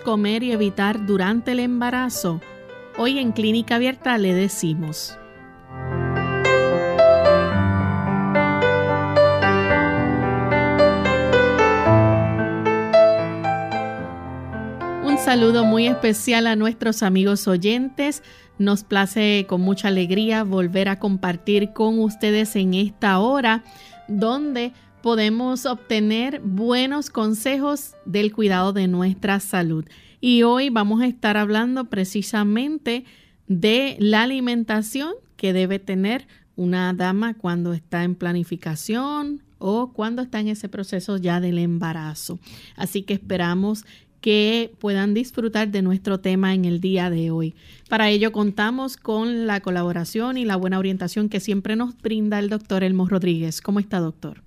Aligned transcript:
Comer 0.00 0.42
y 0.42 0.52
evitar 0.52 1.06
durante 1.06 1.52
el 1.52 1.60
embarazo? 1.60 2.40
Hoy 2.98 3.18
en 3.18 3.32
Clínica 3.32 3.76
Abierta 3.76 4.18
le 4.18 4.34
decimos. 4.34 5.18
Un 15.04 15.18
saludo 15.18 15.64
muy 15.64 15.86
especial 15.86 16.46
a 16.46 16.56
nuestros 16.56 17.02
amigos 17.02 17.46
oyentes. 17.48 18.22
Nos 18.58 18.84
place 18.84 19.46
con 19.48 19.60
mucha 19.60 19.88
alegría 19.88 20.44
volver 20.44 20.88
a 20.88 20.98
compartir 20.98 21.72
con 21.72 21.98
ustedes 21.98 22.56
en 22.56 22.74
esta 22.74 23.18
hora 23.18 23.64
donde 24.08 24.72
podemos 25.02 25.66
obtener 25.66 26.40
buenos 26.44 27.10
consejos 27.10 27.94
del 28.04 28.32
cuidado 28.32 28.72
de 28.72 28.88
nuestra 28.88 29.40
salud. 29.40 29.84
Y 30.20 30.44
hoy 30.44 30.70
vamos 30.70 31.02
a 31.02 31.06
estar 31.06 31.36
hablando 31.36 31.86
precisamente 31.86 33.04
de 33.48 33.96
la 33.98 34.22
alimentación 34.22 35.12
que 35.36 35.52
debe 35.52 35.78
tener 35.80 36.26
una 36.54 36.92
dama 36.92 37.34
cuando 37.34 37.72
está 37.72 38.04
en 38.04 38.14
planificación 38.14 39.42
o 39.58 39.92
cuando 39.92 40.22
está 40.22 40.40
en 40.40 40.48
ese 40.48 40.68
proceso 40.68 41.16
ya 41.16 41.40
del 41.40 41.58
embarazo. 41.58 42.38
Así 42.76 43.02
que 43.02 43.14
esperamos 43.14 43.84
que 44.20 44.72
puedan 44.78 45.14
disfrutar 45.14 45.72
de 45.72 45.82
nuestro 45.82 46.20
tema 46.20 46.54
en 46.54 46.64
el 46.64 46.80
día 46.80 47.10
de 47.10 47.32
hoy. 47.32 47.56
Para 47.88 48.08
ello 48.08 48.30
contamos 48.30 48.96
con 48.96 49.48
la 49.48 49.60
colaboración 49.60 50.38
y 50.38 50.44
la 50.44 50.54
buena 50.54 50.78
orientación 50.78 51.28
que 51.28 51.40
siempre 51.40 51.74
nos 51.74 51.98
brinda 51.98 52.38
el 52.38 52.48
doctor 52.48 52.84
Elmo 52.84 53.08
Rodríguez. 53.08 53.60
¿Cómo 53.60 53.80
está, 53.80 53.98
doctor? 53.98 54.44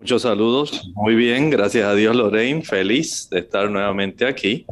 Muchos 0.00 0.22
saludos. 0.22 0.90
Muy 0.94 1.14
bien, 1.14 1.50
gracias 1.50 1.84
a 1.84 1.94
Dios 1.94 2.16
Lorraine. 2.16 2.62
Feliz 2.62 3.28
de 3.30 3.40
estar 3.40 3.70
nuevamente 3.70 4.26
aquí. 4.26 4.64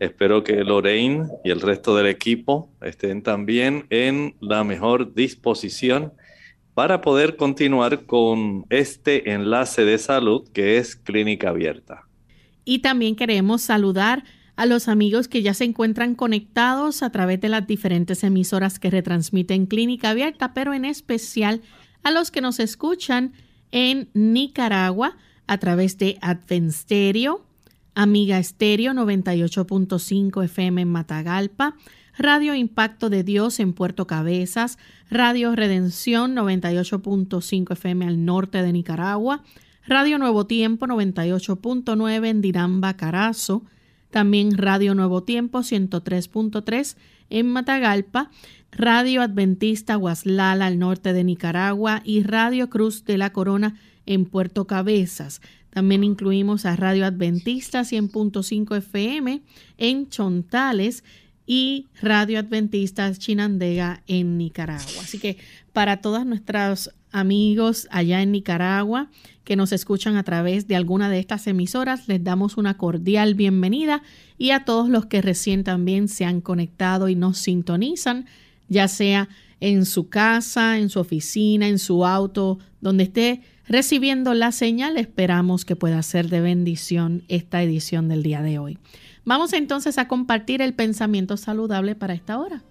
Espero 0.00 0.42
que 0.42 0.64
Lorraine 0.64 1.26
y 1.44 1.50
el 1.50 1.60
resto 1.60 1.94
del 1.94 2.06
equipo 2.06 2.70
estén 2.80 3.22
también 3.22 3.84
en 3.90 4.34
la 4.40 4.64
mejor 4.64 5.12
disposición 5.12 6.14
para 6.72 7.02
poder 7.02 7.36
continuar 7.36 8.06
con 8.06 8.64
este 8.70 9.34
enlace 9.34 9.84
de 9.84 9.98
salud 9.98 10.48
que 10.54 10.78
es 10.78 10.96
Clínica 10.96 11.50
Abierta. 11.50 12.08
Y 12.64 12.78
también 12.78 13.14
queremos 13.14 13.60
saludar 13.60 14.24
a 14.56 14.64
los 14.64 14.88
amigos 14.88 15.28
que 15.28 15.42
ya 15.42 15.52
se 15.52 15.64
encuentran 15.64 16.14
conectados 16.14 17.02
a 17.02 17.12
través 17.12 17.42
de 17.42 17.50
las 17.50 17.66
diferentes 17.66 18.24
emisoras 18.24 18.78
que 18.78 18.88
retransmiten 18.88 19.66
Clínica 19.66 20.10
Abierta, 20.10 20.54
pero 20.54 20.72
en 20.72 20.86
especial 20.86 21.60
a 22.02 22.10
los 22.10 22.30
que 22.30 22.40
nos 22.40 22.58
escuchan 22.58 23.34
en 23.72 24.08
Nicaragua 24.14 25.16
a 25.46 25.58
través 25.58 25.98
de 25.98 26.18
Advensterio, 26.20 27.44
Amiga 27.94 28.38
Estéreo 28.38 28.92
98.5 28.92 30.44
FM 30.44 30.82
en 30.82 30.88
Matagalpa, 30.88 31.76
Radio 32.16 32.54
Impacto 32.54 33.10
de 33.10 33.24
Dios 33.24 33.58
en 33.58 33.72
Puerto 33.72 34.06
Cabezas, 34.06 34.78
Radio 35.10 35.54
Redención 35.56 36.36
98.5 36.36 37.72
FM 37.72 38.06
al 38.06 38.24
norte 38.24 38.62
de 38.62 38.72
Nicaragua, 38.72 39.42
Radio 39.86 40.18
Nuevo 40.18 40.46
Tiempo 40.46 40.86
98.9 40.86 42.26
en 42.28 42.40
Diramba, 42.40 42.96
Carazo, 42.96 43.64
también 44.10 44.56
Radio 44.56 44.94
Nuevo 44.94 45.22
Tiempo 45.22 45.60
103.3 45.60 46.96
en 47.32 47.48
Matagalpa, 47.48 48.30
Radio 48.70 49.22
Adventista 49.22 49.96
Guaslala 49.96 50.66
al 50.66 50.78
norte 50.78 51.12
de 51.12 51.24
Nicaragua 51.24 52.02
y 52.04 52.22
Radio 52.22 52.70
Cruz 52.70 53.04
de 53.04 53.18
la 53.18 53.32
Corona 53.32 53.74
en 54.06 54.26
Puerto 54.26 54.66
Cabezas. 54.66 55.40
También 55.70 56.04
incluimos 56.04 56.66
a 56.66 56.76
Radio 56.76 57.06
Adventista 57.06 57.80
100.5 57.80 58.76
FM 58.76 59.42
en 59.78 60.08
Chontales 60.08 61.04
y 61.46 61.86
Radio 62.00 62.38
Adventista 62.38 63.12
Chinandega 63.14 64.02
en 64.06 64.38
Nicaragua. 64.38 65.00
Así 65.00 65.18
que 65.18 65.38
para 65.72 66.00
todos 66.00 66.24
nuestros 66.24 66.90
amigos 67.10 67.88
allá 67.90 68.22
en 68.22 68.32
Nicaragua 68.32 69.10
que 69.44 69.56
nos 69.56 69.72
escuchan 69.72 70.16
a 70.16 70.22
través 70.22 70.68
de 70.68 70.76
alguna 70.76 71.10
de 71.10 71.18
estas 71.18 71.46
emisoras, 71.46 72.08
les 72.08 72.22
damos 72.22 72.56
una 72.56 72.76
cordial 72.76 73.34
bienvenida 73.34 74.02
y 74.38 74.50
a 74.50 74.64
todos 74.64 74.88
los 74.88 75.06
que 75.06 75.20
recién 75.20 75.64
también 75.64 76.08
se 76.08 76.24
han 76.24 76.40
conectado 76.40 77.08
y 77.08 77.16
nos 77.16 77.38
sintonizan 77.38 78.26
ya 78.68 78.88
sea 78.88 79.28
en 79.60 79.84
su 79.84 80.08
casa, 80.08 80.78
en 80.78 80.88
su 80.88 80.98
oficina, 80.98 81.68
en 81.68 81.78
su 81.78 82.04
auto, 82.04 82.58
donde 82.80 83.04
esté 83.04 83.42
recibiendo 83.68 84.34
la 84.34 84.50
señal, 84.50 84.96
esperamos 84.96 85.64
que 85.64 85.76
pueda 85.76 86.02
ser 86.02 86.28
de 86.28 86.40
bendición 86.40 87.22
esta 87.28 87.62
edición 87.62 88.08
del 88.08 88.22
día 88.22 88.42
de 88.42 88.58
hoy. 88.58 88.78
Vamos 89.24 89.52
entonces 89.52 89.98
a 89.98 90.08
compartir 90.08 90.62
el 90.62 90.74
pensamiento 90.74 91.36
saludable 91.36 91.94
para 91.94 92.14
esta 92.14 92.38
hora. 92.38 92.62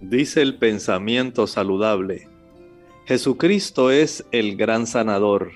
Dice 0.00 0.42
el 0.42 0.56
pensamiento 0.56 1.46
saludable, 1.46 2.28
Jesucristo 3.06 3.90
es 3.90 4.24
el 4.32 4.56
gran 4.56 4.86
sanador 4.86 5.52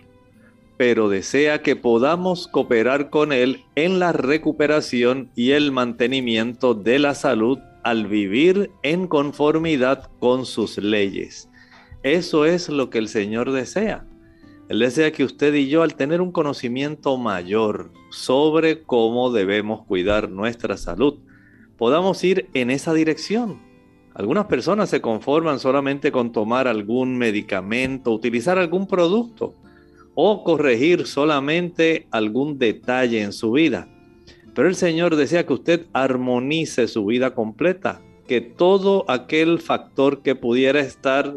pero 0.82 1.08
desea 1.08 1.62
que 1.62 1.76
podamos 1.76 2.48
cooperar 2.48 3.08
con 3.08 3.32
Él 3.32 3.64
en 3.76 4.00
la 4.00 4.10
recuperación 4.10 5.30
y 5.36 5.52
el 5.52 5.70
mantenimiento 5.70 6.74
de 6.74 6.98
la 6.98 7.14
salud 7.14 7.60
al 7.84 8.08
vivir 8.08 8.68
en 8.82 9.06
conformidad 9.06 10.10
con 10.18 10.44
sus 10.44 10.78
leyes. 10.78 11.48
Eso 12.02 12.46
es 12.46 12.68
lo 12.68 12.90
que 12.90 12.98
el 12.98 13.06
Señor 13.06 13.52
desea. 13.52 14.04
Él 14.72 14.78
desea 14.78 15.12
que 15.12 15.22
usted 15.22 15.52
y 15.52 15.68
yo, 15.68 15.82
al 15.82 15.96
tener 15.96 16.22
un 16.22 16.32
conocimiento 16.32 17.18
mayor 17.18 17.90
sobre 18.08 18.80
cómo 18.84 19.30
debemos 19.30 19.84
cuidar 19.84 20.30
nuestra 20.30 20.78
salud, 20.78 21.18
podamos 21.76 22.24
ir 22.24 22.48
en 22.54 22.70
esa 22.70 22.94
dirección. 22.94 23.60
Algunas 24.14 24.46
personas 24.46 24.88
se 24.88 25.02
conforman 25.02 25.58
solamente 25.58 26.10
con 26.10 26.32
tomar 26.32 26.68
algún 26.68 27.18
medicamento, 27.18 28.12
utilizar 28.12 28.56
algún 28.56 28.86
producto 28.86 29.52
o 30.14 30.42
corregir 30.42 31.06
solamente 31.06 32.06
algún 32.10 32.58
detalle 32.58 33.20
en 33.20 33.34
su 33.34 33.52
vida. 33.52 33.90
Pero 34.54 34.68
el 34.68 34.74
Señor 34.74 35.16
desea 35.16 35.44
que 35.44 35.52
usted 35.52 35.84
armonice 35.92 36.88
su 36.88 37.04
vida 37.04 37.34
completa, 37.34 38.00
que 38.26 38.40
todo 38.40 39.04
aquel 39.06 39.58
factor 39.58 40.22
que 40.22 40.34
pudiera 40.34 40.80
estar 40.80 41.36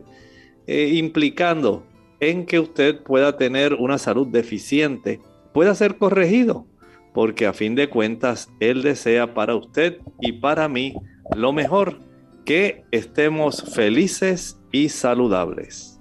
eh, 0.67 0.91
implicando 0.93 1.83
en 2.19 2.45
que 2.45 2.59
usted 2.59 3.01
pueda 3.03 3.37
tener 3.37 3.73
una 3.73 3.97
salud 3.97 4.27
deficiente 4.27 5.21
pueda 5.53 5.73
ser 5.73 5.97
corregido, 5.97 6.65
porque 7.13 7.47
a 7.47 7.53
fin 7.53 7.75
de 7.75 7.89
cuentas 7.89 8.49
Él 8.59 8.81
desea 8.81 9.33
para 9.33 9.55
usted 9.55 9.99
y 10.19 10.33
para 10.33 10.67
mí 10.67 10.93
lo 11.35 11.53
mejor, 11.53 11.99
que 12.45 12.83
estemos 12.91 13.63
felices 13.73 14.59
y 14.71 14.89
saludables. 14.89 15.99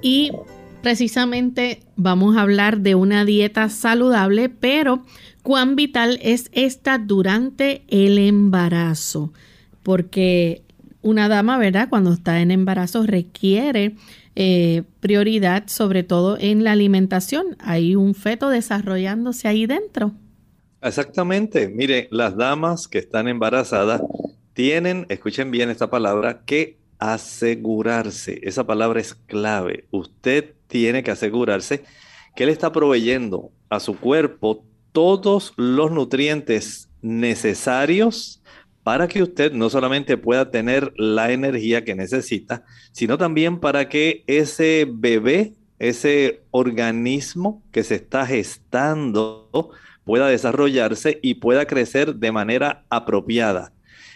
Y 0.00 0.32
precisamente 0.82 1.80
vamos 1.96 2.36
a 2.36 2.42
hablar 2.42 2.80
de 2.80 2.94
una 2.94 3.24
dieta 3.24 3.68
saludable, 3.68 4.48
pero 4.48 5.04
cuán 5.42 5.76
vital 5.76 6.18
es 6.22 6.50
esta 6.52 6.98
durante 6.98 7.84
el 7.88 8.18
embarazo, 8.18 9.32
porque 9.82 10.63
una 11.04 11.28
dama, 11.28 11.58
¿verdad? 11.58 11.88
Cuando 11.88 12.12
está 12.12 12.40
en 12.40 12.50
embarazo 12.50 13.04
requiere 13.04 13.94
eh, 14.34 14.82
prioridad, 15.00 15.68
sobre 15.68 16.02
todo 16.02 16.36
en 16.40 16.64
la 16.64 16.72
alimentación. 16.72 17.56
Hay 17.60 17.94
un 17.94 18.14
feto 18.14 18.48
desarrollándose 18.48 19.46
ahí 19.46 19.66
dentro. 19.66 20.12
Exactamente. 20.82 21.68
Mire, 21.68 22.08
las 22.10 22.36
damas 22.36 22.88
que 22.88 22.98
están 22.98 23.28
embarazadas 23.28 24.02
tienen, 24.54 25.06
escuchen 25.08 25.50
bien 25.50 25.70
esta 25.70 25.90
palabra, 25.90 26.42
que 26.44 26.78
asegurarse. 26.98 28.40
Esa 28.42 28.66
palabra 28.66 29.00
es 29.00 29.14
clave. 29.14 29.86
Usted 29.90 30.54
tiene 30.66 31.02
que 31.02 31.10
asegurarse 31.10 31.84
que 32.34 32.44
él 32.44 32.50
está 32.50 32.72
proveyendo 32.72 33.52
a 33.68 33.78
su 33.78 33.96
cuerpo 33.98 34.64
todos 34.92 35.52
los 35.56 35.90
nutrientes 35.90 36.88
necesarios 37.02 38.40
para 38.84 39.08
que 39.08 39.22
usted 39.22 39.52
no 39.52 39.70
solamente 39.70 40.16
pueda 40.18 40.50
tener 40.50 40.92
la 40.96 41.32
energía 41.32 41.84
que 41.84 41.94
necesita, 41.94 42.64
sino 42.92 43.18
también 43.18 43.58
para 43.58 43.88
que 43.88 44.22
ese 44.26 44.86
bebé, 44.88 45.54
ese 45.78 46.42
organismo 46.50 47.62
que 47.72 47.82
se 47.82 47.96
está 47.96 48.26
gestando, 48.26 49.70
pueda 50.04 50.28
desarrollarse 50.28 51.18
y 51.22 51.34
pueda 51.34 51.66
crecer 51.66 52.16
de 52.16 52.30
manera 52.30 52.84
apropiada. 52.90 53.72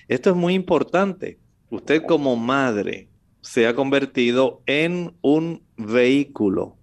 Esto 0.06 0.30
es 0.30 0.36
muy 0.36 0.52
importante. 0.52 1.38
Usted 1.70 2.02
como 2.02 2.36
madre 2.36 3.08
se 3.40 3.66
ha 3.66 3.74
convertido 3.74 4.62
en 4.66 5.14
un 5.22 5.62
vehículo 5.78 6.76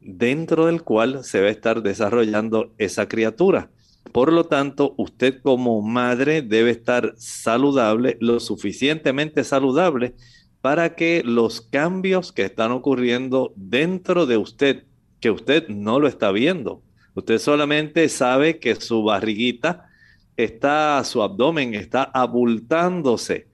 dentro 0.00 0.66
del 0.66 0.82
cual 0.82 1.24
se 1.24 1.40
va 1.40 1.48
a 1.48 1.50
estar 1.50 1.82
desarrollando 1.82 2.72
esa 2.78 3.08
criatura. 3.08 3.70
Por 4.12 4.32
lo 4.32 4.44
tanto, 4.44 4.94
usted 4.96 5.40
como 5.42 5.82
madre 5.82 6.42
debe 6.42 6.70
estar 6.70 7.14
saludable, 7.16 8.16
lo 8.20 8.40
suficientemente 8.40 9.44
saludable 9.44 10.14
para 10.60 10.94
que 10.94 11.22
los 11.24 11.60
cambios 11.60 12.32
que 12.32 12.42
están 12.42 12.72
ocurriendo 12.72 13.52
dentro 13.56 14.26
de 14.26 14.36
usted, 14.36 14.84
que 15.20 15.30
usted 15.30 15.68
no 15.68 16.00
lo 16.00 16.08
está 16.08 16.32
viendo, 16.32 16.82
usted 17.14 17.38
solamente 17.38 18.08
sabe 18.08 18.58
que 18.58 18.74
su 18.74 19.04
barriguita 19.04 19.88
está, 20.36 21.02
su 21.04 21.22
abdomen 21.22 21.74
está 21.74 22.02
abultándose. 22.02 23.48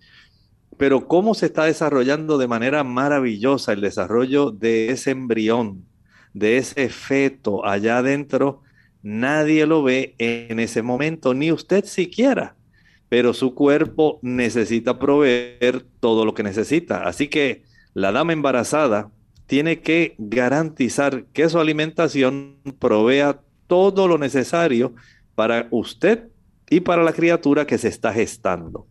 Pero 0.79 1.07
cómo 1.07 1.35
se 1.35 1.47
está 1.47 1.65
desarrollando 1.65 2.39
de 2.39 2.49
manera 2.49 2.83
maravillosa 2.83 3.73
el 3.73 3.81
desarrollo 3.81 4.51
de 4.51 4.91
ese 4.91 5.11
embrión, 5.11 5.85
de 6.33 6.57
ese 6.57 6.89
feto 6.89 7.65
allá 7.65 7.99
adentro, 7.99 8.63
nadie 9.03 9.67
lo 9.67 9.83
ve 9.83 10.15
en 10.19 10.59
ese 10.59 10.83
momento, 10.83 11.35
ni 11.35 11.53
usted 11.53 11.85
siquiera. 11.85 12.57
Pero 13.09 13.35
su 13.35 13.55
cuerpo 13.55 14.19
necesita 14.23 14.99
proveer 14.99 15.85
todo 16.01 16.25
lo 16.25 16.35
que 16.35 16.43
necesita. 16.43 17.07
Así 17.07 17.29
que 17.29 17.63
la 17.95 18.11
dama 18.11 18.33
embarazada 18.33 19.11
tiene 19.47 19.81
que 19.81 20.15
garantizar 20.17 21.25
que 21.27 21.49
su 21.49 21.59
alimentación 21.59 22.57
provea 22.79 23.41
todo 23.67 24.09
lo 24.09 24.17
necesario 24.17 24.95
para 25.35 25.69
usted 25.71 26.29
y 26.71 26.81
para 26.81 27.03
la 27.03 27.13
criatura 27.13 27.67
que 27.67 27.77
se 27.77 27.89
está 27.89 28.15
gestando. 28.15 28.87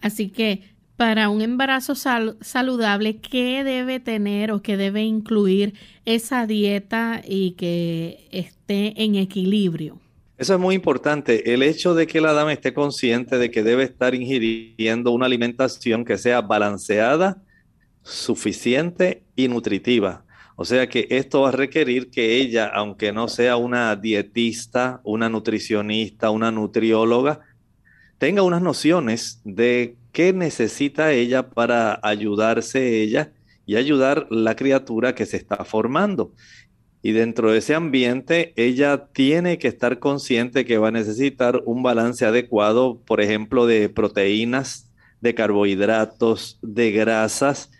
Así 0.00 0.28
que 0.28 0.75
para 0.96 1.28
un 1.28 1.42
embarazo 1.42 1.94
saludable, 1.94 3.18
¿qué 3.18 3.62
debe 3.64 4.00
tener 4.00 4.50
o 4.50 4.62
qué 4.62 4.76
debe 4.76 5.02
incluir 5.02 5.74
esa 6.04 6.46
dieta 6.46 7.22
y 7.26 7.52
que 7.52 8.26
esté 8.30 9.02
en 9.02 9.14
equilibrio? 9.16 10.00
Eso 10.38 10.54
es 10.54 10.60
muy 10.60 10.74
importante. 10.74 11.52
El 11.52 11.62
hecho 11.62 11.94
de 11.94 12.06
que 12.06 12.20
la 12.20 12.32
dama 12.32 12.52
esté 12.52 12.74
consciente 12.74 13.38
de 13.38 13.50
que 13.50 13.62
debe 13.62 13.84
estar 13.84 14.14
ingiriendo 14.14 15.12
una 15.12 15.26
alimentación 15.26 16.04
que 16.04 16.18
sea 16.18 16.42
balanceada, 16.42 17.42
suficiente 18.02 19.22
y 19.34 19.48
nutritiva. 19.48 20.24
O 20.56 20.64
sea 20.64 20.88
que 20.88 21.06
esto 21.10 21.42
va 21.42 21.50
a 21.50 21.52
requerir 21.52 22.10
que 22.10 22.36
ella, 22.36 22.66
aunque 22.66 23.12
no 23.12 23.28
sea 23.28 23.56
una 23.56 23.94
dietista, 23.96 25.00
una 25.04 25.28
nutricionista, 25.28 26.30
una 26.30 26.50
nutrióloga, 26.50 27.40
tenga 28.18 28.42
unas 28.42 28.62
nociones 28.62 29.40
de 29.44 29.96
qué 30.12 30.32
necesita 30.32 31.12
ella 31.12 31.50
para 31.50 32.00
ayudarse 32.02 33.02
ella 33.02 33.32
y 33.66 33.76
ayudar 33.76 34.26
la 34.30 34.56
criatura 34.56 35.14
que 35.14 35.26
se 35.26 35.36
está 35.36 35.64
formando. 35.64 36.32
Y 37.02 37.12
dentro 37.12 37.52
de 37.52 37.58
ese 37.58 37.74
ambiente, 37.74 38.52
ella 38.56 39.08
tiene 39.12 39.58
que 39.58 39.68
estar 39.68 39.98
consciente 39.98 40.64
que 40.64 40.78
va 40.78 40.88
a 40.88 40.92
necesitar 40.92 41.62
un 41.64 41.82
balance 41.82 42.24
adecuado, 42.24 43.00
por 43.06 43.20
ejemplo, 43.20 43.66
de 43.66 43.88
proteínas, 43.88 44.90
de 45.20 45.34
carbohidratos, 45.34 46.58
de 46.62 46.90
grasas, 46.92 47.70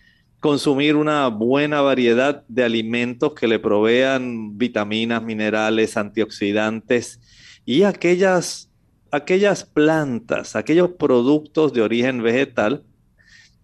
consumir 0.40 0.94
una 0.96 1.28
buena 1.28 1.80
variedad 1.80 2.44
de 2.46 2.64
alimentos 2.64 3.34
que 3.34 3.48
le 3.48 3.58
provean 3.58 4.56
vitaminas, 4.58 5.22
minerales, 5.22 5.96
antioxidantes 5.96 7.20
y 7.64 7.82
aquellas 7.82 8.65
aquellas 9.10 9.64
plantas, 9.64 10.56
aquellos 10.56 10.90
productos 10.90 11.72
de 11.72 11.82
origen 11.82 12.22
vegetal 12.22 12.84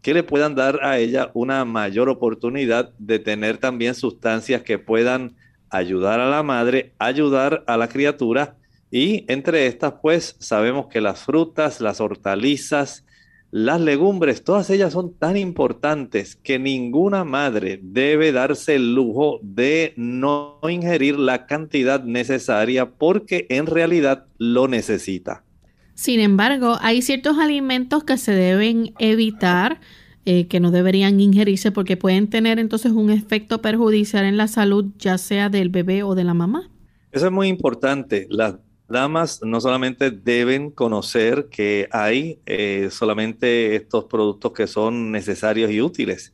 que 0.03 0.15
le 0.15 0.23
puedan 0.23 0.55
dar 0.55 0.81
a 0.83 0.99
ella 0.99 1.31
una 1.33 1.65
mayor 1.65 2.09
oportunidad 2.09 2.93
de 2.99 3.19
tener 3.19 3.59
también 3.59 3.95
sustancias 3.95 4.63
que 4.63 4.79
puedan 4.79 5.37
ayudar 5.71 6.21
a 6.21 6.29
la 6.29 6.43
madre, 6.43 6.93
ayudar 6.99 7.65
a 7.67 7.77
la 7.77 7.89
criatura. 7.89 8.57
Y 8.91 9.25
entre 9.33 9.67
estas 9.67 9.95
pues 10.03 10.37
sabemos 10.39 10.89
que 10.89 11.01
las 11.01 11.21
frutas, 11.21 11.81
las 11.81 12.01
hortalizas, 12.01 13.07
las 13.53 13.83
legumbres, 13.83 14.45
todas 14.45 14.71
ellas 14.71 14.95
son 14.95 15.13
tan 15.13 15.37
importantes 15.37 16.37
que 16.37 16.59
ninguna 16.59 17.23
madre 17.25 17.79
debe 17.83 18.33
darse 18.33 18.77
el 18.77 18.95
lujo 18.95 19.41
de 19.43 19.93
no 19.97 20.59
ingerir 20.67 21.19
la 21.19 21.45
cantidad 21.47 22.03
necesaria 22.03 22.93
porque 22.93 23.47
en 23.51 23.67
realidad 23.67 24.25
lo 24.39 24.69
necesita. 24.69 25.45
Sin 25.93 26.21
embargo, 26.21 26.79
hay 26.81 27.03
ciertos 27.03 27.37
alimentos 27.37 28.05
que 28.05 28.17
se 28.17 28.33
deben 28.33 28.95
evitar, 28.99 29.81
eh, 30.25 30.47
que 30.47 30.59
no 30.59 30.71
deberían 30.71 31.21
ingerirse 31.21 31.73
porque 31.73 31.99
pueden 31.99 32.31
tener 32.31 32.59
entonces 32.59 32.93
un 32.93 33.11
efecto 33.11 33.61
perjudicial 33.61 34.25
en 34.25 34.39
la 34.39 34.49
salud, 34.49 34.87
ya 34.99 35.19
sea 35.19 35.51
del 35.51 35.69
bebé 35.69 36.05
o 36.05 36.15
de 36.15 36.25
la 36.25 36.33
mamá. 36.33 36.71
Eso 37.11 37.27
es 37.27 37.33
muy 37.33 37.49
importante. 37.49 38.27
Las 38.31 38.55
damas 38.93 39.41
no 39.43 39.61
solamente 39.61 40.13
deben 40.13 40.71
conocer 40.71 41.49
que 41.51 41.89
hay 41.91 42.39
eh, 42.47 42.89
solamente 42.93 43.75
estos 43.75 44.05
productos 44.05 44.53
que 44.53 44.69
son 44.69 45.11
necesarios 45.11 45.71
y 45.73 45.81
útiles, 45.81 46.33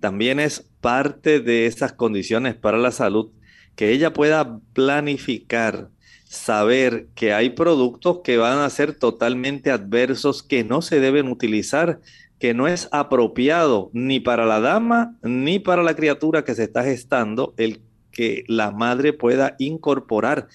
también 0.00 0.40
es 0.40 0.68
parte 0.80 1.40
de 1.40 1.66
esas 1.66 1.92
condiciones 1.92 2.56
para 2.56 2.78
la 2.78 2.90
salud 2.90 3.30
que 3.76 3.92
ella 3.92 4.12
pueda 4.12 4.58
planificar, 4.72 5.90
saber 6.24 7.06
que 7.14 7.32
hay 7.32 7.50
productos 7.50 8.20
que 8.24 8.36
van 8.36 8.58
a 8.58 8.70
ser 8.70 8.92
totalmente 8.92 9.70
adversos, 9.70 10.42
que 10.42 10.64
no 10.64 10.82
se 10.82 10.98
deben 10.98 11.28
utilizar, 11.28 12.00
que 12.38 12.54
no 12.54 12.68
es 12.68 12.88
apropiado 12.92 13.90
ni 13.92 14.20
para 14.20 14.46
la 14.46 14.60
dama 14.60 15.16
ni 15.22 15.58
para 15.58 15.82
la 15.82 15.94
criatura 15.94 16.44
que 16.44 16.54
se 16.54 16.64
está 16.64 16.84
gestando 16.84 17.54
el 17.56 17.80
que 18.12 18.44
la 18.48 18.72
madre 18.72 19.12
pueda 19.12 19.54
incorporar 19.58 20.48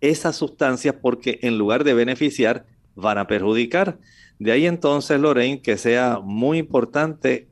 esas 0.00 0.36
sustancias 0.36 0.96
porque 1.00 1.38
en 1.42 1.58
lugar 1.58 1.84
de 1.84 1.94
beneficiar, 1.94 2.66
van 2.94 3.18
a 3.18 3.26
perjudicar. 3.26 3.98
De 4.38 4.52
ahí 4.52 4.66
entonces, 4.66 5.20
Lorraine, 5.20 5.62
que 5.62 5.76
sea 5.76 6.20
muy 6.22 6.58
importante 6.58 7.48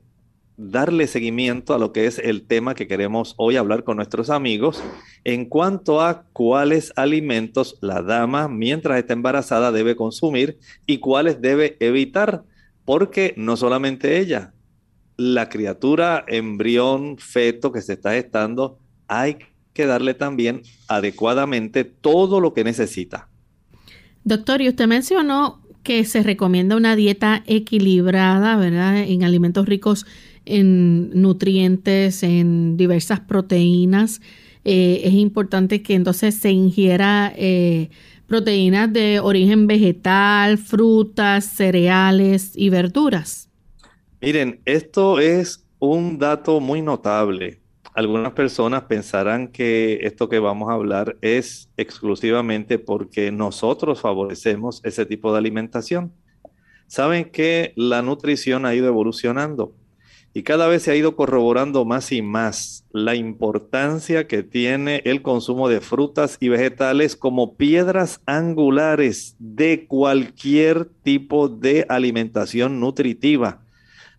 darle 0.57 1.07
seguimiento 1.07 1.73
a 1.73 1.79
lo 1.79 1.91
que 1.91 2.05
es 2.05 2.19
el 2.19 2.45
tema 2.45 2.75
que 2.75 2.87
queremos 2.87 3.33
hoy 3.37 3.55
hablar 3.55 3.83
con 3.83 3.97
nuestros 3.97 4.29
amigos 4.29 4.83
en 5.23 5.45
cuanto 5.45 6.01
a 6.01 6.25
cuáles 6.31 6.93
alimentos 6.95 7.77
la 7.81 8.01
dama 8.01 8.47
mientras 8.47 8.99
está 8.99 9.13
embarazada 9.13 9.71
debe 9.71 9.95
consumir 9.95 10.59
y 10.85 10.99
cuáles 10.99 11.41
debe 11.41 11.77
evitar, 11.79 12.43
porque 12.85 13.33
no 13.35 13.57
solamente 13.57 14.19
ella, 14.19 14.53
la 15.17 15.49
criatura, 15.49 16.23
embrión, 16.27 17.17
feto 17.17 17.71
que 17.71 17.81
se 17.81 17.93
está 17.93 18.11
gestando, 18.11 18.77
hay 19.07 19.37
que 19.73 19.85
darle 19.85 20.13
también 20.13 20.61
adecuadamente 20.87 21.83
todo 21.83 22.39
lo 22.39 22.53
que 22.53 22.63
necesita. 22.63 23.29
Doctor, 24.23 24.61
y 24.61 24.69
usted 24.69 24.87
mencionó 24.87 25.61
que 25.83 26.05
se 26.05 26.23
recomienda 26.23 26.77
una 26.77 26.95
dieta 26.95 27.43
equilibrada, 27.45 28.55
¿verdad? 28.55 29.03
En 29.03 29.23
alimentos 29.23 29.65
ricos 29.65 30.05
en 30.45 31.09
nutrientes, 31.21 32.23
en 32.23 32.77
diversas 32.77 33.19
proteínas. 33.19 34.21
Eh, 34.63 35.01
es 35.03 35.13
importante 35.13 35.81
que 35.81 35.95
entonces 35.95 36.35
se 36.35 36.51
ingiera 36.51 37.33
eh, 37.35 37.89
proteínas 38.27 38.91
de 38.93 39.19
origen 39.19 39.67
vegetal, 39.67 40.57
frutas, 40.57 41.45
cereales 41.45 42.53
y 42.55 42.69
verduras. 42.69 43.49
Miren, 44.21 44.61
esto 44.63 45.19
es 45.19 45.65
un 45.79 46.17
dato 46.17 46.61
muy 46.61 46.81
notable 46.81 47.62
algunas 47.95 48.33
personas 48.33 48.83
pensarán 48.83 49.49
que 49.49 49.99
esto 50.03 50.27
que 50.29 50.39
vamos 50.39 50.69
a 50.69 50.73
hablar 50.73 51.17
es 51.21 51.69
exclusivamente 51.77 52.79
porque 52.79 53.31
nosotros 53.31 54.01
favorecemos 54.01 54.81
ese 54.83 55.05
tipo 55.05 55.31
de 55.31 55.37
alimentación. 55.37 56.11
Saben 56.87 57.25
que 57.25 57.73
la 57.75 58.01
nutrición 58.01 58.65
ha 58.65 58.73
ido 58.73 58.87
evolucionando 58.87 59.75
y 60.33 60.41
cada 60.41 60.67
vez 60.67 60.81
se 60.81 60.91
ha 60.91 60.95
ido 60.95 61.15
corroborando 61.15 61.85
más 61.85 62.11
y 62.11 62.23
más 62.23 62.85
la 62.91 63.13
importancia 63.13 64.27
que 64.27 64.41
tiene 64.41 65.03
el 65.05 65.21
consumo 65.21 65.69
de 65.69 65.79
frutas 65.79 66.37
y 66.39 66.49
vegetales 66.49 67.15
como 67.15 67.55
piedras 67.55 68.21
angulares 68.25 69.35
de 69.37 69.85
cualquier 69.85 70.85
tipo 70.85 71.47
de 71.47 71.85
alimentación 71.87 72.79
nutritiva. 72.79 73.61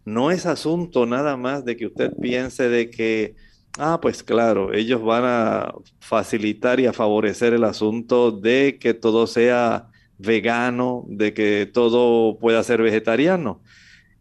No 0.04 0.30
es 0.30 0.46
asunto 0.46 1.06
nada 1.06 1.36
más 1.36 1.64
de 1.64 1.76
que 1.76 1.86
usted 1.86 2.12
piense 2.20 2.68
de 2.68 2.90
que 2.90 3.34
Ah, 3.78 3.98
pues 4.00 4.22
claro, 4.22 4.72
ellos 4.72 5.02
van 5.02 5.24
a 5.24 5.74
facilitar 5.98 6.78
y 6.78 6.86
a 6.86 6.92
favorecer 6.92 7.54
el 7.54 7.64
asunto 7.64 8.30
de 8.30 8.78
que 8.80 8.94
todo 8.94 9.26
sea 9.26 9.90
vegano, 10.16 11.04
de 11.08 11.34
que 11.34 11.66
todo 11.72 12.38
pueda 12.38 12.62
ser 12.62 12.80
vegetariano. 12.82 13.62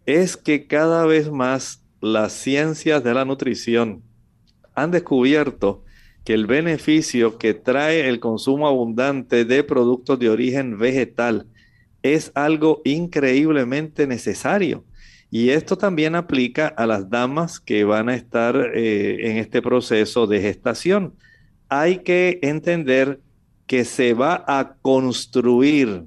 Es 0.07 0.37
que 0.37 0.65
cada 0.67 1.05
vez 1.05 1.31
más 1.31 1.83
las 2.01 2.33
ciencias 2.33 3.03
de 3.03 3.13
la 3.13 3.25
nutrición 3.25 4.03
han 4.73 4.91
descubierto 4.91 5.83
que 6.25 6.33
el 6.33 6.47
beneficio 6.47 7.37
que 7.37 7.53
trae 7.53 8.09
el 8.09 8.19
consumo 8.19 8.67
abundante 8.67 9.45
de 9.45 9.63
productos 9.63 10.17
de 10.19 10.29
origen 10.29 10.79
vegetal 10.79 11.47
es 12.01 12.31
algo 12.35 12.81
increíblemente 12.85 14.07
necesario. 14.07 14.83
Y 15.35 15.49
esto 15.49 15.79
también 15.79 16.13
aplica 16.13 16.67
a 16.67 16.85
las 16.85 17.09
damas 17.09 17.59
que 17.59 17.85
van 17.85 18.07
a 18.07 18.13
estar 18.13 18.55
eh, 18.75 19.31
en 19.31 19.37
este 19.37 19.63
proceso 19.63 20.27
de 20.27 20.39
gestación. 20.39 21.15
Hay 21.69 22.03
que 22.03 22.37
entender 22.43 23.19
que 23.65 23.83
se 23.83 24.13
va 24.13 24.45
a 24.47 24.75
construir 24.75 26.03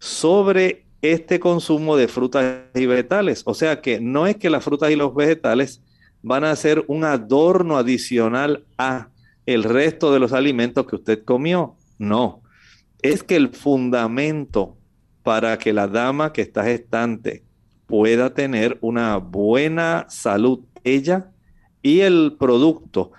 sobre 0.00 0.84
este 1.00 1.38
consumo 1.38 1.96
de 1.96 2.08
frutas 2.08 2.62
y 2.74 2.86
vegetales. 2.86 3.44
O 3.46 3.54
sea 3.54 3.80
que 3.80 4.00
no 4.00 4.26
es 4.26 4.34
que 4.34 4.50
las 4.50 4.64
frutas 4.64 4.90
y 4.90 4.96
los 4.96 5.14
vegetales 5.14 5.80
van 6.20 6.42
a 6.42 6.56
ser 6.56 6.84
un 6.88 7.04
adorno 7.04 7.76
adicional 7.76 8.64
a 8.78 9.10
el 9.46 9.62
resto 9.62 10.12
de 10.12 10.18
los 10.18 10.32
alimentos 10.32 10.88
que 10.88 10.96
usted 10.96 11.22
comió. 11.24 11.76
No, 11.98 12.42
es 13.00 13.22
que 13.22 13.36
el 13.36 13.50
fundamento 13.50 14.76
para 15.22 15.56
que 15.56 15.72
la 15.72 15.86
dama 15.86 16.32
que 16.32 16.42
está 16.42 16.64
gestante 16.64 17.44
pueda 17.90 18.32
tener 18.32 18.78
una 18.80 19.16
buena 19.16 20.06
salud 20.08 20.60
ella 20.84 21.32
y 21.82 22.00
el 22.00 22.36
producto 22.38 23.10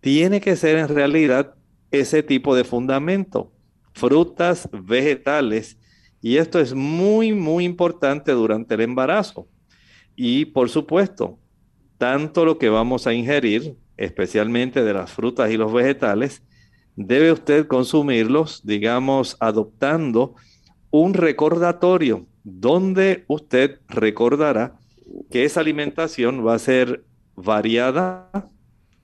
tiene 0.00 0.40
que 0.40 0.54
ser 0.54 0.76
en 0.76 0.88
realidad 0.88 1.54
ese 1.90 2.22
tipo 2.22 2.54
de 2.54 2.64
fundamento, 2.64 3.50
frutas, 3.94 4.68
vegetales, 4.70 5.78
y 6.20 6.36
esto 6.36 6.60
es 6.60 6.74
muy, 6.74 7.32
muy 7.32 7.64
importante 7.64 8.32
durante 8.32 8.74
el 8.74 8.82
embarazo. 8.82 9.48
Y 10.14 10.44
por 10.44 10.68
supuesto, 10.68 11.38
tanto 11.96 12.44
lo 12.44 12.58
que 12.58 12.68
vamos 12.68 13.06
a 13.06 13.14
ingerir, 13.14 13.76
especialmente 13.96 14.84
de 14.84 14.92
las 14.92 15.10
frutas 15.10 15.50
y 15.50 15.56
los 15.56 15.72
vegetales, 15.72 16.42
debe 16.96 17.32
usted 17.32 17.66
consumirlos, 17.66 18.60
digamos, 18.64 19.36
adoptando 19.40 20.34
un 20.90 21.14
recordatorio 21.14 22.26
donde 22.48 23.24
usted 23.28 23.80
recordará 23.88 24.78
que 25.30 25.44
esa 25.44 25.60
alimentación 25.60 26.46
va 26.46 26.54
a 26.54 26.58
ser 26.58 27.04
variada, 27.34 28.50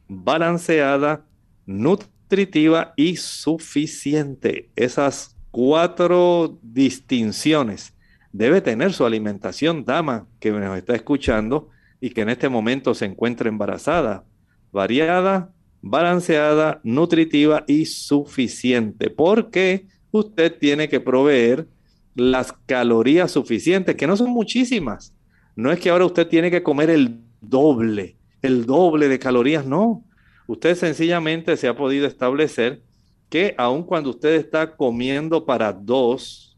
balanceada, 0.08 1.26
nutritiva 1.66 2.94
y 2.96 3.16
suficiente. 3.16 4.70
Esas 4.76 5.36
cuatro 5.50 6.58
distinciones 6.62 7.94
debe 8.32 8.60
tener 8.60 8.92
su 8.92 9.04
alimentación, 9.04 9.84
dama 9.84 10.26
que 10.40 10.50
nos 10.50 10.76
está 10.76 10.94
escuchando 10.94 11.68
y 12.00 12.10
que 12.10 12.22
en 12.22 12.30
este 12.30 12.48
momento 12.48 12.94
se 12.94 13.04
encuentra 13.04 13.48
embarazada. 13.48 14.24
Variada, 14.72 15.52
balanceada, 15.80 16.80
nutritiva 16.82 17.64
y 17.68 17.86
suficiente. 17.86 19.10
Porque 19.10 19.86
usted 20.10 20.58
tiene 20.58 20.88
que 20.88 21.00
proveer 21.00 21.68
las 22.14 22.52
calorías 22.66 23.30
suficientes, 23.30 23.96
que 23.96 24.06
no 24.06 24.16
son 24.16 24.30
muchísimas. 24.30 25.14
No 25.56 25.70
es 25.70 25.80
que 25.80 25.90
ahora 25.90 26.06
usted 26.06 26.26
tiene 26.26 26.50
que 26.50 26.62
comer 26.62 26.90
el 26.90 27.20
doble, 27.40 28.16
el 28.42 28.66
doble 28.66 29.08
de 29.08 29.18
calorías, 29.18 29.66
no. 29.66 30.04
Usted 30.46 30.74
sencillamente 30.76 31.56
se 31.56 31.68
ha 31.68 31.76
podido 31.76 32.06
establecer 32.06 32.82
que 33.28 33.54
aun 33.58 33.82
cuando 33.82 34.10
usted 34.10 34.34
está 34.34 34.76
comiendo 34.76 35.44
para 35.44 35.72
dos, 35.72 36.56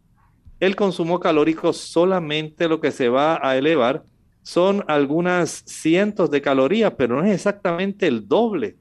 el 0.58 0.74
consumo 0.74 1.20
calórico 1.20 1.72
solamente 1.72 2.68
lo 2.68 2.80
que 2.80 2.90
se 2.90 3.08
va 3.08 3.38
a 3.46 3.56
elevar 3.56 4.04
son 4.42 4.84
algunas 4.88 5.62
cientos 5.66 6.30
de 6.30 6.40
calorías, 6.40 6.94
pero 6.96 7.16
no 7.16 7.26
es 7.26 7.34
exactamente 7.34 8.06
el 8.06 8.26
doble. 8.26 8.76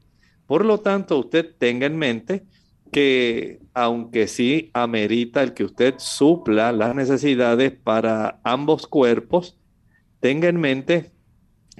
Por 0.45 0.63
lo 0.63 0.79
tanto, 0.79 1.17
usted 1.17 1.55
tenga 1.57 1.87
en 1.87 1.97
mente 1.97 2.43
que 2.95 3.59
aunque 3.73 4.25
sí 4.25 4.71
amerita 4.73 5.43
el 5.43 5.53
que 5.53 5.65
usted 5.65 5.95
supla 5.97 6.71
las 6.71 6.95
necesidades 6.95 7.73
para 7.73 8.39
ambos 8.45 8.87
cuerpos, 8.87 9.59
tenga 10.21 10.47
en 10.47 10.61
mente 10.61 11.11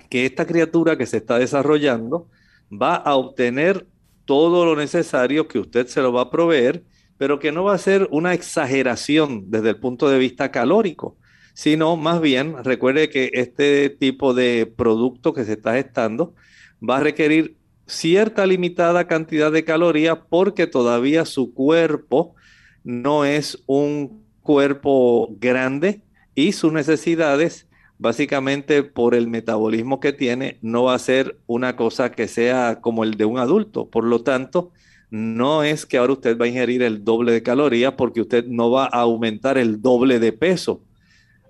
que 0.10 0.26
esta 0.26 0.46
criatura 0.46 0.98
que 0.98 1.06
se 1.06 1.16
está 1.16 1.40
desarrollando 1.40 2.28
va 2.70 2.96
a 2.96 3.16
obtener 3.16 3.88
todo 4.26 4.66
lo 4.66 4.76
necesario 4.76 5.48
que 5.48 5.60
usted 5.60 5.88
se 5.88 6.02
lo 6.02 6.12
va 6.12 6.24
a 6.24 6.30
proveer, 6.30 6.84
pero 7.18 7.40
que 7.40 7.54
no 7.54 7.64
va 7.64 7.76
a 7.76 7.78
ser 7.78 8.10
una 8.12 8.34
exageración 8.34 9.50
desde 9.50 9.70
el 9.70 9.80
punto 9.80 10.10
de 10.10 10.20
vista 10.20 10.52
calórico, 10.52 11.16
sino 11.54 11.96
más 11.96 12.20
bien 12.20 12.62
recuerde 12.62 13.10
que 13.10 13.30
este 13.32 13.90
tipo 13.90 14.34
de 14.34 14.66
producto 14.66 15.32
que 15.32 15.46
se 15.46 15.54
está 15.54 15.76
gestando 15.76 16.36
va 16.82 16.98
a 16.98 17.00
requerir 17.00 17.56
cierta 17.86 18.46
limitada 18.46 19.08
cantidad 19.08 19.52
de 19.52 19.64
calorías 19.64 20.18
porque 20.30 20.68
todavía 20.68 21.26
su 21.26 21.54
cuerpo 21.54 22.36
no 22.84 23.26
es 23.26 23.64
un 23.66 24.24
cuerpo 24.42 25.30
grande 25.40 26.02
y 26.36 26.52
sus 26.52 26.72
necesidades, 26.72 27.68
básicamente 27.98 28.84
por 28.84 29.16
el 29.16 29.28
metabolismo 29.28 30.00
que 30.00 30.14
tiene, 30.14 30.60
no 30.62 30.84
va 30.84 30.96
a 30.96 31.00
ser 31.00 31.38
una 31.48 31.76
cosa 31.76 32.12
que 32.12 32.28
sea 32.28 32.80
como 32.82 33.04
el 33.04 33.16
de 33.16 33.26
un 33.26 33.40
adulto. 33.40 33.90
Por 33.90 34.04
lo 34.04 34.22
tanto, 34.22 34.72
no 35.10 35.64
es 35.64 35.86
que 35.86 35.98
ahora 35.98 36.14
usted 36.14 36.38
va 36.38 36.46
a 36.46 36.50
ingerir 36.50 36.84
el 36.84 37.04
doble 37.04 37.32
de 37.32 37.44
calorías 37.44 37.94
porque 37.94 38.22
usted 38.22 38.46
no 38.46 38.70
va 38.70 38.86
a 38.86 39.00
aumentar 39.00 39.58
el 39.58 39.82
doble 39.82 40.20
de 40.20 40.34
peso. 40.34 40.82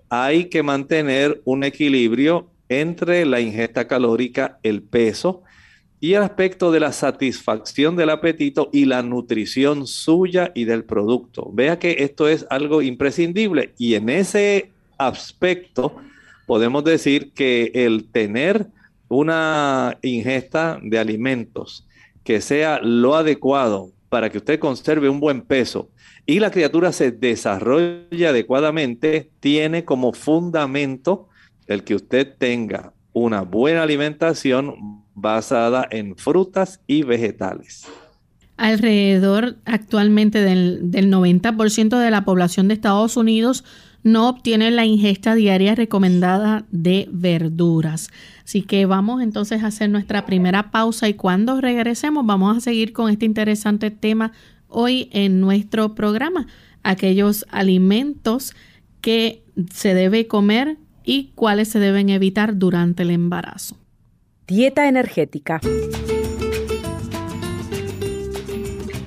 Hay 0.08 0.46
que 0.46 0.62
mantener 0.62 1.42
un 1.44 1.64
equilibrio 1.64 2.48
entre 2.68 3.26
la 3.26 3.40
ingesta 3.40 3.88
calórica, 3.88 4.58
el 4.62 4.82
peso, 4.82 5.42
y 6.00 6.14
el 6.14 6.22
aspecto 6.22 6.70
de 6.70 6.80
la 6.80 6.92
satisfacción 6.92 7.96
del 7.96 8.10
apetito 8.10 8.68
y 8.72 8.84
la 8.84 9.02
nutrición 9.02 9.86
suya 9.86 10.52
y 10.54 10.64
del 10.64 10.84
producto. 10.84 11.50
Vea 11.52 11.78
que 11.78 11.96
esto 12.00 12.28
es 12.28 12.46
algo 12.50 12.82
imprescindible 12.82 13.72
y 13.78 13.94
en 13.94 14.08
ese 14.08 14.70
aspecto 14.98 15.96
podemos 16.46 16.84
decir 16.84 17.32
que 17.32 17.70
el 17.74 18.08
tener 18.10 18.66
una 19.08 19.98
ingesta 20.02 20.78
de 20.82 20.98
alimentos 20.98 21.86
que 22.24 22.40
sea 22.40 22.80
lo 22.82 23.14
adecuado 23.14 23.90
para 24.08 24.30
que 24.30 24.38
usted 24.38 24.58
conserve 24.58 25.08
un 25.08 25.20
buen 25.20 25.42
peso 25.42 25.88
y 26.26 26.40
la 26.40 26.50
criatura 26.50 26.92
se 26.92 27.12
desarrolle 27.12 28.26
adecuadamente, 28.26 29.30
tiene 29.38 29.84
como 29.84 30.12
fundamento 30.12 31.28
el 31.68 31.84
que 31.84 31.94
usted 31.94 32.34
tenga 32.36 32.92
una 33.12 33.42
buena 33.42 33.84
alimentación 33.84 35.05
basada 35.16 35.88
en 35.90 36.14
frutas 36.14 36.80
y 36.86 37.02
vegetales. 37.02 37.88
Alrededor 38.56 39.56
actualmente 39.64 40.40
del, 40.40 40.90
90% 40.92 41.98
de 41.98 42.10
la 42.10 42.24
población 42.24 42.68
de 42.68 42.74
Estados 42.74 43.16
Unidos 43.16 43.64
no 44.02 44.28
obtiene 44.28 44.70
la 44.70 44.84
ingesta 44.84 45.34
diaria 45.34 45.74
recomendada 45.74 46.64
de 46.70 47.08
verduras. 47.10 48.08
Así 48.44 48.62
que 48.62 48.86
vamos 48.86 49.20
entonces 49.20 49.62
a 49.62 49.68
hacer 49.68 49.90
nuestra 49.90 50.24
primera 50.26 50.70
pausa 50.70 51.08
y 51.08 51.14
cuando 51.14 51.60
regresemos 51.60 52.24
vamos 52.24 52.56
a 52.56 52.60
seguir 52.60 52.92
con 52.92 53.10
este 53.10 53.26
interesante 53.26 53.90
tema 53.90 54.32
hoy 54.68 55.08
en 55.12 55.40
nuestro 55.40 55.94
programa, 55.94 56.46
aquellos 56.82 57.46
alimentos 57.50 58.54
que 59.00 59.42
se 59.72 59.94
debe 59.94 60.28
comer 60.28 60.76
y 61.04 61.32
cuáles 61.34 61.68
se 61.68 61.78
deben 61.78 62.10
evitar 62.10 62.58
durante 62.58 63.02
el 63.02 63.10
embarazo. 63.10 63.76
Dieta 64.48 64.86
energética. 64.86 65.60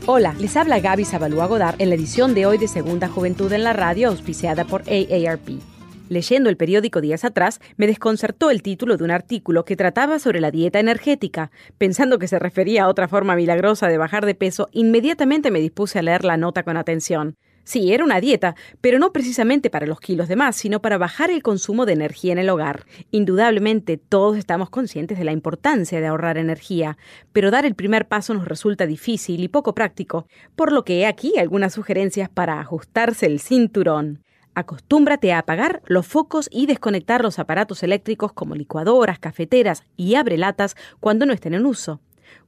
Hola, 0.06 0.36
les 0.38 0.58
habla 0.58 0.82
Gaby 0.82 1.06
Zabalúa 1.06 1.46
Godard 1.46 1.82
en 1.82 1.88
la 1.88 1.96
edición 1.96 2.34
de 2.36 2.46
hoy 2.46 2.58
de 2.58 2.68
Segunda 2.68 3.08
Juventud 3.08 3.50
en 3.54 3.64
la 3.64 3.72
Radio, 3.72 4.10
auspiciada 4.10 4.66
por 4.66 4.82
AARP. 4.82 5.62
Leyendo 6.10 6.50
el 6.50 6.58
periódico 6.58 7.00
días 7.00 7.24
atrás, 7.24 7.62
me 7.78 7.88
desconcertó 7.88 8.52
el 8.52 8.62
título 8.62 8.98
de 8.98 9.06
un 9.06 9.12
artículo 9.12 9.64
que 9.64 9.78
trataba 9.78 10.20
sobre 10.20 10.42
la 10.42 10.52
dieta 10.52 10.82
energética. 10.82 11.52
Pensando 11.78 12.20
que 12.20 12.28
se 12.28 12.38
refería 12.38 12.84
a 12.84 12.90
otra 12.90 13.08
forma 13.08 13.38
milagrosa 13.38 13.88
de 13.88 13.98
bajar 13.98 14.26
de 14.26 14.36
peso, 14.36 14.68
inmediatamente 14.74 15.52
me 15.52 15.62
dispuse 15.62 16.00
a 16.00 16.02
leer 16.02 16.26
la 16.26 16.36
nota 16.36 16.64
con 16.64 16.76
atención. 16.76 17.38
Sí, 17.70 17.94
era 17.94 18.04
una 18.04 18.20
dieta, 18.20 18.56
pero 18.82 18.98
no 18.98 19.14
precisamente 19.14 19.70
para 19.70 19.86
los 19.86 20.00
kilos 20.00 20.28
de 20.28 20.36
más, 20.36 20.56
sino 20.56 20.82
para 20.82 20.98
bajar 20.98 21.30
el 21.30 21.44
consumo 21.44 21.86
de 21.86 21.94
energía 21.94 22.32
en 22.32 22.40
el 22.40 22.50
hogar. 22.50 22.88
Indudablemente 23.12 23.98
todos 23.98 24.38
estamos 24.38 24.72
conscientes 24.72 25.20
de 25.20 25.24
la 25.24 25.34
importancia 25.34 26.02
de 26.02 26.08
ahorrar 26.08 26.40
energía, 26.40 26.98
pero 27.32 27.52
dar 27.52 27.68
el 27.68 27.76
primer 27.76 28.08
paso 28.08 28.34
nos 28.34 28.48
resulta 28.48 28.88
difícil 28.88 29.44
y 29.44 29.50
poco 29.50 29.76
práctico, 29.76 30.26
por 30.56 30.72
lo 30.72 30.84
que 30.84 31.02
he 31.02 31.06
aquí 31.06 31.38
algunas 31.38 31.72
sugerencias 31.72 32.28
para 32.28 32.60
ajustarse 32.60 33.28
el 33.28 33.40
cinturón. 33.40 34.24
Acostúmbrate 34.56 35.32
a 35.32 35.38
apagar 35.38 35.84
los 35.86 36.08
focos 36.08 36.50
y 36.52 36.66
desconectar 36.66 37.22
los 37.22 37.38
aparatos 37.38 37.84
eléctricos 37.84 38.34
como 38.34 38.56
licuadoras, 38.56 39.20
cafeteras 39.20 39.84
y 39.96 40.16
abrelatas 40.16 40.76
cuando 41.00 41.28
no 41.28 41.34
estén 41.34 41.54
en 41.54 41.68
uso. 41.68 42.02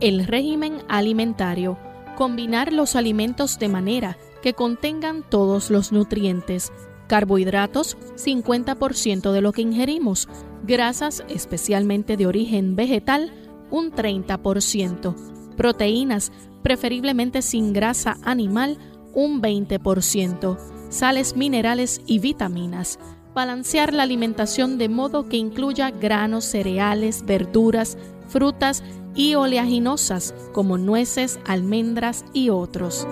El 0.00 0.28
régimen 0.28 0.78
alimentario. 0.88 1.76
Combinar 2.16 2.72
los 2.72 2.94
alimentos 2.94 3.58
de 3.58 3.68
manera 3.68 4.16
que 4.42 4.54
contengan 4.54 5.28
todos 5.28 5.70
los 5.70 5.90
nutrientes. 5.90 6.70
Carbohidratos, 7.10 7.98
50% 8.14 9.32
de 9.32 9.40
lo 9.40 9.50
que 9.50 9.62
ingerimos. 9.62 10.28
Grasas, 10.62 11.24
especialmente 11.28 12.16
de 12.16 12.28
origen 12.28 12.76
vegetal, 12.76 13.32
un 13.68 13.90
30%. 13.90 15.16
Proteínas, 15.56 16.30
preferiblemente 16.62 17.42
sin 17.42 17.72
grasa 17.72 18.16
animal, 18.22 18.78
un 19.12 19.42
20%. 19.42 20.56
Sales 20.88 21.36
minerales 21.36 22.00
y 22.06 22.20
vitaminas. 22.20 23.00
Balancear 23.34 23.92
la 23.92 24.04
alimentación 24.04 24.78
de 24.78 24.88
modo 24.88 25.28
que 25.28 25.36
incluya 25.36 25.90
granos, 25.90 26.44
cereales, 26.44 27.26
verduras, 27.26 27.98
frutas 28.28 28.84
y 29.16 29.34
oleaginosas 29.34 30.32
como 30.52 30.78
nueces, 30.78 31.40
almendras 31.44 32.24
y 32.32 32.50
otros. 32.50 33.04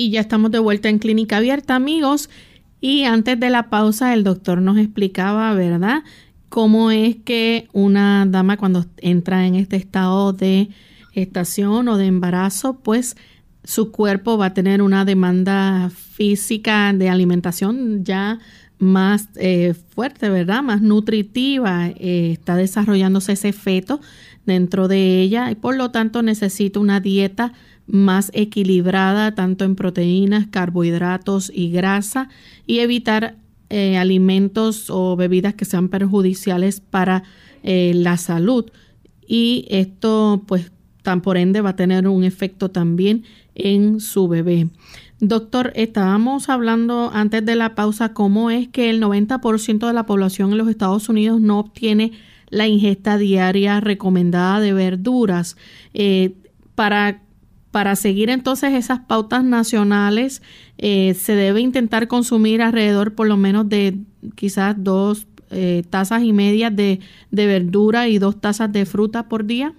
Y 0.00 0.10
ya 0.10 0.20
estamos 0.20 0.52
de 0.52 0.60
vuelta 0.60 0.88
en 0.88 1.00
Clínica 1.00 1.38
Abierta, 1.38 1.74
amigos. 1.74 2.30
Y 2.80 3.02
antes 3.02 3.40
de 3.40 3.50
la 3.50 3.68
pausa, 3.68 4.14
el 4.14 4.22
doctor 4.22 4.62
nos 4.62 4.78
explicaba, 4.78 5.52
¿verdad?, 5.54 6.04
cómo 6.48 6.92
es 6.92 7.16
que 7.16 7.66
una 7.72 8.24
dama 8.24 8.56
cuando 8.56 8.86
entra 8.98 9.44
en 9.44 9.56
este 9.56 9.74
estado 9.74 10.32
de 10.32 10.68
gestación 11.10 11.88
o 11.88 11.96
de 11.96 12.06
embarazo, 12.06 12.78
pues 12.78 13.16
su 13.64 13.90
cuerpo 13.90 14.38
va 14.38 14.46
a 14.46 14.54
tener 14.54 14.82
una 14.82 15.04
demanda 15.04 15.90
física 15.90 16.92
de 16.92 17.08
alimentación 17.08 18.04
ya 18.04 18.38
más 18.78 19.28
eh, 19.34 19.74
fuerte, 19.88 20.30
¿verdad? 20.30 20.62
Más 20.62 20.80
nutritiva. 20.80 21.88
Eh, 21.88 22.30
está 22.34 22.54
desarrollándose 22.54 23.32
ese 23.32 23.52
feto 23.52 24.00
dentro 24.46 24.86
de 24.86 25.22
ella 25.22 25.50
y 25.50 25.56
por 25.56 25.74
lo 25.74 25.90
tanto 25.90 26.22
necesita 26.22 26.78
una 26.78 27.00
dieta 27.00 27.52
más 27.88 28.30
equilibrada 28.34 29.34
tanto 29.34 29.64
en 29.64 29.74
proteínas, 29.74 30.46
carbohidratos 30.46 31.50
y 31.52 31.70
grasa 31.70 32.28
y 32.66 32.78
evitar 32.78 33.36
eh, 33.70 33.96
alimentos 33.96 34.90
o 34.90 35.16
bebidas 35.16 35.54
que 35.54 35.64
sean 35.64 35.88
perjudiciales 35.88 36.80
para 36.80 37.24
la 37.62 38.16
salud. 38.16 38.70
Y 39.26 39.66
esto 39.68 40.42
pues 40.46 40.70
tan 41.02 41.20
por 41.22 41.36
ende 41.36 41.60
va 41.60 41.70
a 41.70 41.76
tener 41.76 42.06
un 42.06 42.24
efecto 42.24 42.70
también 42.70 43.24
en 43.54 44.00
su 44.00 44.28
bebé. 44.28 44.68
Doctor, 45.20 45.72
estábamos 45.74 46.48
hablando 46.48 47.10
antes 47.12 47.44
de 47.44 47.56
la 47.56 47.74
pausa 47.74 48.14
cómo 48.14 48.50
es 48.50 48.68
que 48.68 48.88
el 48.88 49.02
90% 49.02 49.86
de 49.86 49.92
la 49.92 50.06
población 50.06 50.52
en 50.52 50.58
los 50.58 50.68
Estados 50.68 51.08
Unidos 51.08 51.40
no 51.40 51.58
obtiene 51.58 52.12
la 52.50 52.68
ingesta 52.68 53.18
diaria 53.18 53.80
recomendada 53.80 54.60
de 54.60 54.72
verduras. 54.72 55.56
Eh, 55.92 56.34
para, 56.74 57.22
para 57.78 57.94
seguir 57.94 58.28
entonces 58.28 58.74
esas 58.74 58.98
pautas 58.98 59.44
nacionales, 59.44 60.42
eh, 60.78 61.14
se 61.14 61.36
debe 61.36 61.60
intentar 61.60 62.08
consumir 62.08 62.60
alrededor 62.60 63.14
por 63.14 63.28
lo 63.28 63.36
menos 63.36 63.68
de 63.68 63.98
quizás 64.34 64.74
dos 64.76 65.28
eh, 65.50 65.84
tazas 65.88 66.24
y 66.24 66.32
medias 66.32 66.74
de, 66.74 66.98
de 67.30 67.46
verdura 67.46 68.08
y 68.08 68.18
dos 68.18 68.40
tazas 68.40 68.72
de 68.72 68.84
fruta 68.84 69.28
por 69.28 69.44
día. 69.44 69.76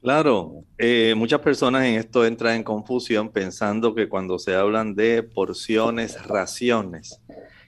Claro, 0.00 0.64
eh, 0.78 1.12
muchas 1.14 1.40
personas 1.40 1.84
en 1.84 1.96
esto 1.96 2.24
entran 2.24 2.54
en 2.54 2.62
confusión 2.62 3.28
pensando 3.28 3.94
que 3.94 4.08
cuando 4.08 4.38
se 4.38 4.54
hablan 4.54 4.94
de 4.94 5.22
porciones, 5.22 6.26
raciones, 6.26 7.20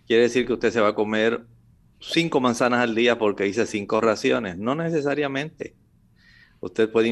quiere 0.06 0.22
decir 0.22 0.46
que 0.46 0.54
usted 0.54 0.70
se 0.70 0.80
va 0.80 0.88
a 0.88 0.94
comer 0.94 1.44
cinco 2.00 2.40
manzanas 2.40 2.80
al 2.80 2.94
día 2.94 3.18
porque 3.18 3.46
hice 3.46 3.66
cinco 3.66 4.00
raciones. 4.00 4.56
No 4.56 4.74
necesariamente. 4.74 5.74
Usted 6.60 6.90
puede 6.90 7.08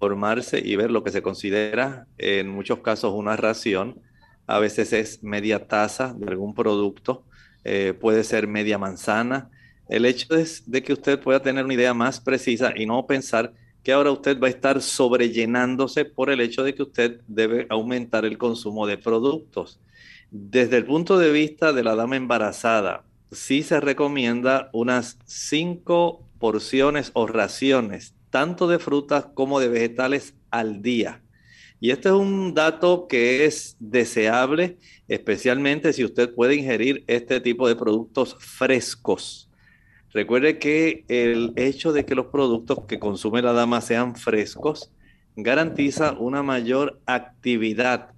informarse 0.00 0.62
y 0.64 0.76
ver 0.76 0.90
lo 0.90 1.04
que 1.04 1.10
se 1.10 1.20
considera 1.20 2.06
en 2.16 2.48
muchos 2.48 2.78
casos 2.78 3.12
una 3.14 3.36
ración. 3.36 4.00
A 4.46 4.58
veces 4.58 4.94
es 4.94 5.22
media 5.22 5.68
taza 5.68 6.14
de 6.16 6.26
algún 6.26 6.54
producto, 6.54 7.24
eh, 7.64 7.92
puede 8.00 8.24
ser 8.24 8.48
media 8.48 8.78
manzana. 8.78 9.50
El 9.90 10.06
hecho 10.06 10.34
es 10.34 10.70
de 10.70 10.82
que 10.82 10.94
usted 10.94 11.20
pueda 11.20 11.42
tener 11.42 11.66
una 11.66 11.74
idea 11.74 11.92
más 11.92 12.18
precisa 12.18 12.72
y 12.74 12.86
no 12.86 13.06
pensar 13.06 13.52
que 13.82 13.92
ahora 13.92 14.10
usted 14.10 14.40
va 14.40 14.46
a 14.46 14.50
estar 14.50 14.80
sobrellenándose 14.80 16.06
por 16.06 16.30
el 16.30 16.40
hecho 16.40 16.62
de 16.64 16.74
que 16.74 16.82
usted 16.82 17.20
debe 17.28 17.66
aumentar 17.68 18.24
el 18.24 18.38
consumo 18.38 18.86
de 18.86 18.96
productos. 18.96 19.80
Desde 20.30 20.78
el 20.78 20.86
punto 20.86 21.18
de 21.18 21.30
vista 21.30 21.74
de 21.74 21.84
la 21.84 21.94
dama 21.94 22.16
embarazada, 22.16 23.04
sí 23.32 23.62
se 23.62 23.80
recomienda 23.80 24.70
unas 24.72 25.18
cinco 25.26 26.24
porciones 26.38 27.10
o 27.12 27.26
raciones, 27.26 28.14
tanto 28.30 28.68
de 28.68 28.78
frutas 28.78 29.26
como 29.34 29.60
de 29.60 29.68
vegetales 29.68 30.34
al 30.50 30.82
día. 30.82 31.22
Y 31.80 31.90
este 31.90 32.08
es 32.08 32.14
un 32.14 32.54
dato 32.54 33.06
que 33.08 33.44
es 33.44 33.76
deseable, 33.78 34.78
especialmente 35.08 35.92
si 35.92 36.04
usted 36.04 36.34
puede 36.34 36.56
ingerir 36.56 37.04
este 37.06 37.40
tipo 37.40 37.68
de 37.68 37.76
productos 37.76 38.36
frescos 38.38 39.50
Recuerde 40.12 40.58
que 40.58 41.04
el 41.08 41.52
hecho 41.54 41.92
de 41.92 42.04
que 42.04 42.16
los 42.16 42.26
productos 42.26 42.84
que 42.86 42.98
consume 42.98 43.42
la 43.42 43.52
dama 43.52 43.80
sean 43.80 44.16
frescos 44.16 44.92
garantiza 45.36 46.12
una 46.18 46.42
mayor 46.42 47.00
actividad 47.06 48.10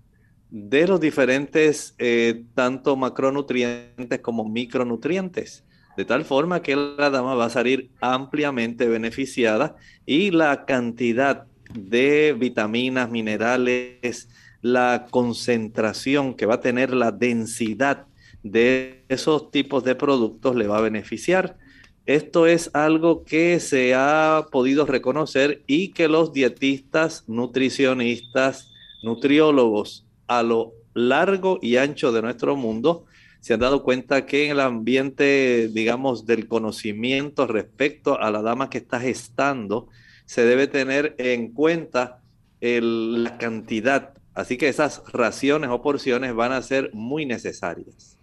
de 0.48 0.87
los 0.87 1.01
diferentes, 1.01 1.94
eh, 1.98 2.44
tanto 2.55 2.96
macronutrientes 2.96 4.20
como 4.20 4.48
micronutrientes, 4.48 5.64
de 5.96 6.05
tal 6.05 6.24
forma 6.24 6.62
que 6.62 6.76
la 6.76 7.11
dama 7.11 7.35
va 7.35 7.46
a 7.46 7.50
salir 7.50 7.90
ampliamente 8.00 8.88
beneficiada 8.88 9.76
y 10.07 10.31
la 10.31 10.64
cantidad 10.64 11.46
de 11.74 12.35
vitaminas, 12.38 13.11
minerales, 13.11 14.28
la 14.61 15.07
concentración 15.11 16.35
que 16.35 16.46
va 16.46 16.55
a 16.55 16.61
tener 16.61 16.94
la 16.94 17.12
densidad 17.12 18.07
de 18.42 19.05
esos 19.09 19.50
tipos 19.50 19.85
de 19.85 19.94
productos 19.94 20.57
le 20.57 20.66
va 20.66 20.78
a 20.78 20.83
beneficiar. 20.83 21.59
Esto 22.07 22.46
es 22.46 22.70
algo 22.74 23.24
que 23.24 23.61
se 23.61 23.94
ha 23.94 24.46
podido 24.50 24.87
reconocer 24.87 25.62
y 25.66 25.92
que 25.92 26.09
los 26.09 26.33
dietistas, 26.33 27.24
nutricionistas, 27.28 28.72
nutriólogos 29.02 30.07
a 30.26 30.42
lo 30.42 30.72
largo 30.94 31.59
y 31.62 31.76
ancho 31.76 32.12
de 32.12 32.22
nuestro 32.22 32.57
mundo 32.57 33.05
se 33.42 33.55
han 33.55 33.61
dado 33.61 33.83
cuenta 33.83 34.24
que 34.24 34.44
en 34.44 34.52
el 34.52 34.61
ambiente, 34.61 35.68
digamos, 35.72 36.26
del 36.26 36.46
conocimiento 36.46 37.48
respecto 37.48 38.20
a 38.20 38.31
la 38.31 38.40
dama 38.40 38.70
que 38.70 38.78
está 38.78 39.00
gestando, 39.00 39.88
se 40.26 40.44
debe 40.44 40.68
tener 40.68 41.16
en 41.18 41.52
cuenta 41.52 42.22
la 42.61 43.38
cantidad. 43.38 44.14
Así 44.33 44.57
que 44.57 44.68
esas 44.68 45.02
raciones 45.12 45.70
o 45.70 45.83
porciones 45.83 46.37
van 46.37 46.52
a 46.52 46.62
ser 46.62 46.90
muy 46.94 47.26
necesarias. 47.26 48.16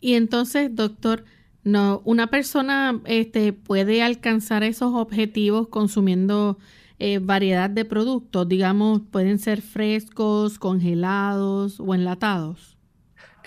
Y 0.00 0.14
entonces, 0.14 0.74
doctor, 0.74 1.24
no, 1.62 2.02
una 2.04 2.26
persona 2.26 3.00
este, 3.04 3.52
puede 3.52 4.02
alcanzar 4.02 4.64
esos 4.64 4.92
objetivos 4.92 5.68
consumiendo 5.68 6.58
eh, 6.98 7.20
variedad 7.20 7.70
de 7.70 7.84
productos, 7.84 8.48
digamos, 8.48 9.02
pueden 9.12 9.38
ser 9.38 9.62
frescos, 9.62 10.58
congelados 10.58 11.78
o 11.78 11.94
enlatados. 11.94 12.69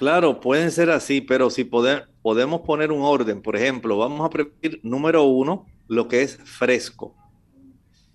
Claro, 0.03 0.41
pueden 0.41 0.69
ser 0.69 0.89
así, 0.89 1.21
pero 1.21 1.49
si 1.49 1.63
podemos 1.63 2.59
poner 2.65 2.91
un 2.91 3.03
orden, 3.03 3.41
por 3.41 3.55
ejemplo, 3.55 3.97
vamos 3.97 4.19
a 4.25 4.29
preferir 4.29 4.81
número 4.83 5.23
uno, 5.23 5.65
lo 5.87 6.09
que 6.09 6.23
es 6.23 6.35
fresco. 6.43 7.15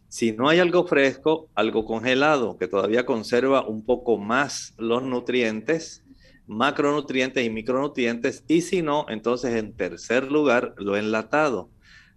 Si 0.06 0.32
no 0.32 0.50
hay 0.50 0.58
algo 0.58 0.86
fresco, 0.86 1.48
algo 1.54 1.86
congelado, 1.86 2.58
que 2.58 2.68
todavía 2.68 3.06
conserva 3.06 3.66
un 3.66 3.86
poco 3.86 4.18
más 4.18 4.74
los 4.76 5.02
nutrientes, 5.02 6.04
macronutrientes 6.46 7.42
y 7.42 7.48
micronutrientes 7.48 8.44
y 8.48 8.60
si 8.60 8.82
no, 8.82 9.06
entonces 9.08 9.54
en 9.54 9.74
tercer 9.74 10.30
lugar 10.30 10.74
lo 10.76 10.94
enlatado. 10.94 11.70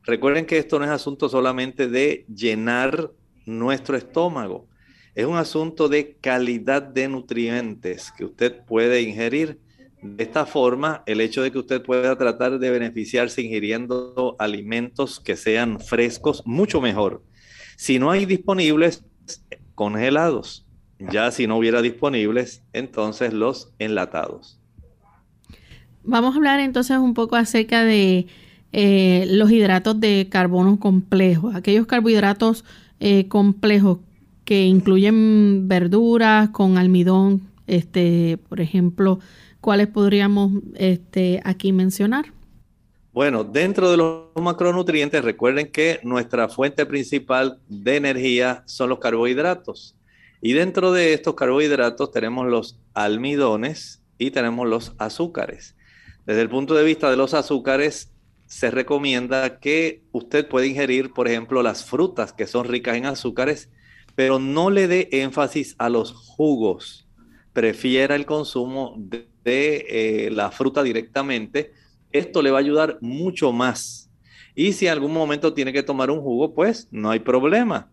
Recuerden 0.03 0.45
que 0.45 0.57
esto 0.57 0.79
no 0.79 0.83
es 0.83 0.91
asunto 0.91 1.29
solamente 1.29 1.87
de 1.87 2.25
llenar 2.27 3.09
nuestro 3.45 3.95
estómago, 3.95 4.67
es 5.13 5.25
un 5.25 5.35
asunto 5.35 5.89
de 5.89 6.15
calidad 6.21 6.81
de 6.81 7.07
nutrientes 7.07 8.13
que 8.17 8.25
usted 8.25 8.63
puede 8.65 9.01
ingerir. 9.01 9.59
De 10.01 10.23
esta 10.23 10.45
forma, 10.45 11.03
el 11.05 11.21
hecho 11.21 11.43
de 11.43 11.51
que 11.51 11.59
usted 11.59 11.81
pueda 11.83 12.17
tratar 12.17 12.57
de 12.57 12.71
beneficiarse 12.71 13.41
ingiriendo 13.41 14.35
alimentos 14.39 15.19
que 15.19 15.35
sean 15.35 15.79
frescos, 15.79 16.41
mucho 16.45 16.81
mejor. 16.81 17.23
Si 17.75 17.99
no 17.99 18.09
hay 18.09 18.25
disponibles, 18.25 19.03
congelados. 19.75 20.65
Ya 21.11 21.31
si 21.31 21.47
no 21.47 21.57
hubiera 21.57 21.81
disponibles, 21.81 22.63
entonces 22.73 23.33
los 23.33 23.73
enlatados. 23.79 24.59
Vamos 26.03 26.33
a 26.33 26.37
hablar 26.37 26.59
entonces 26.59 26.97
un 26.97 27.13
poco 27.13 27.35
acerca 27.35 27.83
de 27.83 28.27
eh, 28.71 29.25
los 29.29 29.51
hidratos 29.51 29.99
de 29.99 30.27
carbono 30.29 30.79
complejos, 30.79 31.55
aquellos 31.55 31.85
carbohidratos 31.85 32.63
eh, 32.99 33.27
complejos 33.27 33.99
que 34.51 34.65
incluyen 34.65 35.69
verduras 35.69 36.49
con 36.49 36.77
almidón, 36.77 37.49
este, 37.67 38.37
por 38.49 38.59
ejemplo, 38.59 39.19
¿cuáles 39.61 39.87
podríamos 39.87 40.51
este, 40.75 41.39
aquí 41.45 41.71
mencionar? 41.71 42.33
Bueno, 43.13 43.45
dentro 43.45 43.89
de 43.89 43.95
los 43.95 44.25
macronutrientes, 44.35 45.23
recuerden 45.23 45.71
que 45.71 46.01
nuestra 46.03 46.49
fuente 46.49 46.85
principal 46.85 47.59
de 47.69 47.95
energía 47.95 48.63
son 48.65 48.89
los 48.89 48.99
carbohidratos. 48.99 49.95
Y 50.41 50.51
dentro 50.51 50.91
de 50.91 51.13
estos 51.13 51.35
carbohidratos 51.35 52.11
tenemos 52.11 52.45
los 52.47 52.77
almidones 52.93 54.01
y 54.17 54.31
tenemos 54.31 54.67
los 54.67 54.91
azúcares. 54.97 55.77
Desde 56.25 56.41
el 56.41 56.49
punto 56.49 56.73
de 56.73 56.83
vista 56.83 57.09
de 57.09 57.15
los 57.15 57.33
azúcares, 57.33 58.11
se 58.47 58.69
recomienda 58.69 59.59
que 59.59 60.01
usted 60.11 60.45
pueda 60.45 60.65
ingerir, 60.65 61.13
por 61.13 61.29
ejemplo, 61.29 61.63
las 61.63 61.85
frutas 61.85 62.33
que 62.33 62.47
son 62.47 62.65
ricas 62.65 62.97
en 62.97 63.05
azúcares, 63.05 63.69
pero 64.15 64.39
no 64.39 64.69
le 64.69 64.87
dé 64.87 65.09
énfasis 65.11 65.75
a 65.77 65.89
los 65.89 66.13
jugos. 66.13 67.07
Prefiera 67.53 68.15
el 68.15 68.25
consumo 68.25 68.95
de, 68.97 69.27
eh, 69.43 70.29
la 70.31 70.51
fruta 70.51 70.83
directamente. 70.83 71.73
Esto 72.11 72.41
le 72.41 72.51
va 72.51 72.57
a 72.57 72.61
ayudar 72.61 72.97
mucho 73.01 73.51
más. 73.51 74.09
Y 74.55 74.73
si 74.73 74.87
en 74.87 74.93
algún 74.93 75.13
momento 75.13 75.53
tiene 75.53 75.73
que 75.73 75.83
tomar 75.83 76.11
un 76.11 76.21
jugo, 76.21 76.53
pues 76.53 76.87
no 76.91 77.09
hay 77.09 77.19
problema. 77.19 77.89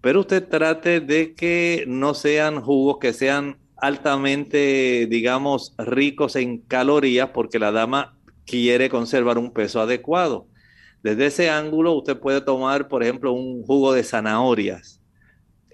Pero 0.00 0.20
usted 0.20 0.46
trate 0.46 1.00
de 1.00 1.34
que 1.34 1.84
no 1.86 2.14
sean 2.14 2.60
jugos 2.60 2.98
que 3.00 3.12
sean 3.12 3.58
altamente, 3.76 5.06
digamos, 5.10 5.74
ricos 5.78 6.36
en 6.36 6.58
calorías, 6.58 7.30
porque 7.30 7.58
la 7.58 7.72
dama 7.72 8.16
quiere 8.46 8.88
conservar 8.88 9.38
un 9.38 9.52
peso 9.52 9.80
adecuado. 9.80 10.46
Desde 11.02 11.26
ese 11.26 11.50
ángulo, 11.50 11.92
usted 11.92 12.18
puede 12.18 12.40
tomar, 12.40 12.88
por 12.88 13.02
ejemplo, 13.02 13.32
un 13.32 13.62
jugo 13.62 13.92
de 13.92 14.04
zanahorias 14.04 15.03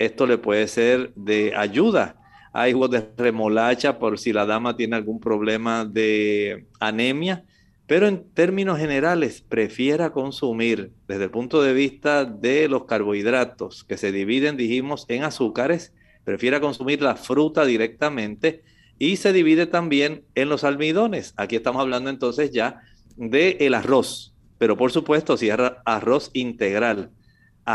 esto 0.00 0.26
le 0.26 0.38
puede 0.38 0.66
ser 0.66 1.12
de 1.14 1.54
ayuda. 1.54 2.16
Hay 2.54 2.72
jugos 2.72 2.90
de 2.90 3.06
remolacha 3.18 3.98
por 3.98 4.18
si 4.18 4.32
la 4.32 4.46
dama 4.46 4.74
tiene 4.74 4.96
algún 4.96 5.20
problema 5.20 5.84
de 5.84 6.66
anemia, 6.80 7.44
pero 7.86 8.08
en 8.08 8.24
términos 8.32 8.78
generales 8.78 9.44
prefiera 9.46 10.10
consumir 10.10 10.92
desde 11.06 11.24
el 11.24 11.30
punto 11.30 11.62
de 11.62 11.74
vista 11.74 12.24
de 12.24 12.66
los 12.66 12.86
carbohidratos 12.86 13.84
que 13.84 13.98
se 13.98 14.10
dividen, 14.10 14.56
dijimos, 14.56 15.04
en 15.08 15.22
azúcares, 15.22 15.92
prefiera 16.24 16.60
consumir 16.60 17.02
la 17.02 17.16
fruta 17.16 17.66
directamente 17.66 18.62
y 18.98 19.16
se 19.16 19.34
divide 19.34 19.66
también 19.66 20.24
en 20.34 20.48
los 20.48 20.64
almidones. 20.64 21.34
Aquí 21.36 21.56
estamos 21.56 21.82
hablando 21.82 22.08
entonces 22.08 22.52
ya 22.52 22.80
del 23.16 23.58
el 23.60 23.74
arroz, 23.74 24.34
pero 24.56 24.78
por 24.78 24.92
supuesto 24.92 25.36
si 25.36 25.50
es 25.50 25.56
arroz 25.84 26.30
integral 26.32 27.10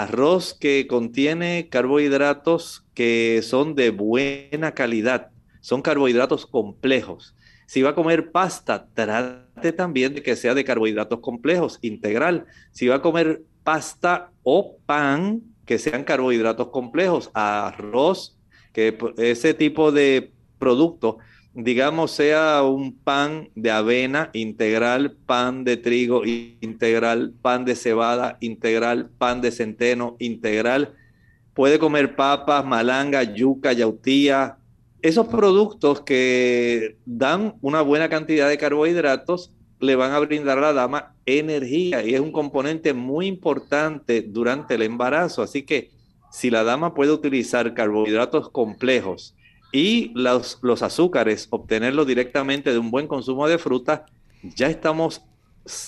arroz 0.02 0.54
que 0.54 0.88
contiene 0.88 1.70
carbohidratos 1.70 2.86
que 2.94 3.42
son 3.44 3.76
de 3.76 3.92
buena 3.92 4.74
calidad, 4.74 5.32
son 5.62 5.82
carbohidratos 5.82 6.46
complejos. 6.46 7.36
Si 7.68 7.82
va 7.82 7.92
a 7.92 7.96
comer 7.96 8.32
pasta, 8.32 8.88
trate 8.94 9.72
también 9.72 10.14
de 10.14 10.22
que 10.22 10.36
sea 10.36 10.54
de 10.54 10.64
carbohidratos 10.64 11.20
complejos, 11.20 11.80
integral. 11.82 12.46
Si 12.72 12.88
va 12.88 12.96
a 12.96 13.02
comer 13.02 13.42
pasta 13.64 14.32
o 14.44 14.78
pan, 14.86 15.42
que 15.66 15.80
sean 15.80 16.04
carbohidratos 16.04 16.70
complejos, 16.70 17.32
arroz, 17.34 18.38
que 18.72 18.98
ese 19.18 19.54
tipo 19.54 19.92
de 19.92 20.32
producto 20.60 21.18
digamos, 21.56 22.12
sea 22.12 22.64
un 22.64 22.94
pan 22.94 23.50
de 23.56 23.72
avena 23.72 24.30
integral, 24.34 25.16
pan 25.26 25.64
de 25.64 25.78
trigo 25.78 26.24
integral, 26.26 27.34
pan 27.42 27.64
de 27.64 27.76
cebada 27.76 28.38
integral, 28.42 29.10
pan 29.18 29.40
de 29.40 29.52
centeno 29.52 30.18
integral. 30.20 30.94
Puede 31.54 31.80
comer 31.80 32.18
papas, 32.18 32.66
malanga, 32.66 33.24
yuca, 33.24 33.72
yautía. 33.72 34.58
Esos 35.02 35.28
productos 35.28 36.02
que 36.02 36.98
dan 37.06 37.56
una 37.62 37.82
buena 37.82 38.10
cantidad 38.10 38.50
de 38.50 38.58
carbohidratos 38.58 39.54
le 39.80 39.96
van 39.96 40.12
a 40.12 40.20
brindar 40.20 40.58
a 40.58 40.62
la 40.62 40.74
dama 40.74 41.16
energía 41.26 42.04
y 42.04 42.16
es 42.16 42.20
un 42.20 42.34
componente 42.34 42.94
muy 42.94 43.28
importante 43.28 44.22
durante 44.22 44.76
el 44.76 44.82
embarazo. 44.82 45.42
Así 45.42 45.64
que 45.64 45.92
si 46.32 46.50
la 46.50 46.66
dama 46.66 46.94
puede 46.94 47.12
utilizar 47.12 47.74
carbohidratos 47.74 48.50
complejos, 48.50 49.36
y 49.72 50.12
los, 50.16 50.60
los 50.62 50.82
azúcares, 50.82 51.48
obtenerlos 51.50 52.08
directamente 52.08 52.72
de 52.72 52.80
un 52.80 52.92
buen 52.92 53.08
consumo 53.08 53.48
de 53.48 53.58
fruta, 53.58 54.06
ya 54.42 54.68
estamos 54.68 55.22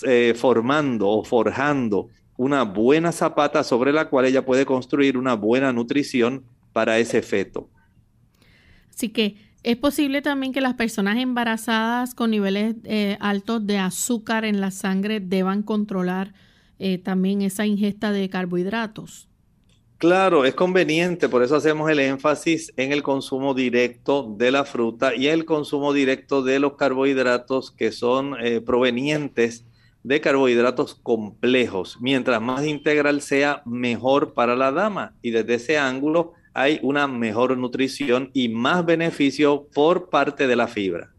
eh, 0.03 0.33
formando 0.35 1.07
o 1.07 1.23
forjando 1.23 2.09
una 2.37 2.63
buena 2.63 3.11
zapata 3.11 3.63
sobre 3.63 3.91
la 3.91 4.09
cual 4.09 4.25
ella 4.25 4.45
puede 4.45 4.65
construir 4.65 5.17
una 5.17 5.35
buena 5.35 5.73
nutrición 5.73 6.43
para 6.73 6.99
ese 6.99 7.21
feto. 7.21 7.69
Así 8.93 9.09
que 9.09 9.37
es 9.63 9.77
posible 9.77 10.21
también 10.21 10.53
que 10.53 10.61
las 10.61 10.75
personas 10.75 11.17
embarazadas 11.17 12.15
con 12.15 12.31
niveles 12.31 12.75
eh, 12.83 13.17
altos 13.19 13.65
de 13.65 13.77
azúcar 13.77 14.45
en 14.45 14.61
la 14.61 14.71
sangre 14.71 15.19
deban 15.19 15.63
controlar 15.63 16.33
eh, 16.79 16.97
también 16.99 17.41
esa 17.41 17.65
ingesta 17.65 18.11
de 18.11 18.29
carbohidratos. 18.29 19.26
Claro, 19.97 20.45
es 20.45 20.53
conveniente, 20.53 21.27
por 21.27 21.41
eso 21.41 21.55
hacemos 21.55 21.89
el 21.89 21.99
énfasis 21.99 22.71
en 22.77 22.91
el 22.91 23.01
consumo 23.01 23.55
directo 23.55 24.35
de 24.37 24.51
la 24.51 24.63
fruta 24.63 25.15
y 25.15 25.25
el 25.25 25.43
consumo 25.43 25.91
directo 25.91 26.43
de 26.43 26.59
los 26.59 26.75
carbohidratos 26.75 27.71
que 27.71 27.91
son 27.91 28.35
eh, 28.39 28.61
provenientes 28.61 29.65
de 30.03 30.21
carbohidratos 30.21 30.93
complejos. 30.93 31.97
Mientras 31.99 32.39
más 32.39 32.63
integral 32.65 33.21
sea, 33.21 33.63
mejor 33.65 34.35
para 34.35 34.55
la 34.55 34.71
dama. 34.71 35.15
Y 35.23 35.31
desde 35.31 35.55
ese 35.55 35.77
ángulo 35.79 36.33
hay 36.53 36.79
una 36.83 37.07
mejor 37.07 37.57
nutrición 37.57 38.29
y 38.33 38.49
más 38.49 38.85
beneficio 38.85 39.67
por 39.73 40.09
parte 40.09 40.45
de 40.45 40.55
la 40.55 40.67
fibra. 40.67 41.11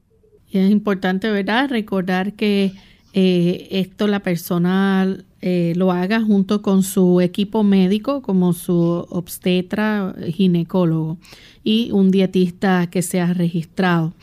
Y 0.47 0.59
es 0.59 0.71
importante, 0.71 1.31
¿verdad? 1.31 1.69
Recordar 1.69 2.35
que 2.35 2.73
eh, 3.13 3.69
esto 3.71 4.07
la 4.07 4.21
persona 4.21 5.17
eh, 5.41 5.73
lo 5.77 5.93
haga 5.93 6.21
junto 6.21 6.63
con 6.63 6.83
su 6.83 7.21
equipo 7.21 7.63
médico, 7.63 8.23
como 8.23 8.53
su 8.53 9.07
obstetra, 9.09 10.15
ginecólogo 10.27 11.17
y 11.65 11.91
un 11.93 12.11
dietista 12.11 12.89
que 12.91 13.03
sea 13.03 13.33
registrado. 13.35 14.15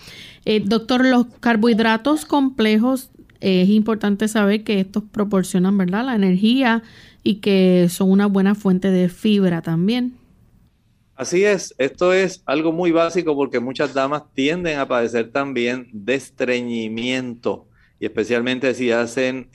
Eh, 0.46 0.62
doctor, 0.64 1.06
los 1.06 1.28
carbohidratos 1.40 2.26
complejos, 2.26 3.10
es 3.42 3.70
importante 3.70 4.28
saber 4.28 4.64
que 4.64 4.80
estos 4.80 5.04
proporcionan 5.04 5.78
¿verdad? 5.78 6.06
la 6.06 6.16
energía 6.16 6.84
y 7.22 7.36
que 7.36 7.88
son 7.90 8.12
una 8.12 8.28
buena 8.28 8.56
fuente 8.56 8.92
de 8.92 9.10
fibra 9.10 9.62
también. 9.62 10.14
Así 11.16 11.44
es, 11.44 11.74
esto 11.78 12.12
es 12.12 12.44
algo 12.46 12.72
muy 12.72 12.92
básico 12.92 13.36
porque 13.36 13.60
muchas 13.60 13.94
damas 13.94 14.24
tienden 14.34 14.80
a 14.80 14.88
padecer 14.88 15.32
también 15.32 15.88
de 15.94 16.16
estreñimiento 16.16 17.68
y 18.00 18.06
especialmente 18.06 18.74
si 18.74 18.92
hacen 18.92 19.50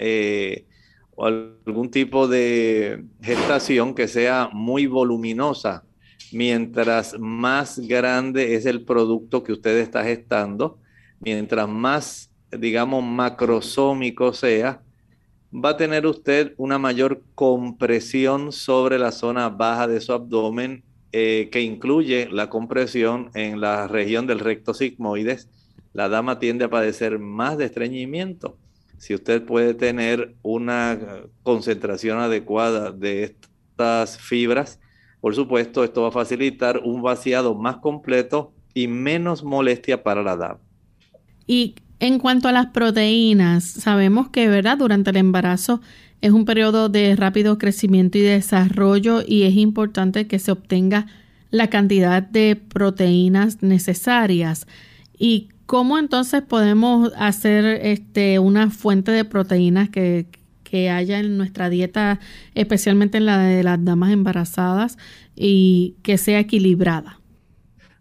o 1.20 1.26
algún 1.26 1.90
tipo 1.90 2.28
de 2.28 3.04
gestación 3.20 3.94
que 3.94 4.08
sea 4.08 4.48
muy 4.52 4.86
voluminosa. 4.86 5.84
Mientras 6.32 7.18
más 7.18 7.78
grande 7.78 8.54
es 8.54 8.64
el 8.64 8.86
producto 8.86 9.42
que 9.42 9.52
usted 9.52 9.76
está 9.78 10.02
gestando, 10.02 10.78
mientras 11.18 11.68
más, 11.68 12.30
digamos, 12.50 13.04
macrosómico 13.04 14.32
sea, 14.32 14.80
va 15.52 15.70
a 15.70 15.76
tener 15.76 16.06
usted 16.06 16.54
una 16.56 16.78
mayor 16.78 17.22
compresión 17.34 18.50
sobre 18.50 18.98
la 18.98 19.12
zona 19.12 19.50
baja 19.50 19.88
de 19.88 20.00
su 20.00 20.12
abdomen, 20.12 20.84
eh, 21.12 21.48
que 21.52 21.60
incluye 21.60 22.28
la 22.30 22.48
compresión 22.48 23.30
en 23.34 23.60
la 23.60 23.88
región 23.88 24.26
del 24.26 24.38
recto 24.38 24.72
sigmoides. 24.72 25.48
La 25.92 26.08
dama 26.08 26.38
tiende 26.38 26.64
a 26.64 26.70
padecer 26.70 27.18
más 27.18 27.58
de 27.58 27.66
estreñimiento 27.66 28.56
si 29.00 29.14
usted 29.14 29.42
puede 29.42 29.72
tener 29.72 30.34
una 30.42 30.98
concentración 31.42 32.18
adecuada 32.18 32.92
de 32.92 33.24
estas 33.24 34.18
fibras, 34.18 34.78
por 35.22 35.34
supuesto, 35.34 35.84
esto 35.84 36.02
va 36.02 36.08
a 36.08 36.12
facilitar 36.12 36.82
un 36.84 37.00
vaciado 37.00 37.54
más 37.54 37.78
completo 37.78 38.52
y 38.74 38.88
menos 38.88 39.42
molestia 39.42 40.02
para 40.02 40.22
la 40.22 40.36
dama. 40.36 40.60
Y 41.46 41.76
en 41.98 42.18
cuanto 42.18 42.48
a 42.48 42.52
las 42.52 42.66
proteínas, 42.66 43.64
sabemos 43.64 44.28
que, 44.28 44.48
¿verdad? 44.48 44.76
Durante 44.76 45.08
el 45.08 45.16
embarazo 45.16 45.80
es 46.20 46.32
un 46.32 46.44
periodo 46.44 46.90
de 46.90 47.16
rápido 47.16 47.56
crecimiento 47.56 48.18
y 48.18 48.20
desarrollo 48.20 49.22
y 49.26 49.44
es 49.44 49.56
importante 49.56 50.26
que 50.26 50.38
se 50.38 50.52
obtenga 50.52 51.06
la 51.50 51.68
cantidad 51.70 52.22
de 52.22 52.54
proteínas 52.56 53.62
necesarias. 53.62 54.66
¿Y 55.18 55.48
cómo 55.70 55.98
entonces 55.98 56.42
podemos 56.42 57.12
hacer 57.16 57.64
este, 57.64 58.40
una 58.40 58.72
fuente 58.72 59.12
de 59.12 59.24
proteínas 59.24 59.88
que, 59.88 60.26
que 60.64 60.90
haya 60.90 61.20
en 61.20 61.38
nuestra 61.38 61.70
dieta, 61.70 62.18
especialmente 62.56 63.18
en 63.18 63.26
la 63.26 63.38
de 63.38 63.62
las 63.62 63.84
damas 63.84 64.10
embarazadas, 64.10 64.98
y 65.36 65.94
que 66.02 66.18
sea 66.18 66.40
equilibrada? 66.40 67.20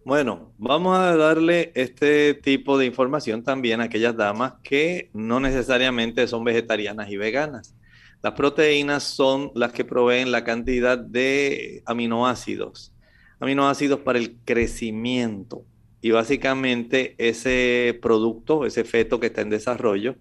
Bueno, 0.04 0.52
vamos 0.58 0.98
a 0.98 1.16
darle 1.16 1.72
este 1.76 2.34
tipo 2.34 2.80
de 2.80 2.88
información 2.88 3.44
también 3.44 3.82
a 3.82 3.84
aquellas 3.84 4.18
damas 4.18 4.54
que 4.64 5.12
no 5.14 5.40
necesariamente 5.40 6.28
son 6.28 6.44
vegetarianas 6.44 7.12
y 7.12 7.18
veganas. 7.18 7.76
Las 8.24 8.34
proteínas 8.34 9.04
son 9.04 9.52
las 9.54 9.74
que 9.74 9.86
proveen 9.86 10.32
la 10.32 10.44
cantidad 10.44 10.98
de 10.98 11.84
aminoácidos, 11.86 12.96
aminoácidos 13.40 14.00
para 14.00 14.18
el 14.18 14.38
crecimiento. 14.44 15.66
Y 16.02 16.12
básicamente 16.12 17.16
ese 17.18 17.98
producto, 18.02 18.66
ese 18.66 18.84
feto 18.84 19.20
que 19.20 19.28
está 19.28 19.42
en 19.42 19.50
desarrollo, 19.50 20.16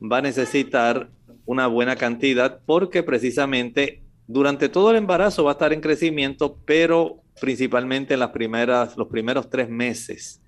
va 0.00 0.18
a 0.18 0.22
necesitar 0.22 1.10
una 1.44 1.66
buena 1.66 1.96
cantidad 1.96 2.60
porque 2.66 3.02
precisamente 3.02 4.02
durante 4.26 4.68
todo 4.68 4.90
el 4.90 4.96
embarazo 4.96 5.44
va 5.44 5.52
a 5.52 5.54
estar 5.54 5.72
en 5.72 5.80
crecimiento, 5.80 6.58
pero 6.64 7.22
principalmente 7.40 8.14
en 8.14 8.20
las 8.20 8.30
primeras, 8.30 8.96
los 8.96 9.08
primeros 9.08 9.50
tres 9.50 9.68
meses. 9.68 10.42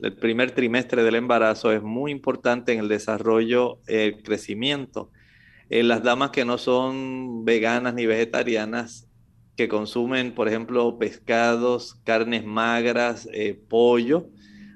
El 0.00 0.14
primer 0.16 0.50
trimestre 0.50 1.02
del 1.02 1.14
embarazo 1.14 1.72
es 1.72 1.82
muy 1.82 2.10
importante 2.10 2.72
en 2.72 2.80
el 2.80 2.88
desarrollo, 2.88 3.78
el 3.86 4.22
crecimiento 4.22 5.10
las 5.80 6.02
damas 6.02 6.30
que 6.30 6.44
no 6.44 6.58
son 6.58 7.44
veganas 7.44 7.94
ni 7.94 8.04
vegetarianas, 8.04 9.08
que 9.56 9.68
consumen, 9.68 10.34
por 10.34 10.48
ejemplo, 10.48 10.98
pescados, 10.98 11.94
carnes 12.04 12.44
magras, 12.44 13.28
eh, 13.32 13.60
pollo, 13.68 14.28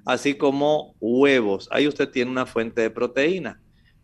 así 0.04 0.34
como 0.34 0.94
huevos. 1.00 1.68
Ahí 1.72 1.88
usted 1.88 2.08
tiene 2.10 2.30
una 2.30 2.46
fuente 2.46 2.82
de 2.82 2.90
proteína. 2.90 3.60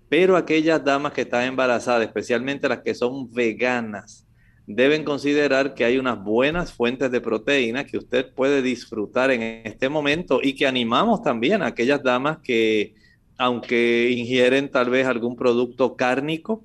Pero 0.09 0.37
aquellas 0.37 0.85
damas 0.85 1.13
que 1.13 1.23
están 1.23 1.45
embarazadas, 1.45 2.07
especialmente 2.07 2.69
las 2.69 2.81
que 2.81 2.95
son 2.95 3.33
veganas, 3.33 4.27
deben 4.67 5.05
considerar 5.05 5.75
que 5.75 5.85
hay 5.85 5.99
unas 5.99 6.23
buenas 6.23 6.73
fuentes 6.73 7.11
de 7.11 7.21
proteína 7.21 7.85
que 7.85 7.99
usted 7.99 8.33
puede 8.35 8.63
disfrutar 8.63 9.31
en 9.31 9.43
este 9.65 9.89
momento 9.89 10.41
y 10.43 10.55
que 10.55 10.67
animamos 10.67 11.23
también 11.23 11.63
a 11.63 11.67
aquellas 11.69 12.03
damas 12.03 12.39
que, 12.43 12.95
aunque 13.39 14.11
ingieren 14.11 14.71
tal 14.71 14.91
vez 14.91 15.07
algún 15.07 15.37
producto 15.37 15.97
cárnico, 15.97 16.63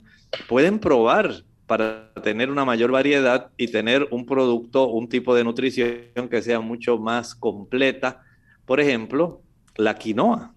pueden 0.47 0.79
probar 0.79 1.43
para 1.67 2.13
tener 2.23 2.49
una 2.49 2.65
mayor 2.65 2.91
variedad 2.91 3.51
y 3.57 3.67
tener 3.67 4.07
un 4.09 4.25
producto, 4.25 4.87
un 4.87 5.09
tipo 5.09 5.35
de 5.35 5.43
nutrición 5.43 6.29
que 6.29 6.41
sea 6.41 6.61
mucho 6.61 6.97
más 6.97 7.35
completa. 7.35 8.23
Por 8.65 8.79
ejemplo, 8.79 9.41
la 9.75 9.95
quinoa. 9.95 10.53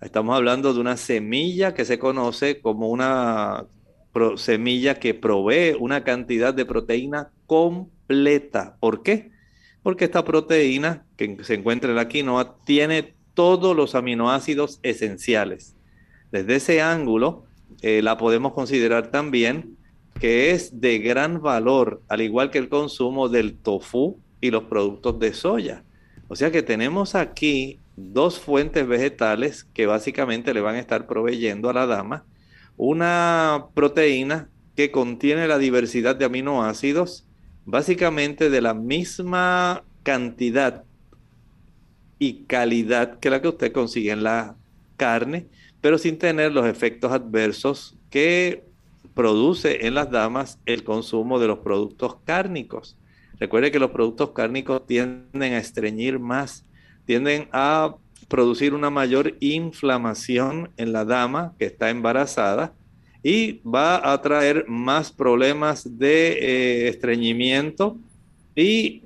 Estamos 0.00 0.36
hablando 0.36 0.72
de 0.72 0.80
una 0.80 0.96
semilla 0.96 1.74
que 1.74 1.84
se 1.84 1.98
conoce 1.98 2.60
como 2.60 2.88
una 2.88 3.66
semilla 4.36 4.98
que 4.98 5.14
provee 5.14 5.76
una 5.78 6.04
cantidad 6.04 6.54
de 6.54 6.64
proteína 6.64 7.30
completa. 7.46 8.76
¿Por 8.78 9.02
qué? 9.02 9.30
Porque 9.82 10.04
esta 10.04 10.24
proteína 10.24 11.04
que 11.16 11.38
se 11.42 11.54
encuentra 11.54 11.90
en 11.90 11.96
la 11.96 12.08
quinoa 12.08 12.56
tiene 12.64 13.14
todos 13.34 13.74
los 13.74 13.94
aminoácidos 13.94 14.78
esenciales. 14.82 15.74
Desde 16.30 16.56
ese 16.56 16.82
ángulo, 16.82 17.44
eh, 17.80 18.00
la 18.02 18.16
podemos 18.16 18.52
considerar 18.52 19.10
también 19.10 19.76
que 20.22 20.52
es 20.52 20.80
de 20.80 21.00
gran 21.00 21.42
valor, 21.42 22.00
al 22.06 22.20
igual 22.20 22.52
que 22.52 22.58
el 22.58 22.68
consumo 22.68 23.28
del 23.28 23.54
tofu 23.54 24.20
y 24.40 24.52
los 24.52 24.62
productos 24.62 25.18
de 25.18 25.34
soya. 25.34 25.82
O 26.28 26.36
sea 26.36 26.52
que 26.52 26.62
tenemos 26.62 27.16
aquí 27.16 27.80
dos 27.96 28.38
fuentes 28.38 28.86
vegetales 28.86 29.64
que 29.74 29.86
básicamente 29.86 30.54
le 30.54 30.60
van 30.60 30.76
a 30.76 30.78
estar 30.78 31.08
proveyendo 31.08 31.68
a 31.68 31.72
la 31.72 31.86
dama 31.86 32.24
una 32.76 33.64
proteína 33.74 34.48
que 34.76 34.92
contiene 34.92 35.48
la 35.48 35.58
diversidad 35.58 36.14
de 36.14 36.26
aminoácidos, 36.26 37.26
básicamente 37.64 38.48
de 38.48 38.60
la 38.60 38.74
misma 38.74 39.82
cantidad 40.04 40.84
y 42.20 42.44
calidad 42.44 43.18
que 43.18 43.28
la 43.28 43.42
que 43.42 43.48
usted 43.48 43.72
consigue 43.72 44.12
en 44.12 44.22
la 44.22 44.54
carne, 44.96 45.48
pero 45.80 45.98
sin 45.98 46.16
tener 46.16 46.52
los 46.52 46.66
efectos 46.66 47.10
adversos 47.10 47.98
que 48.08 48.70
produce 49.14 49.86
en 49.86 49.94
las 49.94 50.10
damas 50.10 50.58
el 50.66 50.84
consumo 50.84 51.38
de 51.38 51.48
los 51.48 51.58
productos 51.58 52.16
cárnicos. 52.24 52.96
Recuerde 53.38 53.70
que 53.70 53.78
los 53.78 53.90
productos 53.90 54.30
cárnicos 54.30 54.86
tienden 54.86 55.54
a 55.54 55.58
estreñir 55.58 56.18
más, 56.18 56.64
tienden 57.06 57.48
a 57.52 57.96
producir 58.28 58.72
una 58.72 58.88
mayor 58.88 59.36
inflamación 59.40 60.70
en 60.76 60.92
la 60.92 61.04
dama 61.04 61.54
que 61.58 61.66
está 61.66 61.90
embarazada 61.90 62.72
y 63.22 63.60
va 63.60 64.12
a 64.12 64.20
traer 64.20 64.66
más 64.68 65.12
problemas 65.12 65.98
de 65.98 66.32
eh, 66.32 66.88
estreñimiento 66.88 67.96
y 68.54 69.02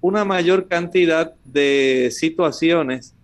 una 0.00 0.24
mayor 0.24 0.68
cantidad 0.68 1.34
de 1.44 2.10
situaciones 2.12 3.14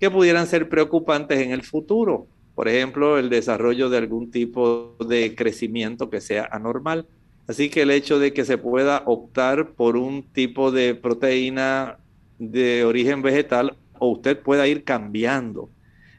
que 0.00 0.10
pudieran 0.10 0.46
ser 0.46 0.68
preocupantes 0.68 1.40
en 1.40 1.52
el 1.52 1.62
futuro. 1.62 2.26
Por 2.58 2.66
ejemplo, 2.66 3.20
el 3.20 3.30
desarrollo 3.30 3.88
de 3.88 3.98
algún 3.98 4.32
tipo 4.32 4.96
de 5.08 5.36
crecimiento 5.36 6.10
que 6.10 6.20
sea 6.20 6.48
anormal. 6.50 7.06
Así 7.46 7.70
que 7.70 7.82
el 7.82 7.92
hecho 7.92 8.18
de 8.18 8.32
que 8.32 8.44
se 8.44 8.58
pueda 8.58 9.04
optar 9.06 9.74
por 9.74 9.96
un 9.96 10.24
tipo 10.24 10.72
de 10.72 10.96
proteína 10.96 11.98
de 12.40 12.82
origen 12.82 13.22
vegetal 13.22 13.76
o 14.00 14.08
usted 14.08 14.40
pueda 14.40 14.66
ir 14.66 14.82
cambiando, 14.82 15.70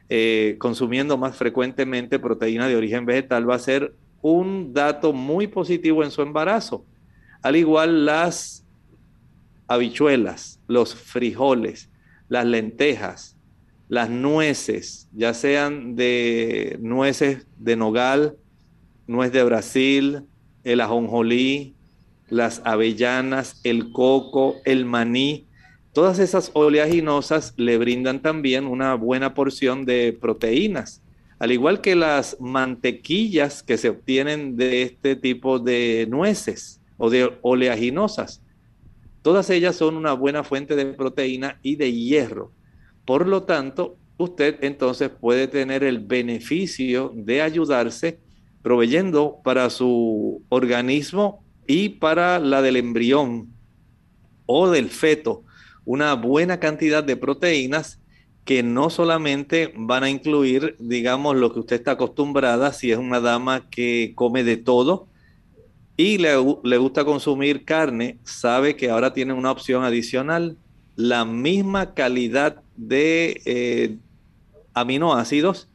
eh, 0.08 0.56
consumiendo 0.58 1.18
más 1.18 1.36
frecuentemente 1.36 2.18
proteína 2.18 2.68
de 2.68 2.76
origen 2.76 3.04
vegetal, 3.04 3.50
va 3.50 3.56
a 3.56 3.58
ser 3.58 3.94
un 4.22 4.72
dato 4.72 5.12
muy 5.12 5.46
positivo 5.46 6.04
en 6.04 6.10
su 6.10 6.22
embarazo. 6.22 6.86
Al 7.42 7.54
igual 7.54 8.06
las 8.06 8.64
habichuelas, 9.68 10.58
los 10.68 10.94
frijoles, 10.94 11.90
las 12.30 12.46
lentejas, 12.46 13.36
las 13.90 14.08
nueces, 14.08 15.08
ya 15.12 15.34
sean 15.34 15.96
de 15.96 16.78
nueces 16.80 17.44
de 17.58 17.74
nogal, 17.74 18.36
nuez 19.08 19.32
de 19.32 19.42
Brasil, 19.42 20.22
el 20.62 20.80
ajonjolí, 20.80 21.74
las 22.28 22.62
avellanas, 22.64 23.60
el 23.64 23.90
coco, 23.90 24.54
el 24.64 24.84
maní, 24.84 25.48
todas 25.92 26.20
esas 26.20 26.52
oleaginosas 26.54 27.52
le 27.56 27.78
brindan 27.78 28.22
también 28.22 28.68
una 28.68 28.94
buena 28.94 29.34
porción 29.34 29.84
de 29.84 30.16
proteínas, 30.18 31.02
al 31.40 31.50
igual 31.50 31.80
que 31.80 31.96
las 31.96 32.36
mantequillas 32.38 33.64
que 33.64 33.76
se 33.76 33.88
obtienen 33.88 34.56
de 34.56 34.82
este 34.82 35.16
tipo 35.16 35.58
de 35.58 36.06
nueces 36.08 36.80
o 36.96 37.10
de 37.10 37.36
oleaginosas. 37.42 38.40
Todas 39.22 39.50
ellas 39.50 39.74
son 39.74 39.96
una 39.96 40.12
buena 40.12 40.44
fuente 40.44 40.76
de 40.76 40.86
proteína 40.86 41.58
y 41.60 41.74
de 41.74 41.92
hierro. 41.92 42.52
Por 43.04 43.26
lo 43.26 43.42
tanto, 43.44 43.96
usted 44.16 44.58
entonces 44.62 45.10
puede 45.10 45.48
tener 45.48 45.82
el 45.84 46.00
beneficio 46.00 47.12
de 47.14 47.42
ayudarse 47.42 48.20
proveyendo 48.62 49.38
para 49.42 49.70
su 49.70 50.42
organismo 50.48 51.42
y 51.66 51.90
para 51.90 52.38
la 52.38 52.62
del 52.62 52.76
embrión 52.76 53.48
o 54.46 54.68
del 54.70 54.90
feto 54.90 55.44
una 55.84 56.14
buena 56.14 56.60
cantidad 56.60 57.02
de 57.02 57.16
proteínas 57.16 58.00
que 58.44 58.62
no 58.62 58.90
solamente 58.90 59.72
van 59.76 60.04
a 60.04 60.10
incluir, 60.10 60.76
digamos, 60.78 61.36
lo 61.36 61.52
que 61.52 61.60
usted 61.60 61.76
está 61.76 61.92
acostumbrada, 61.92 62.72
si 62.72 62.90
es 62.90 62.98
una 62.98 63.20
dama 63.20 63.68
que 63.70 64.12
come 64.14 64.44
de 64.44 64.56
todo 64.56 65.08
y 65.96 66.18
le, 66.18 66.30
le 66.64 66.78
gusta 66.78 67.04
consumir 67.04 67.64
carne, 67.64 68.18
sabe 68.24 68.76
que 68.76 68.90
ahora 68.90 69.12
tiene 69.12 69.34
una 69.34 69.50
opción 69.50 69.84
adicional, 69.84 70.56
la 70.96 71.24
misma 71.24 71.94
calidad 71.94 72.62
de 72.80 73.42
eh, 73.44 73.98
aminoácidos, 74.72 75.68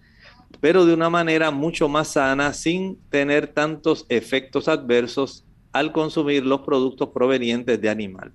pero 0.60 0.86
de 0.86 0.94
una 0.94 1.10
manera 1.10 1.52
mucho 1.52 1.88
más 1.88 2.10
sana, 2.10 2.54
sin 2.54 2.98
tener 3.10 3.48
tantos 3.48 4.06
efectos 4.10 4.68
adversos 4.68 5.46
al 5.72 5.92
consumir 5.92 6.46
los 6.46 6.62
productos 6.62 7.10
provenientes 7.10 7.80
de 7.80 7.90
animal. 7.90 8.32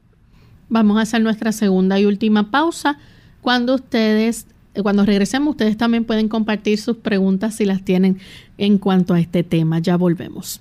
Vamos 0.69 0.99
a 0.99 1.03
hacer 1.03 1.21
nuestra 1.23 1.53
segunda 1.53 1.99
y 1.99 2.05
última 2.05 2.51
pausa. 2.51 2.99
Cuando 3.41 3.75
ustedes, 3.75 4.47
cuando 4.83 5.05
regresemos, 5.05 5.53
ustedes 5.53 5.77
también 5.77 6.05
pueden 6.05 6.29
compartir 6.29 6.79
sus 6.79 6.99
preguntas 6.99 7.57
si 7.57 7.65
las 7.65 7.85
tienen 7.85 8.21
en 8.59 8.79
cuanto 8.79 9.15
a 9.15 9.21
este 9.21 9.43
tema. 9.43 9.81
Ya 9.81 9.97
volvemos. 9.97 10.61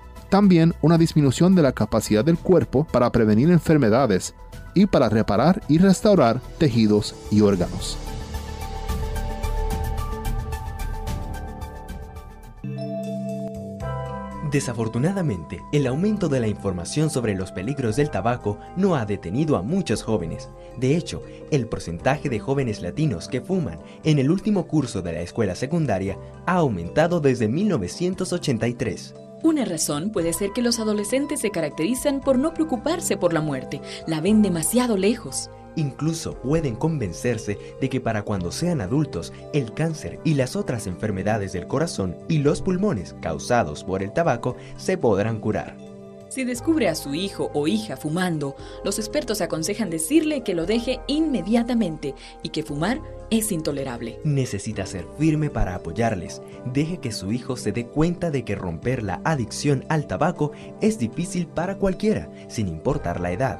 También 0.31 0.73
una 0.81 0.97
disminución 0.97 1.55
de 1.55 1.61
la 1.61 1.73
capacidad 1.73 2.23
del 2.23 2.37
cuerpo 2.37 2.87
para 2.89 3.11
prevenir 3.11 3.51
enfermedades 3.51 4.33
y 4.73 4.85
para 4.85 5.09
reparar 5.09 5.61
y 5.67 5.77
restaurar 5.77 6.39
tejidos 6.57 7.13
y 7.31 7.41
órganos. 7.41 7.97
Desafortunadamente, 14.49 15.59
el 15.73 15.85
aumento 15.85 16.29
de 16.29 16.39
la 16.39 16.47
información 16.47 17.09
sobre 17.09 17.35
los 17.35 17.51
peligros 17.51 17.97
del 17.97 18.09
tabaco 18.09 18.57
no 18.77 18.95
ha 18.95 19.05
detenido 19.05 19.57
a 19.57 19.61
muchos 19.61 20.01
jóvenes. 20.01 20.47
De 20.77 20.95
hecho, 20.95 21.23
el 21.51 21.67
porcentaje 21.67 22.29
de 22.29 22.39
jóvenes 22.39 22.81
latinos 22.81 23.27
que 23.27 23.41
fuman 23.41 23.79
en 24.05 24.17
el 24.17 24.31
último 24.31 24.65
curso 24.65 25.01
de 25.01 25.11
la 25.11 25.19
escuela 25.19 25.55
secundaria 25.55 26.17
ha 26.45 26.55
aumentado 26.55 27.19
desde 27.19 27.49
1983. 27.49 29.13
Una 29.43 29.65
razón 29.65 30.11
puede 30.11 30.33
ser 30.33 30.51
que 30.51 30.61
los 30.61 30.79
adolescentes 30.79 31.39
se 31.39 31.49
caracterizan 31.49 32.21
por 32.21 32.37
no 32.37 32.53
preocuparse 32.53 33.17
por 33.17 33.33
la 33.33 33.41
muerte, 33.41 33.81
la 34.05 34.21
ven 34.21 34.41
demasiado 34.43 34.97
lejos. 34.97 35.49
Incluso 35.75 36.35
pueden 36.35 36.75
convencerse 36.75 37.57
de 37.79 37.89
que 37.89 38.01
para 38.01 38.23
cuando 38.23 38.51
sean 38.51 38.81
adultos, 38.81 39.33
el 39.53 39.73
cáncer 39.73 40.19
y 40.23 40.35
las 40.35 40.55
otras 40.55 40.85
enfermedades 40.85 41.53
del 41.53 41.65
corazón 41.65 42.17
y 42.27 42.39
los 42.39 42.61
pulmones 42.61 43.15
causados 43.21 43.83
por 43.83 44.03
el 44.03 44.11
tabaco 44.13 44.57
se 44.75 44.97
podrán 44.97 45.39
curar. 45.39 45.90
Si 46.31 46.45
descubre 46.45 46.87
a 46.87 46.95
su 46.95 47.13
hijo 47.13 47.51
o 47.53 47.67
hija 47.67 47.97
fumando, 47.97 48.55
los 48.85 48.99
expertos 48.99 49.41
aconsejan 49.41 49.89
decirle 49.89 50.43
que 50.43 50.53
lo 50.53 50.65
deje 50.65 51.01
inmediatamente 51.07 52.15
y 52.41 52.49
que 52.49 52.63
fumar 52.63 53.01
es 53.29 53.51
intolerable. 53.51 54.17
Necesita 54.23 54.85
ser 54.85 55.05
firme 55.19 55.49
para 55.49 55.75
apoyarles. 55.75 56.41
Deje 56.65 56.99
que 56.99 57.11
su 57.11 57.33
hijo 57.33 57.57
se 57.57 57.73
dé 57.73 57.85
cuenta 57.85 58.31
de 58.31 58.45
que 58.45 58.55
romper 58.55 59.03
la 59.03 59.19
adicción 59.25 59.83
al 59.89 60.07
tabaco 60.07 60.53
es 60.79 60.97
difícil 60.97 61.47
para 61.47 61.77
cualquiera, 61.77 62.31
sin 62.47 62.69
importar 62.69 63.19
la 63.19 63.33
edad. 63.33 63.59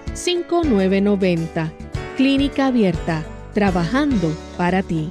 5990. 0.13 1.73
Clínica 2.17 2.67
Abierta, 2.67 3.25
trabajando 3.53 4.35
para 4.57 4.83
ti. 4.83 5.09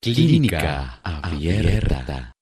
Clínica 0.00 1.00
Abierta. 1.02 2.32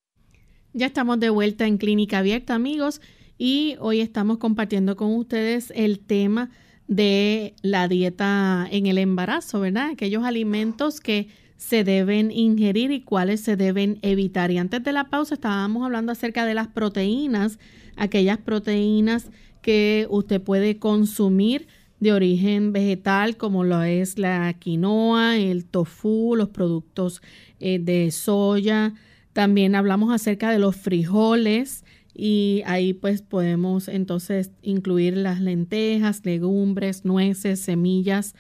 Ya 0.73 0.87
estamos 0.87 1.21
de 1.21 1.31
vuelta 1.31 1.67
en 1.67 1.79
Clínica 1.79 2.19
Abierta, 2.19 2.55
amigos, 2.55 3.01
y 3.39 3.77
hoy 3.81 4.01
estamos 4.01 4.39
compartiendo 4.39 4.97
con 4.97 5.15
ustedes 5.15 5.73
el 5.75 6.01
tema 6.01 6.51
de 6.89 7.55
la 7.63 7.89
dieta 7.89 8.67
en 8.71 8.87
el 8.87 8.99
embarazo, 8.99 9.61
¿verdad? 9.61 9.91
Aquellos 9.91 10.25
alimentos 10.25 11.01
que 11.01 11.29
se 11.57 11.85
deben 11.85 12.31
ingerir 12.31 12.91
y 12.91 13.01
cuáles 13.01 13.41
se 13.41 13.57
deben 13.57 13.99
evitar. 14.03 14.51
Y 14.51 14.59
antes 14.59 14.83
de 14.85 14.93
la 14.93 15.09
pausa 15.09 15.35
estábamos 15.35 15.85
hablando 15.85 16.13
acerca 16.13 16.45
de 16.45 16.55
las 16.55 16.69
proteínas, 16.69 17.59
aquellas 17.97 18.39
proteínas 18.39 19.31
que 19.63 20.07
usted 20.11 20.41
puede 20.41 20.79
consumir 20.79 21.67
de 21.99 22.13
origen 22.13 22.73
vegetal 22.73 23.37
como 23.37 23.65
lo 23.65 23.83
es 23.83 24.19
la 24.19 24.53
quinoa, 24.59 25.39
el 25.39 25.65
tofu, 25.65 26.37
los 26.37 26.51
productos 26.51 27.23
eh, 27.59 27.79
de 27.79 28.11
soya. 28.11 28.95
También 29.33 29.75
hablamos 29.75 30.15
acerca 30.15 30.51
de 30.51 30.59
los 30.59 30.77
frijoles 30.77 31.85
y 32.15 32.63
ahí 32.67 32.93
pues 32.93 33.23
podemos 33.23 33.89
entonces 33.89 34.51
incluir 34.63 35.17
las 35.17 35.41
lentejas, 35.41 36.25
legumbres, 36.25 37.05
nueces, 37.05 37.61
semillas 37.61 38.35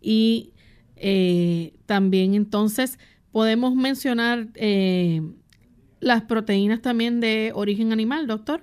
y 0.00 0.53
eh, 0.96 1.74
también 1.86 2.34
entonces 2.34 2.98
podemos 3.32 3.74
mencionar 3.74 4.48
eh, 4.54 5.22
las 6.00 6.22
proteínas 6.22 6.82
también 6.82 7.20
de 7.20 7.52
origen 7.54 7.92
animal, 7.92 8.26
doctor. 8.26 8.62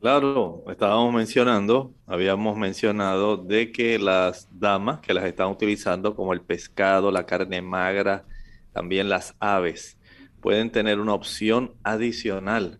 Claro, 0.00 0.62
estábamos 0.70 1.12
mencionando, 1.12 1.92
habíamos 2.06 2.56
mencionado 2.56 3.36
de 3.36 3.72
que 3.72 3.98
las 3.98 4.48
damas 4.52 5.00
que 5.00 5.12
las 5.12 5.24
están 5.24 5.48
utilizando, 5.48 6.14
como 6.14 6.32
el 6.32 6.40
pescado, 6.40 7.10
la 7.10 7.26
carne 7.26 7.60
magra, 7.62 8.24
también 8.72 9.08
las 9.08 9.34
aves, 9.40 9.98
pueden 10.40 10.70
tener 10.70 11.00
una 11.00 11.14
opción 11.14 11.74
adicional 11.82 12.78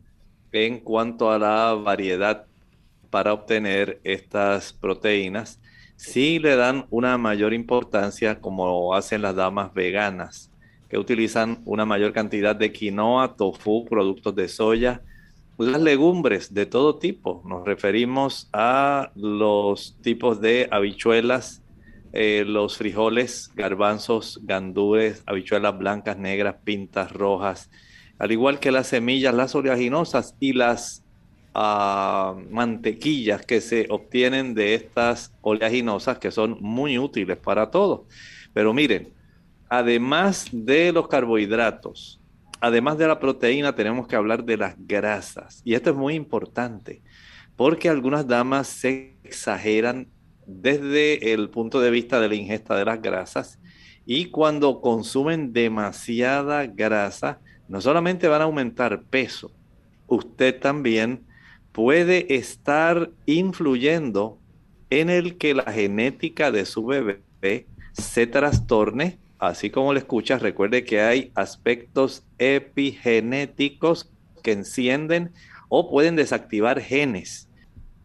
en 0.53 0.79
cuanto 0.79 1.33
a 1.33 1.39
la 1.41 1.75
variedad 1.75 2.47
para 3.11 3.33
obtener 3.33 4.01
estas 4.05 4.73
proteínas 4.73 5.61
sí 5.99 6.39
le 6.39 6.55
dan 6.55 6.87
una 6.91 7.19
mayor 7.19 7.53
importancia 7.53 8.41
como 8.41 8.95
hacen 8.95 9.21
las 9.21 9.35
damas 9.35 9.75
veganas, 9.75 10.51
que 10.89 10.97
utilizan 10.97 11.61
una 11.65 11.85
mayor 11.85 12.13
cantidad 12.13 12.55
de 12.55 12.73
quinoa, 12.73 13.35
tofu, 13.35 13.85
productos 13.85 14.35
de 14.37 14.49
soya, 14.49 15.03
las 15.59 15.83
legumbres 15.83 16.55
de 16.55 16.67
todo 16.67 16.99
tipo. 16.99 17.43
Nos 17.45 17.67
referimos 17.67 18.49
a 18.53 19.11
los 19.17 19.99
tipos 20.01 20.41
de 20.41 20.69
habichuelas, 20.71 21.63
eh, 22.13 22.45
los 22.47 22.79
frijoles, 22.79 23.51
garbanzos, 23.57 24.41
gandures, 24.45 25.25
habichuelas 25.27 25.77
blancas, 25.77 26.17
negras, 26.17 26.57
pintas, 26.63 27.13
rojas, 27.13 27.71
al 28.21 28.31
igual 28.31 28.61
que 28.61 28.71
las 28.71 28.87
semillas, 28.87 29.35
las 29.35 29.55
oleaginosas 29.57 30.37
y 30.39 30.53
las 30.53 31.05
mantequillas 31.55 33.45
que 33.45 33.61
se 33.61 33.87
obtienen 33.91 34.55
de 34.55 34.75
estas 34.75 35.33
oleaginosas 35.41 36.19
que 36.19 36.31
son 36.31 36.57
muy 36.61 36.99
útiles 36.99 37.37
para 37.37 37.71
todos. 37.71 38.03
Pero 38.53 38.73
miren, 38.73 39.13
además 39.69 40.49
de 40.53 40.93
los 40.93 41.09
carbohidratos, 41.09 42.21
además 42.61 42.99
de 42.99 43.09
la 43.09 43.19
proteína, 43.19 43.75
tenemos 43.75 44.07
que 44.07 44.17
hablar 44.17 44.45
de 44.45 44.57
las 44.57 44.75
grasas. 44.79 45.63
Y 45.65 45.75
esto 45.75 45.91
es 45.91 45.97
muy 45.97 46.15
importante, 46.15 47.03
porque 47.57 47.89
algunas 47.89 48.27
damas 48.27 48.69
se 48.69 49.17
exageran 49.25 50.09
desde 50.47 51.33
el 51.35 51.51
punto 51.51 51.81
de 51.81 51.91
vista 51.91 52.21
de 52.21 52.29
la 52.29 52.35
ingesta 52.35 52.77
de 52.77 52.85
las 52.85 53.03
grasas 53.03 53.59
y 54.11 54.31
cuando 54.31 54.81
consumen 54.81 55.53
demasiada 55.53 56.67
grasa, 56.67 57.41
no 57.69 57.83
solamente 57.83 58.27
van 58.27 58.41
a 58.41 58.45
aumentar 58.45 59.03
peso, 59.03 59.53
usted 60.07 60.59
también 60.59 61.28
puede 61.79 62.35
estar 62.35 63.13
influyendo 63.25 64.37
en 64.91 65.11
el 65.11 65.39
que 65.39 65.55
la 65.55 65.71
genética 65.71 66.51
de 66.51 66.67
su 66.67 66.85
bebé 66.85 67.23
se 67.93 68.27
trastorne 68.27 69.21
así 69.39 69.71
como 69.71 69.93
lo 69.93 69.99
escuchas, 70.01 70.43
recuerde 70.43 70.83
que 70.83 71.01
hay 71.01 71.31
aspectos 71.37 72.25
epigenéticos 72.39 74.11
que 74.43 74.51
encienden 74.51 75.31
o 75.69 75.89
pueden 75.89 76.17
desactivar 76.17 76.81
genes 76.81 77.49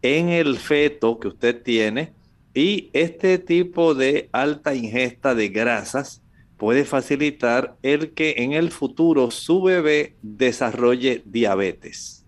en 0.02 0.28
el 0.28 0.56
feto 0.58 1.18
que 1.18 1.26
usted 1.26 1.60
tiene 1.60 2.12
y 2.54 2.90
este 2.92 3.38
tipo 3.38 3.96
de 3.96 4.28
alta 4.30 4.76
ingesta 4.76 5.34
de 5.34 5.48
grasas 5.48 6.22
puede 6.58 6.84
facilitar 6.84 7.76
el 7.82 8.12
que 8.12 8.36
en 8.38 8.52
el 8.52 8.70
futuro 8.70 9.32
su 9.32 9.64
bebé 9.64 10.14
desarrolle 10.22 11.24
diabetes. 11.24 12.23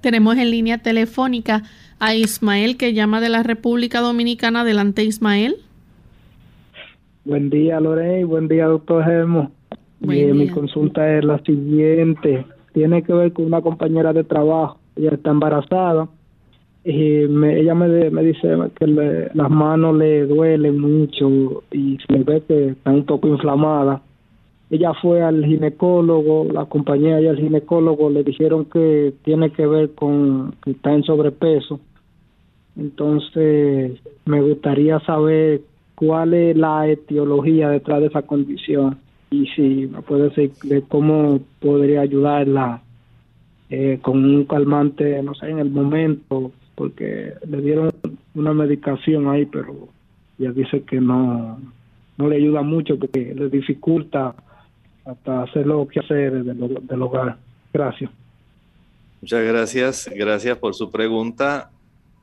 Tenemos 0.00 0.36
en 0.36 0.50
línea 0.50 0.78
telefónica 0.78 1.62
a 1.98 2.14
Ismael 2.14 2.76
que 2.76 2.94
llama 2.94 3.20
de 3.20 3.28
la 3.28 3.42
República 3.42 4.00
Dominicana. 4.00 4.60
Adelante, 4.60 5.04
Ismael. 5.04 5.56
Buen 7.24 7.50
día, 7.50 7.80
Lorey. 7.80 8.24
Buen 8.24 8.48
día, 8.48 8.66
doctor 8.66 9.04
Germo. 9.04 9.50
Eh, 10.08 10.32
mi 10.32 10.48
consulta 10.48 11.18
es 11.18 11.24
la 11.24 11.38
siguiente. 11.40 12.46
Tiene 12.72 13.02
que 13.02 13.12
ver 13.12 13.32
con 13.32 13.46
una 13.46 13.60
compañera 13.60 14.12
de 14.12 14.24
trabajo. 14.24 14.78
Ella 14.96 15.10
está 15.14 15.30
embarazada 15.30 16.08
y 16.84 17.26
me, 17.28 17.60
ella 17.60 17.74
me, 17.74 18.10
me 18.10 18.22
dice 18.22 18.48
que 18.78 18.86
las 18.86 19.50
manos 19.50 19.96
le 19.96 20.26
duelen 20.26 20.78
mucho 20.80 21.64
y 21.72 21.98
se 22.06 22.22
ve 22.22 22.42
que 22.46 22.68
está 22.70 22.90
un 22.90 23.04
poco 23.04 23.28
inflamada. 23.28 24.00
Ella 24.70 24.92
fue 25.00 25.22
al 25.22 25.44
ginecólogo, 25.46 26.46
la 26.52 26.66
compañía 26.66 27.20
y 27.20 27.26
al 27.26 27.38
ginecólogo 27.38 28.10
le 28.10 28.22
dijeron 28.22 28.66
que 28.66 29.14
tiene 29.24 29.50
que 29.50 29.66
ver 29.66 29.94
con 29.94 30.54
que 30.62 30.72
está 30.72 30.92
en 30.92 31.04
sobrepeso. 31.04 31.80
Entonces, 32.76 33.98
me 34.26 34.42
gustaría 34.42 35.00
saber 35.00 35.62
cuál 35.94 36.34
es 36.34 36.56
la 36.56 36.86
etiología 36.86 37.70
detrás 37.70 38.00
de 38.00 38.06
esa 38.06 38.22
condición 38.22 38.98
y 39.30 39.46
si 39.48 39.86
me 39.86 40.02
puede 40.02 40.28
decir 40.28 40.52
de 40.62 40.82
cómo 40.82 41.40
podría 41.60 42.02
ayudarla 42.02 42.82
eh, 43.70 43.98
con 44.00 44.24
un 44.24 44.44
calmante, 44.44 45.22
no 45.22 45.34
sé, 45.34 45.50
en 45.50 45.58
el 45.58 45.70
momento, 45.70 46.52
porque 46.74 47.32
le 47.48 47.60
dieron 47.60 47.90
una 48.34 48.52
medicación 48.52 49.28
ahí, 49.28 49.46
pero 49.46 49.88
ella 50.38 50.52
dice 50.52 50.82
que 50.82 51.00
no, 51.00 51.58
no 52.16 52.28
le 52.28 52.36
ayuda 52.36 52.62
mucho 52.62 52.98
porque 52.98 53.34
le 53.34 53.48
dificulta 53.48 54.34
hasta 55.08 55.42
hacer 55.42 55.66
lo 55.66 55.86
que 55.88 56.00
hacer 56.00 56.44
del, 56.44 56.78
del 56.82 57.02
hogar. 57.02 57.36
Gracias. 57.72 58.10
Muchas 59.20 59.44
gracias, 59.44 60.10
gracias 60.14 60.58
por 60.58 60.74
su 60.74 60.90
pregunta. 60.90 61.70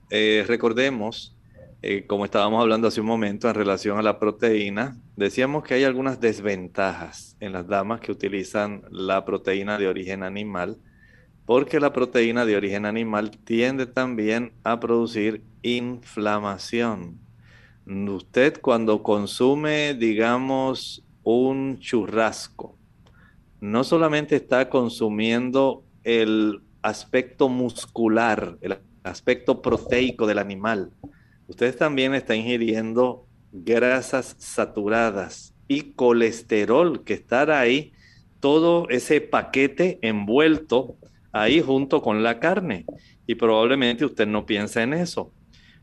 Eh, 0.09 0.45
recordemos, 0.47 1.35
eh, 1.81 2.05
como 2.07 2.25
estábamos 2.25 2.61
hablando 2.61 2.87
hace 2.87 3.01
un 3.01 3.07
momento 3.07 3.49
en 3.49 3.55
relación 3.55 3.97
a 3.97 4.01
la 4.01 4.19
proteína, 4.19 4.95
decíamos 5.15 5.63
que 5.63 5.73
hay 5.73 5.83
algunas 5.83 6.21
desventajas 6.21 7.35
en 7.39 7.51
las 7.51 7.67
damas 7.67 7.99
que 7.99 8.11
utilizan 8.11 8.83
la 8.91 9.25
proteína 9.25 9.77
de 9.77 9.87
origen 9.87 10.23
animal 10.23 10.77
porque 11.45 11.79
la 11.79 11.93
proteína 11.93 12.45
de 12.45 12.57
origen 12.57 12.85
animal 12.85 13.31
tiende 13.31 13.85
también 13.85 14.51
a 14.63 14.79
producir 14.79 15.43
inflamación. 15.61 17.19
Usted 17.85 18.59
cuando 18.61 19.03
consume, 19.03 19.93
digamos, 19.93 21.04
un 21.25 21.79
churrasco, 21.79 22.77
no 23.59 23.83
solamente 23.83 24.35
está 24.35 24.69
consumiendo 24.69 25.83
el 26.03 26.61
aspecto 26.81 27.49
muscular, 27.49 28.57
el 28.61 28.77
aspecto 29.03 29.61
proteico 29.61 30.27
del 30.27 30.37
animal, 30.37 30.91
usted 31.47 31.75
también 31.75 32.13
está 32.13 32.35
ingiriendo 32.35 33.25
grasas 33.51 34.35
saturadas 34.37 35.53
y 35.67 35.93
colesterol 35.93 37.03
que 37.03 37.15
está 37.15 37.59
ahí, 37.59 37.91
todo 38.39 38.87
ese 38.89 39.19
paquete 39.19 39.97
envuelto 40.03 40.95
ahí 41.31 41.59
junto 41.59 42.01
con 42.01 42.21
la 42.21 42.39
carne. 42.39 42.85
Y 43.25 43.35
probablemente 43.35 44.05
usted 44.05 44.27
no 44.27 44.45
piensa 44.45 44.83
en 44.83 44.93
eso. 44.93 45.31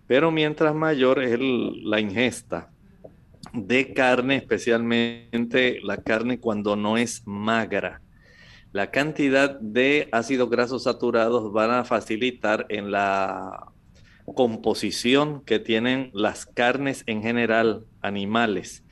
Pero 0.07 0.30
mientras 0.30 0.72
mayor 0.72 1.20
es 1.20 1.38
la 1.40 1.99
ingesta 1.99 2.70
de 3.53 3.92
carne, 3.92 4.36
especialmente 4.36 5.80
la 5.82 5.98
carne 5.98 6.38
cuando 6.38 6.76
no 6.76 6.96
es 6.96 7.22
magra, 7.26 8.00
la 8.72 8.90
cantidad 8.90 9.61
de 9.61 10.09
ácidos 10.12 10.48
grasos 10.48 10.84
saturados 10.84 11.53
van 11.53 11.70
a 11.70 11.84
facilitar 11.84 12.66
en 12.70 12.90
la 12.90 13.68
composición 14.34 15.44
que 15.44 15.59
tienen 15.59 16.11
las 16.14 16.46
carnes 16.46 17.05
en 17.07 17.22
general, 17.22 17.84
animales. 18.00 18.82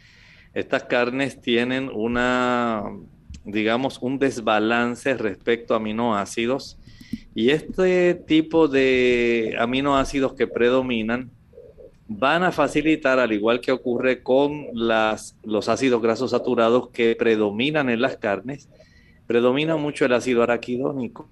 Estas 0.53 0.85
carnes 0.85 1.41
tienen 1.41 1.91
una 1.93 2.85
digamos, 3.45 3.99
un 4.01 4.19
desbalance 4.19 5.17
respecto 5.17 5.75
a 5.75 5.79
aminoácidos. 5.79 6.79
Y 7.35 7.51
este 7.51 8.15
tipo 8.15 8.69
de 8.69 9.57
aminoácidos 9.59 10.35
que 10.35 10.47
predominan 10.47 11.31
van 12.13 12.43
a 12.43 12.51
facilitar, 12.51 13.21
al 13.21 13.33
igual 13.33 13.61
que 13.61 13.71
ocurre 13.71 14.21
con 14.21 14.67
los 14.75 15.69
ácidos 15.69 16.03
grasos 16.03 16.33
saturados 16.33 16.89
que 16.89 17.15
predominan 17.15 17.89
en 17.89 18.03
las 18.03 18.17
carnes, 18.17 18.69
predomina 19.29 19.77
mucho 19.77 20.07
el 20.07 20.15
ácido 20.15 20.43
araquidónico. 20.43 21.31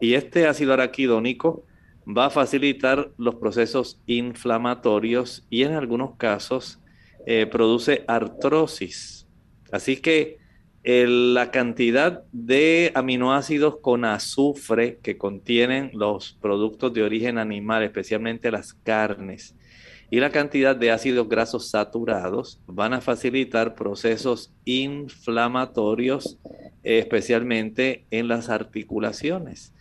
Y 0.00 0.14
este 0.14 0.48
ácido 0.48 0.72
araquidónico 0.72 1.62
va 2.06 2.26
a 2.26 2.30
facilitar 2.30 3.12
los 3.18 3.36
procesos 3.36 4.00
inflamatorios 4.06 5.46
y 5.48 5.62
en 5.62 5.74
algunos 5.74 6.16
casos 6.16 6.80
eh, 7.24 7.46
produce 7.46 8.02
artrosis. 8.08 9.28
Así 9.70 9.98
que 9.98 10.38
la 10.82 11.52
cantidad 11.52 12.24
de 12.32 12.90
aminoácidos 12.96 13.76
con 13.80 14.04
azufre 14.04 14.98
que 15.04 15.16
contienen 15.16 15.92
los 15.94 16.36
productos 16.42 16.92
de 16.92 17.04
origen 17.04 17.38
animal, 17.38 17.84
especialmente 17.84 18.50
las 18.50 18.74
carnes, 18.74 19.54
y 20.14 20.20
la 20.20 20.30
cantidad 20.30 20.76
de 20.76 20.92
ácidos 20.92 21.28
grasos 21.28 21.70
saturados 21.70 22.60
van 22.68 22.92
a 22.92 23.00
facilitar 23.00 23.74
procesos 23.74 24.52
inflamatorios, 24.64 26.38
especialmente 26.84 28.04
en 28.12 28.28
las 28.28 28.48
articulaciones. 28.48 29.74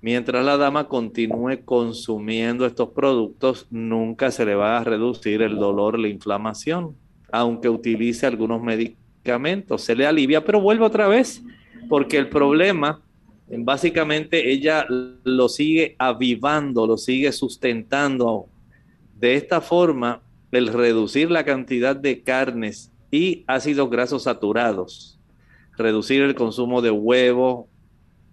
Mientras 0.00 0.42
la 0.42 0.56
dama 0.56 0.88
continúe 0.88 1.66
consumiendo 1.66 2.64
estos 2.64 2.92
productos, 2.92 3.66
nunca 3.70 4.30
se 4.30 4.46
le 4.46 4.54
va 4.54 4.78
a 4.78 4.84
reducir 4.84 5.42
el 5.42 5.56
dolor, 5.56 5.98
la 5.98 6.08
inflamación, 6.08 6.96
aunque 7.30 7.68
utilice 7.68 8.24
algunos 8.24 8.62
medicamentos 8.62 9.82
se 9.82 9.94
le 9.94 10.06
alivia, 10.06 10.46
pero 10.46 10.62
vuelve 10.62 10.86
otra 10.86 11.08
vez, 11.08 11.42
porque 11.90 12.16
el 12.16 12.30
problema, 12.30 13.02
básicamente 13.50 14.50
ella 14.50 14.86
lo 14.88 15.50
sigue 15.50 15.94
avivando, 15.98 16.86
lo 16.86 16.96
sigue 16.96 17.32
sustentando. 17.32 18.46
De 19.16 19.34
esta 19.34 19.60
forma, 19.60 20.22
el 20.50 20.68
reducir 20.68 21.30
la 21.30 21.44
cantidad 21.44 21.96
de 21.96 22.22
carnes 22.22 22.92
y 23.10 23.44
ácidos 23.46 23.90
grasos 23.90 24.24
saturados, 24.24 25.20
reducir 25.76 26.22
el 26.22 26.34
consumo 26.34 26.82
de 26.82 26.90
huevo, 26.90 27.68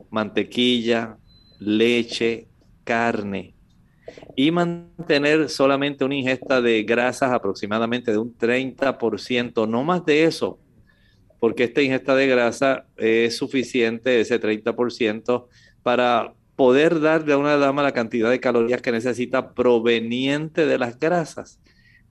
mantequilla, 0.09 1.17
leche, 1.59 2.47
carne 2.83 3.55
y 4.35 4.51
mantener 4.51 5.49
solamente 5.49 6.03
una 6.03 6.15
ingesta 6.15 6.61
de 6.61 6.83
grasas 6.83 7.31
aproximadamente 7.31 8.11
de 8.11 8.17
un 8.17 8.35
30%, 8.37 9.67
no 9.67 9.83
más 9.83 10.05
de 10.05 10.25
eso, 10.25 10.59
porque 11.39 11.63
esta 11.63 11.81
ingesta 11.81 12.15
de 12.15 12.27
grasa 12.27 12.85
es 12.97 13.37
suficiente, 13.37 14.19
ese 14.19 14.39
30%, 14.39 15.47
para 15.83 16.33
poder 16.61 16.99
darle 16.99 17.33
a 17.33 17.39
una 17.39 17.57
dama 17.57 17.81
la 17.81 17.91
cantidad 17.91 18.29
de 18.29 18.39
calorías 18.39 18.83
que 18.83 18.91
necesita 18.91 19.55
proveniente 19.55 20.67
de 20.67 20.77
las 20.77 20.99
grasas. 20.99 21.59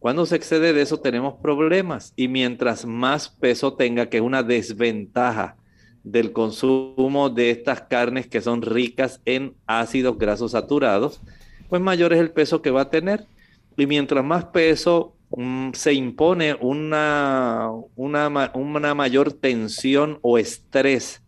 Cuando 0.01 0.26
se 0.26 0.34
excede 0.34 0.72
de 0.72 0.82
eso 0.82 0.98
tenemos 0.98 1.34
problemas 1.40 2.12
y 2.16 2.26
mientras 2.26 2.84
más 2.84 3.28
peso 3.28 3.74
tenga, 3.74 4.07
que 4.07 4.16
es 4.16 4.24
una 4.24 4.42
desventaja 4.42 5.55
del 6.03 6.32
consumo 6.32 7.30
de 7.30 7.53
estas 7.53 7.82
carnes 7.82 8.26
que 8.26 8.40
son 8.40 8.62
ricas 8.62 9.20
en 9.24 9.55
ácidos 9.68 10.18
grasos 10.18 10.51
saturados, 10.51 11.20
pues 11.68 11.80
mayor 11.80 12.12
es 12.12 12.18
el 12.18 12.32
peso 12.32 12.61
que 12.61 12.72
va 12.72 12.80
a 12.80 12.90
tener. 12.90 13.26
Y 13.76 13.86
mientras 13.86 14.24
más 14.24 14.46
peso 14.46 15.14
se 15.74 15.92
impone 15.92 16.57
una, 16.61 17.70
una, 17.94 18.51
una 18.53 18.94
mayor 18.96 19.32
tensión 19.32 20.18
o 20.22 20.38
estrés 20.38 21.22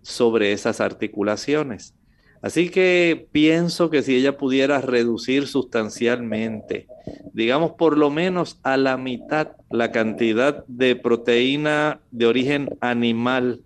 sobre 0.00 0.52
esas 0.52 0.80
articulaciones. 0.80 1.97
Así 2.40 2.68
que 2.68 3.28
pienso 3.32 3.90
que 3.90 4.02
si 4.02 4.16
ella 4.16 4.36
pudiera 4.36 4.80
reducir 4.80 5.46
sustancialmente, 5.46 6.86
digamos 7.32 7.72
por 7.72 7.98
lo 7.98 8.10
menos 8.10 8.60
a 8.62 8.76
la 8.76 8.96
mitad 8.96 9.52
la 9.70 9.90
cantidad 9.90 10.64
de 10.66 10.94
proteína 10.94 12.00
de 12.10 12.26
origen 12.26 12.70
animal 12.80 13.62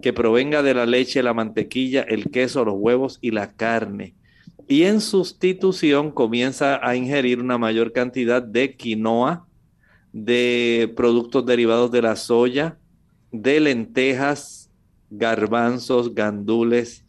que 0.00 0.12
provenga 0.12 0.62
de 0.62 0.74
la 0.74 0.86
leche, 0.86 1.22
la 1.22 1.34
mantequilla, 1.34 2.02
el 2.02 2.30
queso, 2.30 2.64
los 2.64 2.76
huevos 2.76 3.18
y 3.20 3.30
la 3.30 3.52
carne, 3.52 4.14
y 4.68 4.82
en 4.84 5.00
sustitución 5.00 6.10
comienza 6.10 6.80
a 6.86 6.96
ingerir 6.96 7.40
una 7.40 7.58
mayor 7.58 7.92
cantidad 7.92 8.42
de 8.42 8.74
quinoa, 8.76 9.46
de 10.12 10.92
productos 10.96 11.46
derivados 11.46 11.90
de 11.90 12.02
la 12.02 12.16
soya, 12.16 12.78
de 13.30 13.60
lentejas, 13.60 14.70
garbanzos, 15.10 16.14
gandules, 16.14 17.05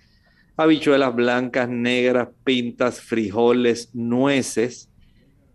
habichuelas 0.57 1.15
blancas, 1.15 1.69
negras, 1.69 2.29
pintas, 2.43 2.99
frijoles, 2.99 3.91
nueces, 3.93 4.89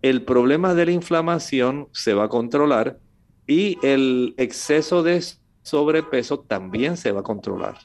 el 0.00 0.22
problema 0.22 0.74
de 0.74 0.86
la 0.86 0.92
inflamación 0.92 1.88
se 1.92 2.14
va 2.14 2.24
a 2.24 2.28
controlar 2.28 2.98
y 3.46 3.76
el 3.82 4.34
exceso 4.36 5.02
de 5.02 5.22
sobrepeso 5.62 6.40
también 6.40 6.96
se 6.96 7.12
va 7.12 7.20
a 7.20 7.24
controlar. 7.24 7.76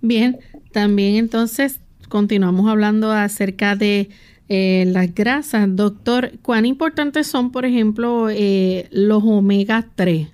Bien, 0.00 0.38
también 0.72 1.16
entonces 1.16 1.80
continuamos 2.08 2.68
hablando 2.70 3.10
acerca 3.10 3.76
de 3.76 4.10
eh, 4.48 4.84
las 4.86 5.12
grasas. 5.14 5.74
Doctor, 5.74 6.32
¿cuán 6.42 6.66
importantes 6.66 7.26
son, 7.26 7.50
por 7.50 7.64
ejemplo, 7.64 8.28
eh, 8.30 8.88
los 8.90 9.22
omega 9.24 9.88
3? 9.94 10.28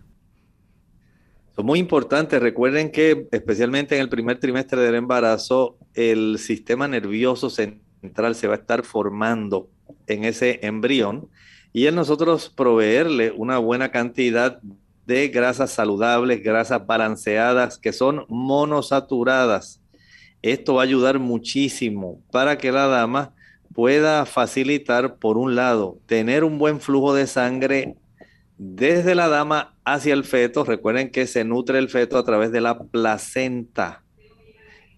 Son 1.54 1.66
muy 1.66 1.78
importantes. 1.78 2.40
Recuerden 2.40 2.90
que 2.90 3.28
especialmente 3.30 3.96
en 3.96 4.02
el 4.02 4.08
primer 4.08 4.38
trimestre 4.40 4.80
del 4.80 4.94
embarazo, 4.94 5.76
el 5.94 6.38
sistema 6.38 6.88
nervioso 6.88 7.50
central 7.50 8.34
se 8.34 8.46
va 8.46 8.54
a 8.54 8.58
estar 8.58 8.84
formando 8.84 9.68
en 10.06 10.24
ese 10.24 10.60
embrión 10.62 11.28
y 11.72 11.86
en 11.86 11.94
nosotros 11.94 12.48
proveerle 12.48 13.32
una 13.36 13.58
buena 13.58 13.90
cantidad 13.90 14.60
de 15.06 15.28
grasas 15.28 15.70
saludables, 15.70 16.42
grasas 16.42 16.86
balanceadas, 16.86 17.78
que 17.78 17.92
son 17.92 18.24
monosaturadas. 18.28 19.80
Esto 20.40 20.74
va 20.74 20.82
a 20.82 20.84
ayudar 20.84 21.18
muchísimo 21.18 22.20
para 22.30 22.56
que 22.58 22.72
la 22.72 22.86
dama 22.86 23.34
pueda 23.74 24.26
facilitar, 24.26 25.16
por 25.16 25.38
un 25.38 25.54
lado, 25.54 25.98
tener 26.06 26.44
un 26.44 26.58
buen 26.58 26.80
flujo 26.80 27.14
de 27.14 27.26
sangre 27.26 27.96
desde 28.58 29.14
la 29.14 29.28
dama 29.28 29.74
hacia 29.84 30.14
el 30.14 30.24
feto. 30.24 30.64
Recuerden 30.64 31.10
que 31.10 31.26
se 31.26 31.44
nutre 31.44 31.78
el 31.78 31.88
feto 31.88 32.18
a 32.18 32.24
través 32.24 32.52
de 32.52 32.60
la 32.60 32.78
placenta. 32.78 34.02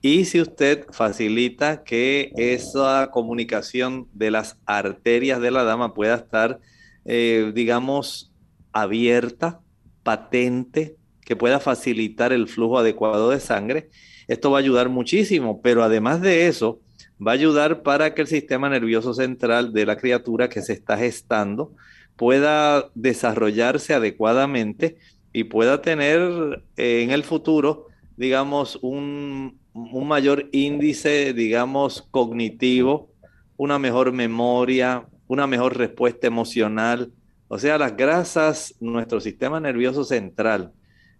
Y 0.01 0.27
si 0.27 0.41
usted 0.41 0.85
facilita 0.91 1.83
que 1.83 2.31
esa 2.37 3.11
comunicación 3.11 4.07
de 4.13 4.31
las 4.31 4.59
arterias 4.67 5.41
de 5.41 5.51
la 5.51 5.65
dama 5.65 5.95
pueda 5.95 6.17
estar, 6.17 6.61
eh, 7.07 7.53
digamos, 7.55 8.31
abierta, 8.73 9.61
patente, 10.03 10.97
que 11.23 11.37
pueda 11.37 11.59
facilitar 11.59 12.35
el 12.35 12.49
flujo 12.49 12.79
adecuado 12.79 13.31
de 13.31 13.41
sangre, 13.41 13.89
esto 14.29 14.51
va 14.51 14.59
a 14.59 14.61
ayudar 14.61 14.91
muchísimo. 14.91 15.63
Pero 15.63 15.83
además 15.83 16.21
de 16.21 16.49
eso, 16.49 16.83
va 17.27 17.33
a 17.33 17.35
ayudar 17.35 17.83
para 17.83 18.15
que 18.15 18.21
el 18.21 18.29
sistema 18.29 18.69
nervioso 18.69 19.15
central 19.15 19.73
de 19.73 19.87
la 19.87 19.97
criatura 19.97 20.51
que 20.51 20.61
se 20.61 20.75
está 20.75 20.99
gestando 20.99 21.75
pueda 22.17 22.91
desarrollarse 22.95 23.95
adecuadamente 23.95 24.97
y 25.33 25.45
pueda 25.45 25.83
tener 25.83 26.62
eh, 26.77 27.03
en 27.03 27.11
el 27.11 27.25
futuro, 27.25 27.89
digamos, 28.17 28.79
un, 28.83 29.59
un 29.75 30.09
mayor 30.09 30.49
índice, 30.53 31.33
digamos, 31.33 32.07
cognitivo, 32.11 33.11
una 33.57 33.79
mejor 33.79 34.12
memoria, 34.12 35.07
una 35.27 35.47
mejor 35.47 35.77
respuesta 35.77 36.27
emocional. 36.27 37.12
O 37.49 37.59
sea, 37.59 37.79
las 37.79 37.97
grasas, 37.97 38.75
nuestro 38.81 39.21
sistema 39.21 39.61
nervioso 39.61 40.05
central 40.05 40.73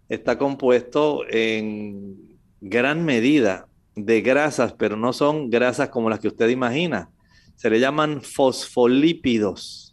está 0.09 0.37
compuesto 0.37 1.23
en 1.29 2.37
gran 2.61 3.03
medida 3.03 3.67
de 3.95 4.21
grasas, 4.21 4.73
pero 4.73 4.95
no 4.95 5.13
son 5.13 5.49
grasas 5.49 5.89
como 5.89 6.09
las 6.09 6.19
que 6.19 6.27
usted 6.27 6.49
imagina. 6.49 7.09
Se 7.55 7.69
le 7.69 7.79
llaman 7.79 8.21
fosfolípidos, 8.21 9.84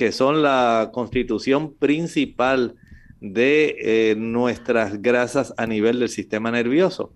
que 0.00 0.12
son 0.12 0.40
la 0.40 0.92
constitución 0.94 1.74
principal 1.74 2.74
de 3.20 3.76
eh, 3.80 4.14
nuestras 4.16 5.02
grasas 5.02 5.52
a 5.58 5.66
nivel 5.66 6.00
del 6.00 6.08
sistema 6.08 6.50
nervioso. 6.50 7.12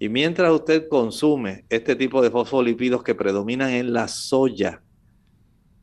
Y 0.00 0.08
mientras 0.08 0.50
usted 0.50 0.88
consume 0.88 1.64
este 1.68 1.94
tipo 1.94 2.22
de 2.22 2.32
fosfolípidos 2.32 3.04
que 3.04 3.14
predominan 3.14 3.70
en 3.70 3.92
la 3.92 4.08
soya, 4.08 4.82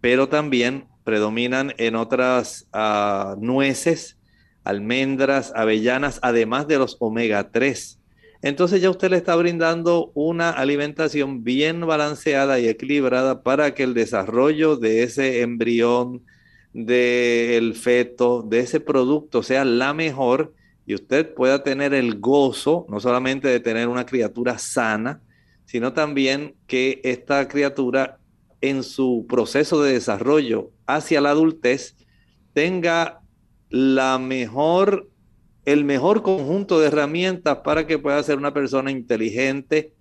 pero 0.01 0.27
también 0.27 0.89
predominan 1.05 1.73
en 1.77 1.95
otras 1.95 2.67
ah, 2.73 3.37
nueces, 3.39 4.19
almendras, 4.65 5.53
avellanas, 5.55 6.19
además 6.21 6.67
de 6.67 6.79
los 6.79 6.97
omega 6.99 7.49
3. 7.49 7.97
Entonces 8.41 8.81
ya 8.81 8.89
usted 8.89 9.09
le 9.09 9.15
está 9.15 9.37
brindando 9.37 10.11
una 10.15 10.49
alimentación 10.49 11.45
bien 11.45 11.79
balanceada 11.79 12.59
y 12.59 12.67
equilibrada 12.67 13.41
para 13.41 13.73
que 13.73 13.83
el 13.83 13.93
desarrollo 13.93 14.75
de 14.75 15.03
ese 15.03 15.43
embrión, 15.43 16.25
del 16.73 17.75
feto, 17.75 18.43
de 18.43 18.59
ese 18.59 18.79
producto 18.79 19.43
sea 19.43 19.65
la 19.65 19.93
mejor 19.93 20.53
y 20.85 20.95
usted 20.95 21.33
pueda 21.33 21.63
tener 21.63 21.93
el 21.93 22.19
gozo, 22.19 22.85
no 22.89 22.99
solamente 22.99 23.47
de 23.47 23.59
tener 23.59 23.87
una 23.87 24.05
criatura 24.05 24.57
sana, 24.57 25.21
sino 25.65 25.93
también 25.93 26.55
que 26.67 27.01
esta 27.03 27.47
criatura 27.47 28.19
en 28.61 28.83
su 28.83 29.25
proceso 29.27 29.81
de 29.81 29.93
desarrollo 29.93 30.71
hacia 30.85 31.21
la 31.21 31.31
adultez 31.31 31.95
tenga 32.53 33.21
la 33.69 34.19
mejor, 34.19 35.09
el 35.65 35.85
mejor 35.85 36.21
conjunto 36.23 36.79
de 36.79 36.87
herramientas 36.87 37.59
para 37.63 37.87
que 37.87 37.97
pueda 37.97 38.21
ser 38.23 38.37
una 38.37 38.53
persona 38.53 38.91
inteligente, 38.91 39.93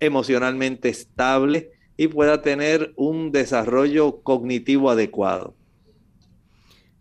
emocionalmente 0.00 0.88
estable 0.88 1.70
y 1.96 2.08
pueda 2.08 2.42
tener 2.42 2.92
un 2.96 3.32
desarrollo 3.32 4.20
cognitivo 4.22 4.90
adecuado. 4.90 5.54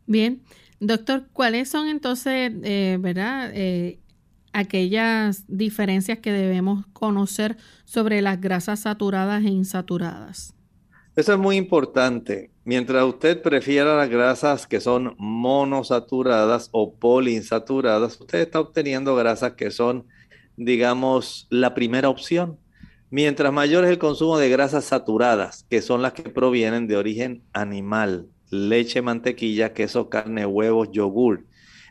Bien, 0.07 0.41
Doctor, 0.79 1.27
¿cuáles 1.33 1.69
son 1.69 1.87
entonces, 1.87 2.51
eh, 2.63 2.97
verdad, 2.99 3.51
eh, 3.53 3.99
aquellas 4.53 5.45
diferencias 5.47 6.19
que 6.19 6.31
debemos 6.31 6.85
conocer 6.93 7.57
sobre 7.85 8.21
las 8.21 8.39
grasas 8.41 8.81
saturadas 8.81 9.43
e 9.43 9.49
insaturadas? 9.49 10.53
Eso 11.15 11.33
es 11.33 11.39
muy 11.39 11.55
importante. 11.55 12.51
Mientras 12.65 13.05
usted 13.05 13.41
prefiera 13.41 13.95
las 13.95 14.09
grasas 14.09 14.67
que 14.67 14.81
son 14.81 15.15
monosaturadas 15.17 16.69
o 16.71 16.93
poliinsaturadas, 16.93 18.19
usted 18.19 18.39
está 18.39 18.59
obteniendo 18.59 19.15
grasas 19.15 19.53
que 19.53 19.71
son, 19.71 20.05
digamos, 20.57 21.47
la 21.49 21.73
primera 21.73 22.09
opción. 22.09 22.59
Mientras 23.09 23.53
mayor 23.53 23.85
es 23.85 23.91
el 23.91 23.97
consumo 23.97 24.37
de 24.37 24.49
grasas 24.49 24.85
saturadas, 24.85 25.65
que 25.69 25.81
son 25.81 26.01
las 26.01 26.13
que 26.13 26.23
provienen 26.23 26.87
de 26.87 26.97
origen 26.97 27.43
animal, 27.53 28.27
leche, 28.55 29.01
mantequilla, 29.01 29.73
queso, 29.73 30.09
carne, 30.09 30.45
huevos, 30.45 30.89
yogur. 30.91 31.45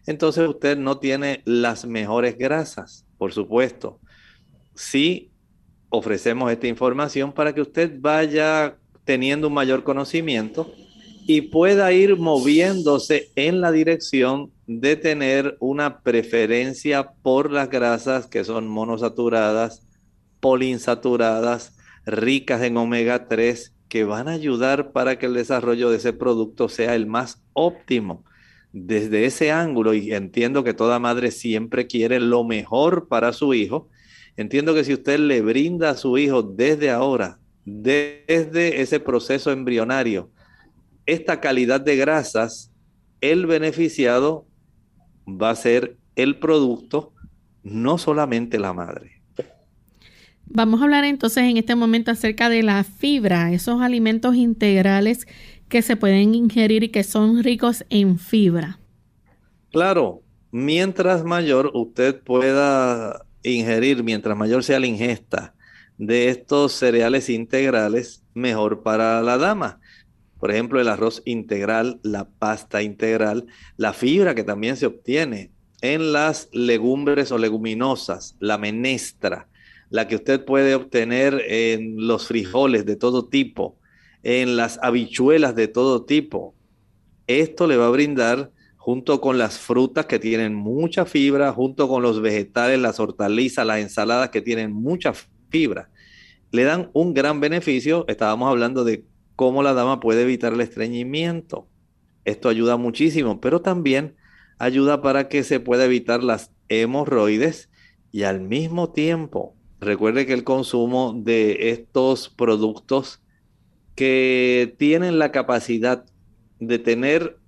Entonces 0.07 0.49
usted 0.49 0.77
no 0.77 0.99
tiene 0.99 1.43
las 1.45 1.87
mejores 1.87 2.37
grasas, 2.37 3.07
por 3.19 3.33
supuesto. 3.33 4.01
Sí 4.75 5.31
ofrecemos 5.89 6.51
esta 6.51 6.67
información 6.67 7.33
para 7.33 7.55
que 7.55 7.61
usted 7.61 7.99
vaya 8.01 8.77
teniendo 9.05 9.49
un 9.49 9.55
mayor 9.55 9.85
conocimiento 9.85 10.73
y 11.27 11.43
pueda 11.43 11.93
ir 11.93 12.17
moviéndose 12.17 13.31
en 13.37 13.61
la 13.61 13.73
dirección 13.73 14.51
de 14.67 14.97
tener 14.97 15.57
una 15.61 16.01
preferencia 16.01 17.13
por 17.23 17.51
las 17.51 17.71
grasas 17.71 18.27
que 18.27 18.45
son 18.45 18.67
monosaturadas, 18.67 19.87
poliinsaturadas, 20.41 21.77
ricas 22.05 22.63
en 22.63 22.77
omega 22.77 23.29
3 23.29 23.74
que 23.95 24.03
van 24.03 24.27
a 24.27 24.33
ayudar 24.33 24.91
para 24.91 25.21
que 25.21 25.27
el 25.27 25.35
desarrollo 25.35 25.89
de 25.89 25.99
ese 25.99 26.13
producto 26.13 26.69
sea 26.69 26.97
el 26.97 27.07
más 27.07 27.45
óptimo. 27.53 28.25
Desde 28.73 29.25
ese 29.25 29.53
ángulo, 29.53 29.95
y 29.95 30.13
entiendo 30.13 30.65
que 30.65 30.75
toda 30.75 30.99
madre 30.99 31.31
siempre 31.31 31.87
quiere 31.87 32.19
lo 32.19 32.43
mejor 32.43 33.07
para 33.07 33.33
su 33.33 33.55
hijo, 33.55 33.89
entiendo 34.37 34.75
que 34.75 34.83
si 34.83 34.95
usted 34.95 35.21
le 35.21 35.43
brinda 35.43 35.91
a 35.91 35.97
su 35.97 36.19
hijo 36.19 36.43
desde 36.43 36.91
ahora, 36.91 37.39
desde 37.65 38.81
ese 38.81 38.99
proceso 38.99 39.53
embrionario, 39.53 40.29
esta 41.07 41.41
calidad 41.41 41.81
de 41.81 41.95
grasas, 41.95 42.73
el 43.21 43.47
beneficiado 43.47 44.45
va 45.25 45.51
a 45.51 45.55
ser 45.55 45.99
el 46.17 46.41
producto, 46.41 47.13
no 47.63 47.99
solamente 47.99 48.59
la 48.59 48.73
madre. 48.73 49.14
Vamos 50.47 50.81
a 50.81 50.85
hablar 50.85 51.05
entonces 51.05 51.45
en 51.45 51.57
este 51.57 51.75
momento 51.75 52.11
acerca 52.11 52.49
de 52.49 52.63
la 52.63 52.85
fibra, 52.85 53.53
esos 53.53 53.81
alimentos 53.81 54.37
integrales 54.37 55.27
que 55.69 55.83
se 55.83 55.97
pueden 55.97 56.35
ingerir 56.35 56.85
y 56.85 56.89
que 56.89 57.03
son 57.03 57.43
ricos 57.43 57.85
en 57.91 58.19
fibra. 58.19 58.79
Claro, 59.73 60.23
mientras 60.53 61.25
mayor 61.25 61.71
usted 61.75 62.23
pueda 62.23 63.25
ingerir, 63.43 64.05
mientras 64.05 64.37
mayor 64.37 64.63
sea 64.63 64.79
la 64.79 64.87
ingesta 64.87 65.55
de 65.99 66.29
estos 66.29 66.73
cereales 66.73 67.29
integrales, 67.31 68.23
mejor 68.35 68.83
para 68.83 69.23
la 69.23 69.39
dama. 69.39 69.81
Por 70.39 70.51
ejemplo, 70.51 70.81
el 70.81 70.89
arroz 70.89 71.23
integral, 71.25 72.01
la 72.03 72.29
pasta 72.29 72.83
integral, 72.83 73.47
la 73.77 73.93
fibra 73.93 74.35
que 74.35 74.45
también 74.45 74.77
se 74.77 74.87
obtiene 74.87 75.51
en 75.81 76.13
las 76.13 76.49
legumbres 76.53 77.33
o 77.33 77.39
leguminosas, 77.39 78.37
la 78.41 78.59
menestra, 78.59 79.49
la 79.95 80.09
que 80.09 80.17
usted 80.17 80.45
puede 80.45 80.75
obtener 80.75 81.41
en 81.47 82.09
los 82.09 82.27
frijoles 82.27 82.85
de 82.85 82.97
todo 82.97 83.29
tipo, 83.29 83.79
en 84.25 84.57
las 84.57 84.81
habichuelas 84.83 85.55
de 85.55 85.69
todo 85.69 86.05
tipo, 86.05 86.57
esto 87.29 87.69
le 87.69 87.77
va 87.77 87.87
a 87.87 87.91
brindar 87.91 88.51
junto 88.77 89.21
con 89.21 89.39
las 89.39 89.57
frutas 89.57 90.07
que 90.07 90.19
tienen 90.19 90.53
mucha 90.53 91.05
fibra, 91.05 91.53
junto 91.53 91.87
con 91.87 92.03
los 92.03 92.21
vegetales, 92.21 92.81
las 92.81 92.99
hortalizas, 92.99 93.65
las 93.65 93.79
ensaladas 93.79 94.31
que 94.31 94.43
tienen 94.43 94.73
mucha 94.73 95.13
fibra, 95.49 95.91
le 96.51 96.65
dan 96.65 96.91
un 96.93 97.15
gran 97.15 97.39
beneficio. 97.39 98.05
Estábamos 98.09 98.51
hablando 98.51 98.83
de 98.83 99.05
cómo 99.37 99.63
la 99.63 99.75
dama 99.75 100.01
puede 100.01 100.23
evitar 100.23 100.55
el 100.55 100.61
estreñimiento. 100.61 101.69
Esto 102.25 102.49
ayuda 102.49 102.77
muchísimo, 102.77 103.41
pero 103.41 103.63
también 103.63 104.17
ayuda 104.59 105.03
para 105.03 105.29
que 105.29 105.45
se 105.45 105.61
pueda 105.61 105.85
evitar 105.85 106.25
las 106.25 106.51
hemorroides 106.69 107.71
y 108.11 108.25
al 108.25 108.41
mismo 108.41 108.91
tiempo, 108.91 109.54
recuerde 109.85 110.27
que 110.27 110.33
el 110.33 110.45
consumo 110.45 111.15
de 111.17 111.71
estos 111.71 112.29
productos 112.29 113.23
que 113.95 114.75
tienen 114.79 115.19
la 115.19 115.31
capacidad 115.33 116.05
de 116.59 116.79
tener 116.79 117.39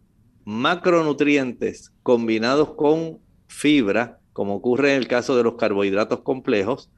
macronutrientes 0.45 1.93
combinados 2.03 2.75
con 2.75 3.19
fibra, 3.49 4.21
como 4.33 4.55
ocurre 4.55 4.93
en 4.93 4.99
el 4.99 5.09
caso 5.09 5.37
de 5.37 5.43
los 5.43 5.57
carbohidratos 5.57 6.21
complejos, 6.21 6.91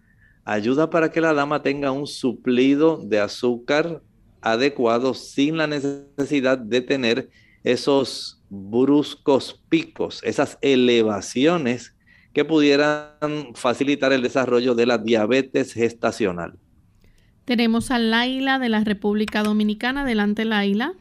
ayuda 0.45 0.91
para 0.91 1.11
que 1.11 1.20
la 1.20 1.34
dama 1.34 1.62
tenga 1.62 1.93
un 1.93 2.07
suplido 2.07 2.99
de 2.99 3.20
azúcar 3.20 4.03
adecuado 4.41 5.14
sin 5.14 5.57
la 5.57 5.66
necesidad 5.66 6.59
de 6.59 6.80
tener 6.80 7.30
esos 7.64 8.43
bruscos 8.51 9.62
picos, 9.68 10.22
esas 10.24 10.59
elevaciones 10.62 11.95
que 12.39 12.45
pudieran 12.45 13.57
facilitar 13.57 14.12
el 14.12 14.22
desarrollo 14.22 14.76
de 14.76 14.86
la 14.86 14.99
diabetes 14.99 15.74
gestacional. 15.74 16.53
Tenemos 17.45 17.91
a 17.91 17.99
Laila 17.99 18.61
de 18.61 18.68
la 18.68 18.84
República 18.84 19.43
Dominicana. 19.43 20.03
Adelante, 20.03 20.45
Laila. 20.45 20.93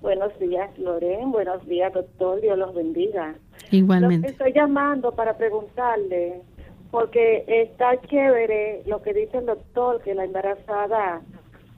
Buenos 0.00 0.36
días, 0.40 0.76
Loren. 0.76 1.30
Buenos 1.30 1.64
días, 1.68 1.92
doctor. 1.92 2.40
Dios 2.40 2.58
los 2.58 2.74
bendiga. 2.74 3.36
Igualmente. 3.70 4.30
estoy 4.30 4.52
llamando 4.52 5.12
para 5.12 5.36
preguntarle, 5.36 6.42
porque 6.90 7.44
está 7.46 7.96
chévere 8.08 8.82
lo 8.86 9.00
que 9.02 9.14
dice 9.14 9.38
el 9.38 9.46
doctor, 9.46 10.02
que 10.02 10.16
la 10.16 10.24
embarazada 10.24 11.22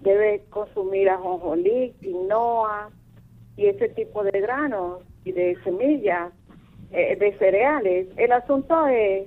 debe 0.00 0.44
consumir 0.48 1.10
ajonjolí, 1.10 1.92
quinoa 2.00 2.88
y 3.58 3.66
ese 3.66 3.90
tipo 3.90 4.24
de 4.24 4.40
granos 4.40 5.02
y 5.26 5.32
de 5.32 5.58
semillas, 5.62 6.32
eh, 6.92 7.16
de 7.16 7.32
cereales. 7.38 8.08
El 8.16 8.32
asunto 8.32 8.86
es 8.86 9.26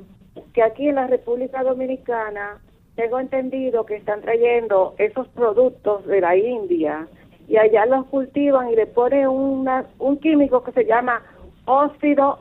que 0.53 0.63
aquí 0.63 0.87
en 0.89 0.95
la 0.95 1.07
República 1.07 1.63
Dominicana 1.63 2.59
tengo 2.95 3.19
entendido 3.19 3.85
que 3.85 3.95
están 3.95 4.21
trayendo 4.21 4.95
esos 4.97 5.27
productos 5.29 6.05
de 6.05 6.21
la 6.21 6.35
India 6.35 7.07
y 7.47 7.57
allá 7.57 7.85
los 7.85 8.05
cultivan 8.07 8.69
y 8.69 8.75
le 8.75 8.87
ponen 8.87 9.27
un 9.27 10.17
químico 10.19 10.63
que 10.63 10.71
se 10.71 10.85
llama 10.85 11.21
óxido 11.65 12.39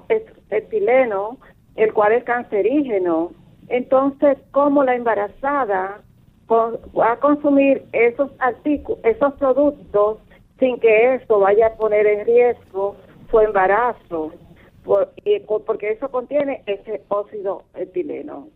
etileno, 0.50 1.38
el 1.76 1.92
cual 1.92 2.12
es 2.12 2.24
cancerígeno. 2.24 3.32
Entonces, 3.68 4.38
¿cómo 4.52 4.84
la 4.84 4.94
embarazada 4.94 6.00
va 6.50 7.12
a 7.12 7.16
consumir 7.16 7.82
esos 7.92 8.30
esos 9.02 9.34
productos 9.34 10.18
sin 10.58 10.78
que 10.78 11.14
eso 11.14 11.40
vaya 11.40 11.68
a 11.68 11.74
poner 11.74 12.06
en 12.06 12.26
riesgo 12.26 12.96
su 13.30 13.40
embarazo? 13.40 14.32
Porque 14.84 15.90
eso 15.90 16.10
contiene 16.10 16.62
ese 16.66 17.02
óxido 17.08 17.64
etileno. 17.74 18.48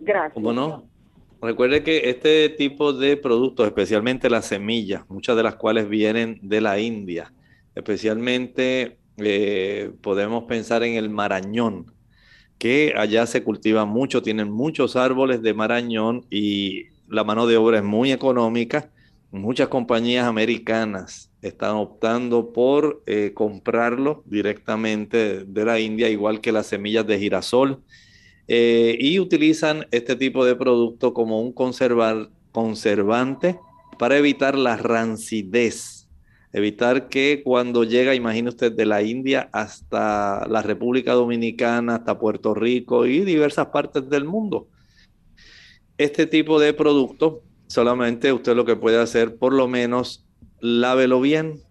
Gracias. 0.00 0.44
Recuerde 1.42 1.82
que 1.82 2.10
este 2.10 2.50
tipo 2.50 2.92
de 2.92 3.16
productos, 3.16 3.66
especialmente 3.66 4.28
las 4.28 4.44
semillas, 4.46 5.08
muchas 5.08 5.36
de 5.36 5.42
las 5.42 5.54
cuales 5.54 5.88
vienen 5.88 6.38
de 6.42 6.60
la 6.60 6.78
India, 6.78 7.32
especialmente 7.74 8.98
eh, 9.16 9.90
podemos 10.02 10.44
pensar 10.44 10.82
en 10.82 10.96
el 10.96 11.08
marañón, 11.08 11.86
que 12.58 12.92
allá 12.94 13.26
se 13.26 13.42
cultiva 13.42 13.86
mucho, 13.86 14.22
tienen 14.22 14.50
muchos 14.50 14.96
árboles 14.96 15.40
de 15.40 15.54
marañón 15.54 16.26
y 16.28 16.88
la 17.08 17.24
mano 17.24 17.46
de 17.46 17.56
obra 17.56 17.78
es 17.78 17.84
muy 17.84 18.12
económica. 18.12 18.90
Muchas 19.32 19.68
compañías 19.68 20.26
americanas 20.26 21.30
están 21.40 21.76
optando 21.76 22.52
por 22.52 23.04
eh, 23.06 23.30
comprarlo 23.32 24.24
directamente 24.26 25.44
de 25.44 25.64
la 25.64 25.78
India, 25.78 26.08
igual 26.08 26.40
que 26.40 26.50
las 26.50 26.66
semillas 26.66 27.06
de 27.06 27.18
girasol 27.18 27.80
eh, 28.48 28.96
y 28.98 29.20
utilizan 29.20 29.86
este 29.92 30.16
tipo 30.16 30.44
de 30.44 30.56
producto 30.56 31.14
como 31.14 31.40
un 31.40 31.52
conservante 31.52 33.60
para 34.00 34.16
evitar 34.16 34.58
la 34.58 34.76
rancidez, 34.76 36.08
evitar 36.52 37.08
que 37.08 37.42
cuando 37.44 37.84
llega, 37.84 38.16
imagine 38.16 38.48
usted, 38.48 38.72
de 38.72 38.86
la 38.86 39.02
India 39.02 39.48
hasta 39.52 40.44
la 40.48 40.62
República 40.62 41.12
Dominicana, 41.12 41.96
hasta 41.96 42.18
Puerto 42.18 42.52
Rico 42.52 43.06
y 43.06 43.20
diversas 43.20 43.68
partes 43.68 44.10
del 44.10 44.24
mundo. 44.24 44.66
Este 45.96 46.26
tipo 46.26 46.58
de 46.58 46.74
producto, 46.74 47.44
solamente 47.70 48.32
usted 48.34 48.54
lo 48.54 48.66
que 48.66 48.76
puede 48.76 49.00
hacer, 49.00 49.36
por 49.36 49.54
lo 49.54 49.66
menos, 49.66 50.26
lávelo 50.60 51.22
bien 51.22 51.62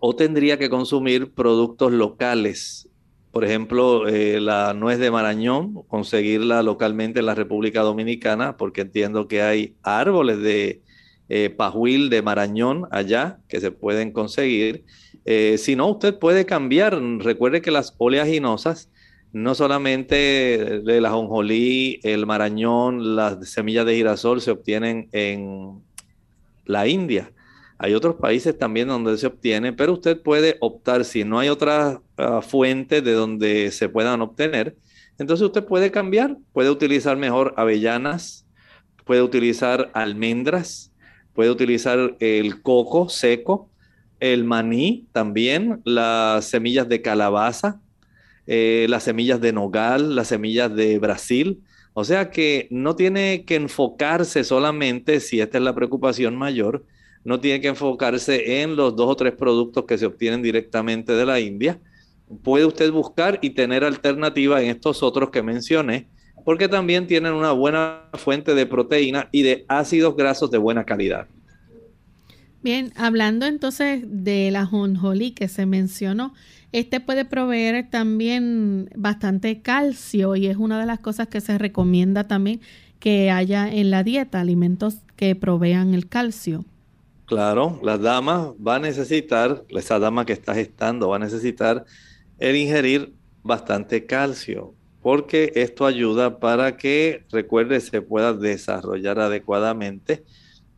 o 0.00 0.14
tendría 0.14 0.58
que 0.58 0.68
consumir 0.68 1.32
productos 1.32 1.90
locales 1.92 2.90
por 3.34 3.44
ejemplo, 3.44 4.06
eh, 4.06 4.40
la 4.40 4.74
nuez 4.74 5.00
de 5.00 5.10
Marañón, 5.10 5.82
conseguirla 5.88 6.62
localmente 6.62 7.18
en 7.18 7.26
la 7.26 7.34
República 7.34 7.80
Dominicana, 7.80 8.56
porque 8.56 8.82
entiendo 8.82 9.26
que 9.26 9.42
hay 9.42 9.74
árboles 9.82 10.38
de 10.38 10.82
eh, 11.28 11.50
pajuil 11.50 12.10
de 12.10 12.22
Marañón 12.22 12.86
allá 12.92 13.40
que 13.48 13.58
se 13.58 13.72
pueden 13.72 14.12
conseguir. 14.12 14.84
Eh, 15.24 15.58
si 15.58 15.74
no, 15.74 15.88
usted 15.88 16.16
puede 16.16 16.46
cambiar. 16.46 16.96
Recuerde 17.18 17.60
que 17.60 17.72
las 17.72 17.96
oleaginosas, 17.98 18.88
no 19.34 19.56
solamente 19.56 20.80
de 20.84 21.00
la 21.00 21.10
jonjolí, 21.10 21.98
el 22.04 22.24
marañón, 22.24 23.16
las 23.16 23.50
semillas 23.50 23.84
de 23.84 23.96
girasol 23.96 24.40
se 24.40 24.52
obtienen 24.52 25.08
en 25.10 25.82
la 26.64 26.86
India. 26.86 27.32
Hay 27.76 27.94
otros 27.94 28.14
países 28.14 28.56
también 28.56 28.86
donde 28.86 29.18
se 29.18 29.26
obtiene, 29.26 29.72
pero 29.72 29.94
usted 29.94 30.22
puede 30.22 30.56
optar, 30.60 31.04
si 31.04 31.24
no 31.24 31.40
hay 31.40 31.48
otra 31.48 32.00
uh, 32.16 32.40
fuente 32.42 33.02
de 33.02 33.12
donde 33.12 33.72
se 33.72 33.88
puedan 33.88 34.22
obtener, 34.22 34.76
entonces 35.18 35.44
usted 35.44 35.64
puede 35.64 35.90
cambiar, 35.90 36.36
puede 36.52 36.70
utilizar 36.70 37.16
mejor 37.16 37.54
avellanas, 37.56 38.46
puede 39.04 39.22
utilizar 39.22 39.90
almendras, 39.94 40.92
puede 41.34 41.50
utilizar 41.50 42.16
el 42.20 42.62
coco 42.62 43.08
seco, 43.08 43.68
el 44.20 44.44
maní 44.44 45.08
también, 45.10 45.82
las 45.84 46.44
semillas 46.44 46.88
de 46.88 47.02
calabaza, 47.02 47.80
eh, 48.46 48.86
las 48.88 49.04
semillas 49.04 49.40
de 49.40 49.52
nogal, 49.52 50.14
las 50.14 50.28
semillas 50.28 50.74
de 50.74 50.98
Brasil. 50.98 51.62
O 51.92 52.04
sea 52.04 52.30
que 52.30 52.66
no 52.70 52.96
tiene 52.96 53.44
que 53.44 53.54
enfocarse 53.54 54.44
solamente, 54.44 55.20
si 55.20 55.40
esta 55.40 55.58
es 55.58 55.64
la 55.64 55.74
preocupación 55.74 56.36
mayor, 56.36 56.84
no 57.24 57.40
tiene 57.40 57.60
que 57.60 57.68
enfocarse 57.68 58.62
en 58.62 58.76
los 58.76 58.96
dos 58.96 59.08
o 59.10 59.16
tres 59.16 59.32
productos 59.32 59.84
que 59.84 59.96
se 59.96 60.06
obtienen 60.06 60.42
directamente 60.42 61.12
de 61.12 61.24
la 61.24 61.40
India. 61.40 61.78
Puede 62.42 62.66
usted 62.66 62.90
buscar 62.90 63.38
y 63.42 63.50
tener 63.50 63.84
alternativa 63.84 64.60
en 64.60 64.70
estos 64.70 65.02
otros 65.02 65.30
que 65.30 65.42
mencioné, 65.42 66.08
porque 66.44 66.68
también 66.68 67.06
tienen 67.06 67.32
una 67.32 67.52
buena 67.52 68.10
fuente 68.14 68.54
de 68.54 68.66
proteína 68.66 69.28
y 69.32 69.42
de 69.42 69.64
ácidos 69.68 70.16
grasos 70.16 70.50
de 70.50 70.58
buena 70.58 70.84
calidad. 70.84 71.26
Bien, 72.62 72.92
hablando 72.96 73.44
entonces 73.44 74.02
de 74.06 74.50
la 74.50 74.64
jonjolí 74.64 75.32
que 75.32 75.48
se 75.48 75.66
mencionó, 75.66 76.32
este 76.74 76.98
puede 76.98 77.24
proveer 77.24 77.88
también 77.88 78.90
bastante 78.96 79.62
calcio 79.62 80.34
y 80.34 80.48
es 80.48 80.56
una 80.56 80.80
de 80.80 80.86
las 80.86 80.98
cosas 80.98 81.28
que 81.28 81.40
se 81.40 81.56
recomienda 81.56 82.26
también 82.26 82.60
que 82.98 83.30
haya 83.30 83.72
en 83.72 83.90
la 83.90 84.02
dieta, 84.02 84.40
alimentos 84.40 84.96
que 85.14 85.36
provean 85.36 85.94
el 85.94 86.08
calcio. 86.08 86.64
Claro, 87.26 87.78
la 87.84 87.96
dama 87.96 88.54
va 88.54 88.74
a 88.74 88.78
necesitar, 88.80 89.64
esa 89.68 90.00
dama 90.00 90.26
que 90.26 90.32
está 90.32 90.52
gestando 90.52 91.10
va 91.10 91.16
a 91.16 91.20
necesitar 91.20 91.84
el 92.38 92.56
ingerir 92.56 93.14
bastante 93.44 94.04
calcio, 94.04 94.74
porque 95.00 95.52
esto 95.54 95.86
ayuda 95.86 96.40
para 96.40 96.76
que, 96.76 97.24
recuerde, 97.30 97.80
se 97.80 98.02
pueda 98.02 98.32
desarrollar 98.32 99.20
adecuadamente 99.20 100.24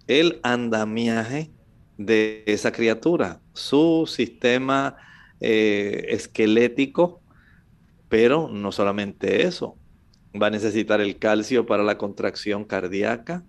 el 0.07 0.40
andamiaje 0.42 1.51
de 1.97 2.44
esa 2.47 2.70
criatura, 2.70 3.40
su 3.55 4.05
sistema 4.07 4.99
eh, 5.41 6.07
esquelético, 6.09 7.20
pero 8.09 8.49
no 8.49 8.72
solamente 8.72 9.47
eso, 9.47 9.76
va 10.41 10.49
a 10.49 10.51
necesitar 10.51 11.01
el 11.01 11.18
calcio 11.18 11.66
para 11.66 11.82
la 11.82 11.99
contracción 11.99 12.64
cardíaca, 12.64 13.45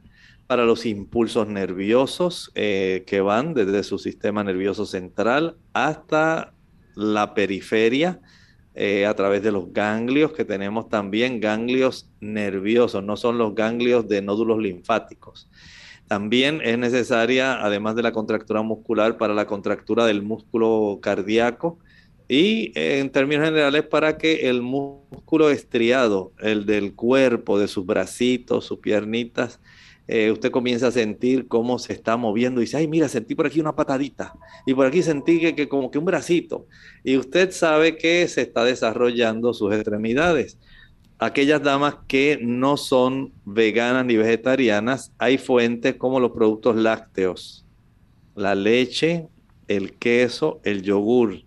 para 0.47 0.65
los 0.65 0.85
impulsos 0.85 1.47
nerviosos 1.47 2.51
eh, 2.55 3.03
que 3.05 3.21
van 3.21 3.53
desde 3.53 3.83
su 3.83 3.99
sistema 3.99 4.43
nervioso 4.43 4.85
central 4.85 5.57
hasta 5.73 6.53
la 6.95 7.33
periferia 7.33 8.21
eh, 8.73 9.05
a 9.05 9.15
través 9.15 9.43
de 9.43 9.51
los 9.51 9.73
ganglios, 9.73 10.33
que 10.33 10.45
tenemos 10.45 10.87
también 10.87 11.39
ganglios 11.39 12.09
nerviosos, 12.21 13.03
no 13.03 13.17
son 13.17 13.37
los 13.37 13.55
ganglios 13.55 14.07
de 14.07 14.21
nódulos 14.21 14.59
linfáticos. 14.59 15.49
También 16.07 16.61
es 16.63 16.77
necesaria, 16.77 17.61
además 17.63 17.95
de 17.95 18.03
la 18.03 18.13
contractura 18.13 18.61
muscular, 18.61 19.17
para 19.17 19.33
la 19.33 19.45
contractura 19.45 20.05
del 20.05 20.21
músculo 20.21 20.99
cardíaco 21.01 21.79
y 22.29 22.71
en 22.75 23.09
términos 23.09 23.45
generales 23.45 23.83
para 23.83 24.17
que 24.17 24.49
el 24.49 24.61
músculo 24.61 25.49
estriado, 25.49 26.33
el 26.39 26.65
del 26.65 26.93
cuerpo, 26.93 27.59
de 27.59 27.67
sus 27.67 27.85
bracitos, 27.85 28.65
sus 28.65 28.79
piernitas, 28.79 29.59
eh, 30.09 30.31
usted 30.31 30.51
comienza 30.51 30.87
a 30.87 30.91
sentir 30.91 31.47
cómo 31.49 31.79
se 31.79 31.91
está 31.91 32.15
moviendo 32.15 32.61
y 32.61 32.63
dice, 32.65 32.77
ay, 32.77 32.87
mira, 32.87 33.09
sentí 33.09 33.35
por 33.35 33.45
aquí 33.45 33.59
una 33.59 33.75
patadita 33.75 34.33
y 34.65 34.73
por 34.73 34.85
aquí 34.85 35.03
sentí 35.03 35.39
que, 35.39 35.55
que 35.55 35.67
como 35.67 35.91
que 35.91 35.99
un 35.99 36.05
bracito. 36.05 36.67
Y 37.03 37.17
usted 37.17 37.51
sabe 37.51 37.97
que 37.97 38.25
se 38.29 38.41
está 38.41 38.63
desarrollando 38.63 39.53
sus 39.53 39.73
extremidades 39.73 40.57
aquellas 41.19 41.63
damas 41.63 41.95
que 42.07 42.39
no 42.41 42.77
son 42.77 43.33
veganas 43.45 44.05
ni 44.05 44.17
vegetarianas, 44.17 45.11
hay 45.17 45.37
fuentes 45.37 45.95
como 45.95 46.19
los 46.19 46.31
productos 46.31 46.75
lácteos, 46.75 47.65
la 48.35 48.55
leche, 48.55 49.27
el 49.67 49.93
queso, 49.93 50.59
el 50.63 50.83
yogur. 50.83 51.41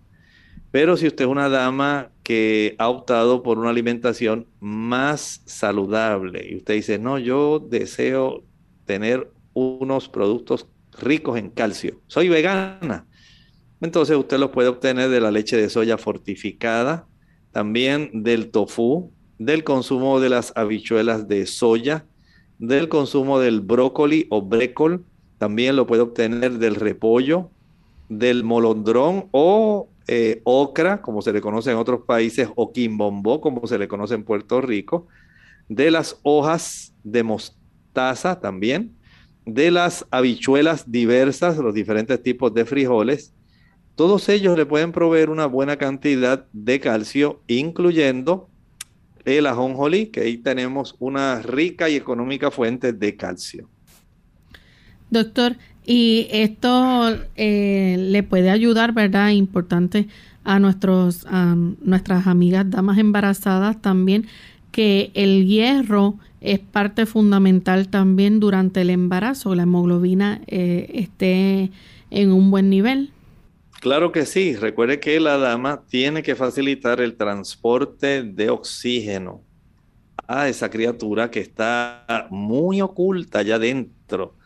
Pero 0.70 0.96
si 0.96 1.06
usted 1.06 1.24
es 1.24 1.30
una 1.30 1.48
dama 1.48 2.10
que 2.22 2.76
ha 2.78 2.88
optado 2.88 3.42
por 3.42 3.58
una 3.58 3.70
alimentación 3.70 4.46
más 4.60 5.42
saludable 5.44 6.46
y 6.48 6.56
usted 6.56 6.74
dice, 6.74 6.98
no, 6.98 7.18
yo 7.18 7.58
deseo 7.58 8.44
tener 8.84 9.30
unos 9.52 10.08
productos 10.08 10.66
ricos 11.00 11.38
en 11.38 11.50
calcio, 11.50 12.00
soy 12.06 12.28
vegana, 12.28 13.06
entonces 13.80 14.16
usted 14.16 14.38
los 14.38 14.50
puede 14.50 14.68
obtener 14.68 15.08
de 15.08 15.20
la 15.20 15.30
leche 15.30 15.56
de 15.56 15.70
soya 15.70 15.96
fortificada, 15.96 17.06
también 17.50 18.22
del 18.22 18.50
tofu, 18.50 19.10
del 19.41 19.64
consumo 19.64 20.20
de 20.20 20.28
las 20.28 20.53
habichuelas 20.55 21.26
de 21.26 21.47
soya, 21.47 22.05
del 22.59 22.91
consumo 22.91 23.41
del 23.41 23.62
brócoli 23.62 24.26
o 24.28 24.43
brécol, 24.43 25.03
también 25.38 25.76
lo 25.76 25.86
puede 25.86 26.03
obtener 26.03 26.59
del 26.59 26.74
repollo, 26.74 27.49
del 28.11 28.45
molondrón 28.45 29.28
o 29.30 29.88
eh, 30.09 30.43
ocra, 30.45 31.01
como 31.01 31.22
se 31.22 31.32
le 31.32 31.41
conoce 31.41 31.70
en 31.70 31.78
otros 31.78 32.03
países, 32.03 32.51
o 32.55 32.70
quimbombó, 32.70 33.41
como 33.41 33.66
se 33.66 33.78
le 33.78 33.88
conoce 33.88 34.14
en 34.14 34.24
Puerto 34.24 34.61
Rico, 34.61 35.07
de 35.70 35.91
las 35.91 36.20
hojas 36.22 36.93
de 37.03 37.22
mostaza 37.22 38.41
también, 38.41 38.95
de 39.47 39.70
las 39.70 40.07
habichuelas 40.11 40.93
diversas, 40.93 41.57
los 41.57 41.72
diferentes 41.72 42.22
tipos 42.22 42.53
de 42.53 42.66
frijoles. 42.66 43.32
Todos 43.95 44.28
ellos 44.28 44.59
le 44.59 44.66
pueden 44.66 44.93
proveer 44.93 45.30
una 45.30 45.47
buena 45.47 45.78
cantidad 45.78 46.47
de 46.53 46.78
calcio, 46.78 47.41
incluyendo 47.47 48.49
el 49.38 49.46
ajonjolí, 49.46 50.06
que 50.06 50.20
ahí 50.20 50.36
tenemos 50.36 50.96
una 50.98 51.40
rica 51.42 51.88
y 51.88 51.96
económica 51.96 52.50
fuente 52.50 52.92
de 52.92 53.16
calcio. 53.16 53.68
Doctor, 55.10 55.56
y 55.84 56.28
esto 56.30 57.18
eh, 57.36 57.96
le 57.98 58.22
puede 58.22 58.50
ayudar, 58.50 58.92
¿verdad? 58.92 59.30
Importante 59.30 60.06
a, 60.44 60.58
nuestros, 60.58 61.26
a 61.26 61.56
nuestras 61.56 62.26
amigas 62.26 62.70
damas 62.70 62.98
embarazadas 62.98 63.80
también, 63.82 64.26
que 64.70 65.10
el 65.14 65.46
hierro 65.46 66.16
es 66.40 66.60
parte 66.60 67.06
fundamental 67.06 67.88
también 67.88 68.40
durante 68.40 68.82
el 68.82 68.90
embarazo, 68.90 69.54
la 69.54 69.64
hemoglobina 69.64 70.40
eh, 70.46 70.90
esté 70.94 71.70
en 72.10 72.32
un 72.32 72.50
buen 72.50 72.70
nivel. 72.70 73.10
Claro 73.80 74.12
que 74.12 74.26
sí. 74.26 74.56
Recuerde 74.56 75.00
que 75.00 75.18
la 75.20 75.38
dama 75.38 75.84
tiene 75.88 76.22
que 76.22 76.36
facilitar 76.36 77.00
el 77.00 77.16
transporte 77.16 78.22
de 78.22 78.50
oxígeno 78.50 79.42
a 80.28 80.48
esa 80.48 80.68
criatura 80.68 81.30
que 81.30 81.40
está 81.40 82.28
muy 82.30 82.82
oculta 82.82 83.38
allá 83.38 83.58
dentro 83.58 84.36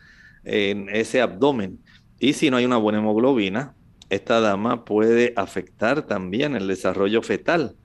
en 0.45 0.87
ese 0.89 1.21
abdomen. 1.21 1.79
Y 2.17 2.31
si 2.31 2.49
no 2.49 2.55
hay 2.55 2.65
una 2.65 2.77
buena 2.77 2.99
hemoglobina, 2.99 3.75
esta 4.09 4.39
dama 4.39 4.85
puede 4.85 5.33
afectar 5.35 6.03
también 6.03 6.55
el 6.55 6.67
desarrollo 6.67 7.21
fetal. 7.21 7.75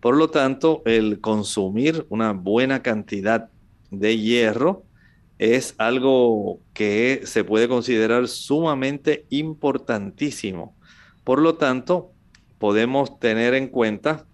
Por 0.00 0.16
lo 0.16 0.30
tanto, 0.30 0.82
el 0.86 1.20
consumir 1.20 2.06
una 2.08 2.32
buena 2.32 2.82
cantidad 2.82 3.50
de 3.90 4.18
hierro 4.18 4.84
es 5.38 5.74
algo 5.76 6.60
que 6.72 7.22
se 7.24 7.44
puede 7.44 7.68
considerar 7.68 8.26
sumamente 8.26 9.26
importantísimo 9.28 10.73
por 11.24 11.40
lo 11.40 11.56
tanto, 11.56 12.12
podemos 12.58 13.18
tener 13.18 13.54
en 13.54 13.68
cuenta 13.68 14.26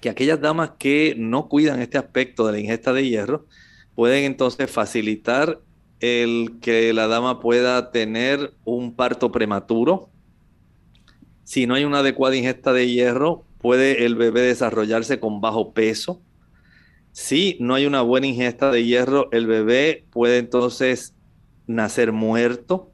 que 0.00 0.08
aquellas 0.08 0.40
damas 0.40 0.72
que 0.78 1.14
no 1.18 1.48
cuidan 1.48 1.80
este 1.80 1.98
aspecto 1.98 2.46
de 2.46 2.52
la 2.52 2.58
ingesta 2.58 2.92
de 2.92 3.08
hierro 3.08 3.46
pueden 3.94 4.24
entonces 4.24 4.70
facilitar 4.70 5.60
el 6.00 6.58
que 6.60 6.92
la 6.92 7.06
dama 7.06 7.40
pueda 7.40 7.90
tener 7.90 8.54
un 8.64 8.94
parto 8.94 9.30
prematuro. 9.30 10.10
Si 11.44 11.66
no 11.66 11.74
hay 11.74 11.84
una 11.84 12.00
adecuada 12.00 12.36
ingesta 12.36 12.72
de 12.72 12.88
hierro, 12.88 13.44
puede 13.58 14.04
el 14.04 14.16
bebé 14.16 14.42
desarrollarse 14.42 15.20
con 15.20 15.40
bajo 15.40 15.72
peso. 15.72 16.20
Si 17.12 17.56
no 17.60 17.74
hay 17.74 17.86
una 17.86 18.02
buena 18.02 18.26
ingesta 18.26 18.70
de 18.70 18.84
hierro, 18.84 19.28
el 19.30 19.46
bebé 19.46 20.04
puede 20.10 20.38
entonces 20.38 21.14
nacer 21.66 22.12
muerto 22.12 22.91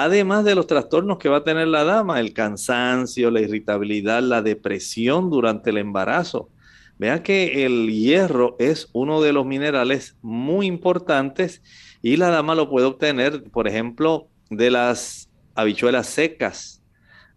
Además 0.00 0.44
de 0.44 0.54
los 0.54 0.68
trastornos 0.68 1.18
que 1.18 1.28
va 1.28 1.38
a 1.38 1.42
tener 1.42 1.66
la 1.66 1.82
dama, 1.82 2.20
el 2.20 2.32
cansancio, 2.32 3.32
la 3.32 3.40
irritabilidad, 3.40 4.22
la 4.22 4.42
depresión 4.42 5.28
durante 5.28 5.70
el 5.70 5.78
embarazo. 5.78 6.50
Vean 6.98 7.20
que 7.24 7.66
el 7.66 7.90
hierro 7.90 8.54
es 8.60 8.90
uno 8.92 9.20
de 9.20 9.32
los 9.32 9.44
minerales 9.44 10.16
muy 10.22 10.66
importantes 10.66 11.64
y 12.00 12.16
la 12.16 12.28
dama 12.28 12.54
lo 12.54 12.70
puede 12.70 12.86
obtener, 12.86 13.42
por 13.50 13.66
ejemplo, 13.66 14.28
de 14.50 14.70
las 14.70 15.30
habichuelas 15.56 16.06
secas, 16.06 16.80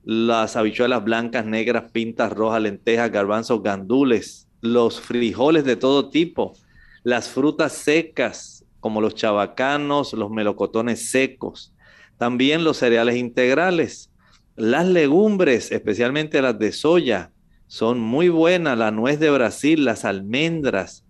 las 0.04 0.56
habichuelas 0.56 1.04
blancas, 1.04 1.48
negras, 1.48 1.92
pintas, 1.92 2.32
rojas, 2.32 2.62
lentejas, 2.62 3.12
garbanzos, 3.12 3.64
gandules, 3.64 4.48
los 4.62 5.02
frijoles 5.02 5.64
de 5.64 5.78
todo 5.78 6.12
tipo, 6.12 6.54
las 7.02 7.28
frutas 7.28 7.74
secas 7.74 8.66
como 8.80 9.02
los 9.02 9.16
chabacanos, 9.16 10.14
los 10.14 10.30
melocotones 10.30 11.10
secos, 11.10 11.74
también 12.22 12.64
los 12.64 12.78
cereales 12.78 13.16
integrales. 13.16 14.12
Las 14.56 14.86
legumbres, 14.86 15.72
especialmente 15.72 16.40
las 16.44 16.60
de 16.60 16.72
soya, 16.72 17.32
son 17.66 18.00
muy 18.00 18.30
buenas. 18.30 18.78
La 18.78 18.92
nuez 18.92 19.20
de 19.20 19.32
Brasil, 19.32 19.84
las 19.86 20.06
almendras, 20.06 21.04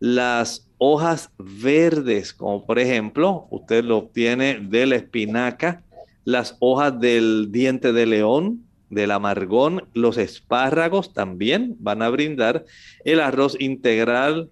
las 0.00 0.68
hojas 0.78 1.30
verdes, 1.38 2.32
como 2.32 2.66
por 2.66 2.80
ejemplo, 2.80 3.46
usted 3.52 3.84
lo 3.84 3.98
obtiene 3.98 4.58
de 4.60 4.86
la 4.86 4.96
espinaca, 4.96 5.84
las 6.24 6.56
hojas 6.58 6.98
del 6.98 7.52
diente 7.52 7.92
de 7.92 8.06
león, 8.06 8.64
del 8.90 9.12
amargón, 9.12 9.84
los 9.94 10.18
espárragos 10.18 11.12
también 11.12 11.76
van 11.78 12.02
a 12.02 12.08
brindar, 12.08 12.64
el 13.04 13.20
arroz 13.20 13.56
integral, 13.60 14.50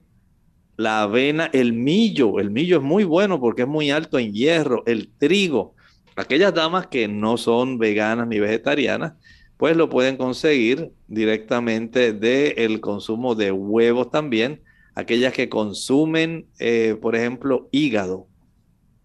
la 0.76 1.02
avena, 1.02 1.50
el 1.52 1.72
millo, 1.72 2.38
el 2.38 2.52
millo 2.52 2.76
es 2.76 2.84
muy 2.84 3.02
bueno 3.02 3.40
porque 3.40 3.62
es 3.62 3.68
muy 3.68 3.90
alto 3.90 4.20
en 4.20 4.32
hierro, 4.32 4.84
el 4.86 5.08
trigo, 5.18 5.73
Aquellas 6.16 6.54
damas 6.54 6.86
que 6.86 7.08
no 7.08 7.36
son 7.36 7.78
veganas 7.78 8.28
ni 8.28 8.38
vegetarianas, 8.38 9.14
pues 9.56 9.76
lo 9.76 9.88
pueden 9.88 10.16
conseguir 10.16 10.92
directamente 11.08 12.12
del 12.12 12.80
consumo 12.80 13.34
de 13.34 13.52
huevos 13.52 14.10
también. 14.10 14.62
Aquellas 14.94 15.32
que 15.32 15.48
consumen, 15.48 16.46
eh, 16.58 16.96
por 17.00 17.16
ejemplo, 17.16 17.68
hígado. 17.72 18.28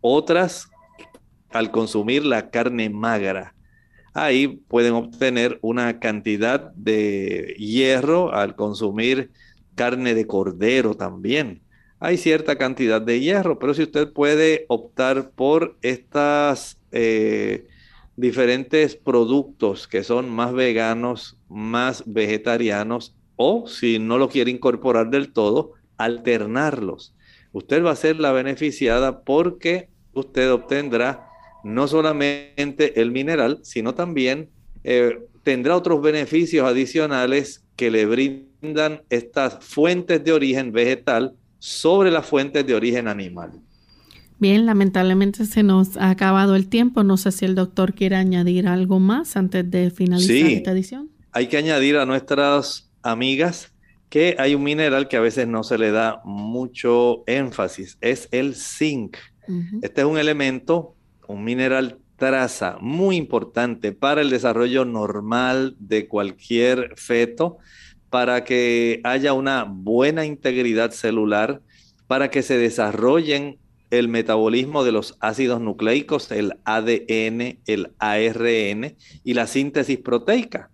Otras 0.02 0.70
al 1.50 1.72
consumir 1.72 2.26
la 2.26 2.52
carne 2.52 2.90
magra. 2.90 3.56
Ahí 4.14 4.48
pueden 4.48 4.94
obtener 4.94 5.58
una 5.62 6.00
cantidad 6.00 6.72
de 6.76 7.56
hierro 7.58 8.34
al 8.34 8.56
consumir 8.56 9.32
carne 9.76 10.14
de 10.14 10.28
cordero 10.28 10.96
también 10.96 11.64
hay 12.00 12.18
cierta 12.18 12.58
cantidad 12.58 13.02
de 13.02 13.20
hierro, 13.20 13.60
pero 13.60 13.74
si 13.74 13.84
usted 13.84 14.12
puede 14.14 14.66
optar 14.70 15.32
por 15.32 15.78
estas 15.82 16.79
eh, 16.92 17.68
diferentes 18.16 18.96
productos 18.96 19.88
que 19.88 20.04
son 20.04 20.30
más 20.30 20.54
veganos, 20.54 21.38
más 21.48 22.04
vegetarianos, 22.06 23.16
o 23.36 23.68
si 23.68 24.00
no 24.00 24.18
lo 24.18 24.30
quiere 24.30 24.52
incorporar 24.52 25.10
del 25.10 25.32
todo, 25.32 25.74
alternarlos. 25.98 27.14
Usted 27.54 27.84
va 27.84 27.92
a 27.92 27.96
ser 27.96 28.20
la 28.20 28.32
beneficiada 28.32 29.22
porque 29.22 29.90
usted 30.14 30.52
obtendrá 30.52 31.30
no 31.64 31.88
solamente 31.88 33.02
el 33.02 33.12
mineral, 33.12 33.60
sino 33.64 33.96
también 33.96 34.50
eh, 34.84 35.20
tendrá 35.44 35.76
otros 35.76 36.02
beneficios 36.02 36.68
adicionales 36.68 37.66
que 37.76 37.92
le 37.92 38.06
brindan 38.06 39.02
estas 39.10 39.64
fuentes 39.64 40.24
de 40.24 40.34
origen 40.34 40.72
vegetal 40.72 41.36
sobre 41.60 42.12
las 42.12 42.26
fuentes 42.26 42.66
de 42.66 42.76
origen 42.76 43.08
animal. 43.08 43.52
Bien, 44.40 44.66
lamentablemente 44.66 45.46
se 45.46 45.64
nos 45.64 45.98
ha 45.98 46.10
acabado 46.10 46.56
el 46.56 46.70
tiempo. 46.70 47.04
No 47.04 47.18
sé 47.18 47.32
si 47.32 47.46
el 47.46 47.56
doctor 47.56 47.94
quiere 47.94 48.16
añadir 48.16 48.68
algo 48.68 49.00
más 49.00 49.36
antes 49.36 49.70
de 49.70 49.92
finalizar 49.92 50.50
esta 50.50 50.72
edición. 50.72 51.10
Hay 51.32 51.48
que 51.48 51.58
añadir 51.58 51.98
a 51.98 52.06
nuestras 52.06 52.90
amigas 53.04 53.74
que 54.10 54.36
hay 54.40 54.56
un 54.56 54.64
mineral 54.64 55.08
que 55.08 55.18
a 55.18 55.22
veces 55.22 55.48
no 55.48 55.64
se 55.64 55.78
le 55.78 55.92
da 55.92 56.22
mucho 56.24 57.24
énfasis, 57.28 57.98
es 58.02 58.28
el 58.32 58.56
zinc. 58.56 59.18
Este 59.82 60.02
es 60.02 60.08
un 60.08 60.20
elemento, 60.20 60.96
un 61.28 61.44
mineral 61.44 61.98
traza 62.18 62.78
muy 62.82 63.16
importante 63.16 63.94
para 63.94 64.22
el 64.22 64.30
desarrollo 64.30 64.86
normal 64.86 65.76
de 65.80 66.08
cualquier 66.08 66.94
feto, 66.98 67.58
para 68.10 68.44
que 68.44 69.02
haya 69.04 69.34
una 69.34 69.64
buena 69.64 70.26
integridad 70.26 70.92
celular, 70.92 71.62
para 72.08 72.30
que 72.30 72.44
se 72.44 72.58
desarrollen 72.58 73.58
el 73.92 74.08
metabolismo 74.08 74.84
de 74.84 74.92
los 74.92 75.18
ácidos 75.20 75.62
nucleicos, 75.62 76.32
el 76.32 76.54
ADN, 76.64 77.60
el 77.66 77.92
ARN 78.00 78.96
y 79.24 79.34
la 79.34 79.48
síntesis 79.48 79.98
proteica. 79.98 80.70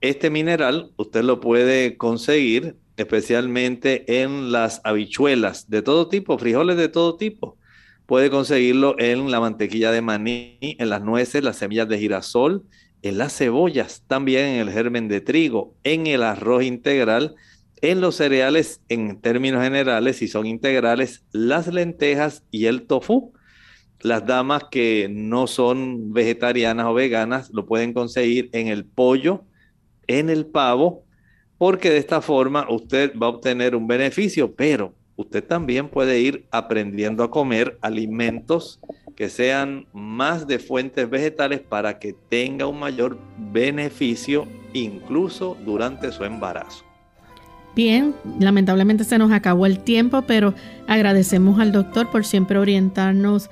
Este 0.00 0.30
mineral 0.30 0.92
usted 0.96 1.22
lo 1.22 1.40
puede 1.40 1.96
conseguir 1.96 2.76
especialmente 2.96 4.22
en 4.22 4.52
las 4.52 4.80
habichuelas 4.84 5.70
de 5.70 5.82
todo 5.82 6.08
tipo, 6.08 6.38
frijoles 6.38 6.76
de 6.76 6.88
todo 6.88 7.16
tipo. 7.16 7.56
Puede 8.06 8.30
conseguirlo 8.30 8.96
en 8.98 9.30
la 9.30 9.40
mantequilla 9.40 9.92
de 9.92 10.02
maní, 10.02 10.58
en 10.60 10.88
las 10.88 11.02
nueces, 11.02 11.44
las 11.44 11.56
semillas 11.56 11.88
de 11.88 11.98
girasol, 11.98 12.64
en 13.02 13.18
las 13.18 13.36
cebollas, 13.36 14.02
también 14.06 14.46
en 14.46 14.60
el 14.60 14.70
germen 14.70 15.08
de 15.08 15.20
trigo, 15.20 15.74
en 15.84 16.06
el 16.06 16.22
arroz 16.22 16.64
integral, 16.64 17.36
en 17.82 18.00
los 18.00 18.16
cereales 18.16 18.80
en 18.88 19.20
términos 19.20 19.62
generales, 19.62 20.16
si 20.16 20.28
son 20.28 20.46
integrales, 20.46 21.24
las 21.32 21.72
lentejas 21.72 22.44
y 22.50 22.66
el 22.66 22.86
tofu. 22.86 23.32
Las 24.00 24.26
damas 24.26 24.64
que 24.70 25.08
no 25.10 25.46
son 25.46 26.12
vegetarianas 26.12 26.86
o 26.86 26.94
veganas 26.94 27.50
lo 27.52 27.66
pueden 27.66 27.92
conseguir 27.92 28.48
en 28.52 28.68
el 28.68 28.84
pollo, 28.84 29.44
en 30.06 30.30
el 30.30 30.46
pavo, 30.46 31.04
porque 31.58 31.90
de 31.90 31.98
esta 31.98 32.20
forma 32.20 32.66
usted 32.70 33.12
va 33.20 33.26
a 33.26 33.30
obtener 33.30 33.74
un 33.74 33.88
beneficio, 33.88 34.54
pero 34.54 34.94
usted 35.16 35.42
también 35.44 35.88
puede 35.88 36.20
ir 36.20 36.46
aprendiendo 36.52 37.24
a 37.24 37.30
comer 37.30 37.76
alimentos 37.82 38.80
que 39.16 39.28
sean 39.28 39.88
más 39.92 40.46
de 40.46 40.60
fuentes 40.60 41.10
vegetales 41.10 41.60
para 41.60 41.98
que 41.98 42.14
tenga 42.28 42.68
un 42.68 42.78
mayor 42.78 43.18
beneficio 43.36 44.46
incluso 44.72 45.56
durante 45.64 46.12
su 46.12 46.22
embarazo. 46.22 46.87
Bien, 47.78 48.12
lamentablemente 48.40 49.04
se 49.04 49.18
nos 49.18 49.30
acabó 49.30 49.64
el 49.64 49.78
tiempo, 49.78 50.22
pero 50.22 50.52
agradecemos 50.88 51.60
al 51.60 51.70
doctor 51.70 52.10
por 52.10 52.24
siempre 52.24 52.58
orientarnos 52.58 53.50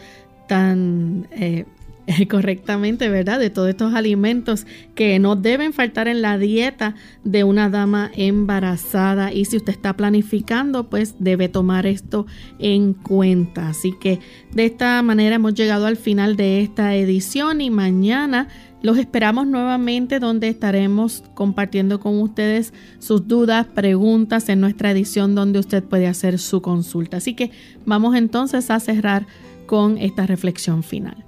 tan 0.48 1.28
eh, 1.30 1.64
correctamente, 2.30 3.08
¿verdad? 3.08 3.38
De 3.38 3.50
todos 3.50 3.68
estos 3.68 3.94
alimentos 3.94 4.66
que 4.94 5.18
no 5.18 5.36
deben 5.36 5.72
faltar 5.72 6.08
en 6.08 6.22
la 6.22 6.38
dieta 6.38 6.94
de 7.24 7.44
una 7.44 7.68
dama 7.68 8.10
embarazada. 8.14 9.32
Y 9.32 9.44
si 9.44 9.56
usted 9.56 9.72
está 9.72 9.96
planificando, 9.96 10.88
pues 10.88 11.16
debe 11.18 11.48
tomar 11.48 11.86
esto 11.86 12.26
en 12.58 12.94
cuenta. 12.94 13.68
Así 13.68 13.94
que 14.00 14.20
de 14.52 14.66
esta 14.66 15.02
manera 15.02 15.36
hemos 15.36 15.54
llegado 15.54 15.86
al 15.86 15.96
final 15.96 16.36
de 16.36 16.60
esta 16.60 16.94
edición 16.94 17.60
y 17.60 17.70
mañana 17.70 18.48
los 18.82 18.98
esperamos 18.98 19.46
nuevamente 19.48 20.20
donde 20.20 20.48
estaremos 20.48 21.24
compartiendo 21.34 21.98
con 21.98 22.20
ustedes 22.20 22.72
sus 23.00 23.26
dudas, 23.26 23.66
preguntas 23.66 24.48
en 24.48 24.60
nuestra 24.60 24.92
edición 24.92 25.34
donde 25.34 25.58
usted 25.58 25.82
puede 25.82 26.06
hacer 26.06 26.38
su 26.38 26.62
consulta. 26.62 27.16
Así 27.16 27.34
que 27.34 27.50
vamos 27.84 28.14
entonces 28.14 28.70
a 28.70 28.78
cerrar 28.78 29.26
con 29.66 29.98
esta 29.98 30.26
reflexión 30.26 30.84
final. 30.84 31.25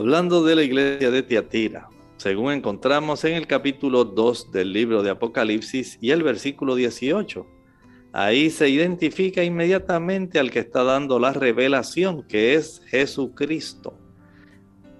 Hablando 0.00 0.42
de 0.42 0.56
la 0.56 0.62
iglesia 0.62 1.10
de 1.10 1.22
Tiatira, 1.22 1.90
según 2.16 2.52
encontramos 2.52 3.22
en 3.26 3.34
el 3.34 3.46
capítulo 3.46 4.06
2 4.06 4.50
del 4.50 4.72
libro 4.72 5.02
de 5.02 5.10
Apocalipsis 5.10 5.98
y 6.00 6.10
el 6.12 6.22
versículo 6.22 6.74
18, 6.74 7.46
ahí 8.14 8.48
se 8.48 8.70
identifica 8.70 9.44
inmediatamente 9.44 10.38
al 10.38 10.50
que 10.50 10.60
está 10.60 10.84
dando 10.84 11.18
la 11.18 11.34
revelación, 11.34 12.22
que 12.26 12.54
es 12.54 12.80
Jesucristo. 12.86 13.92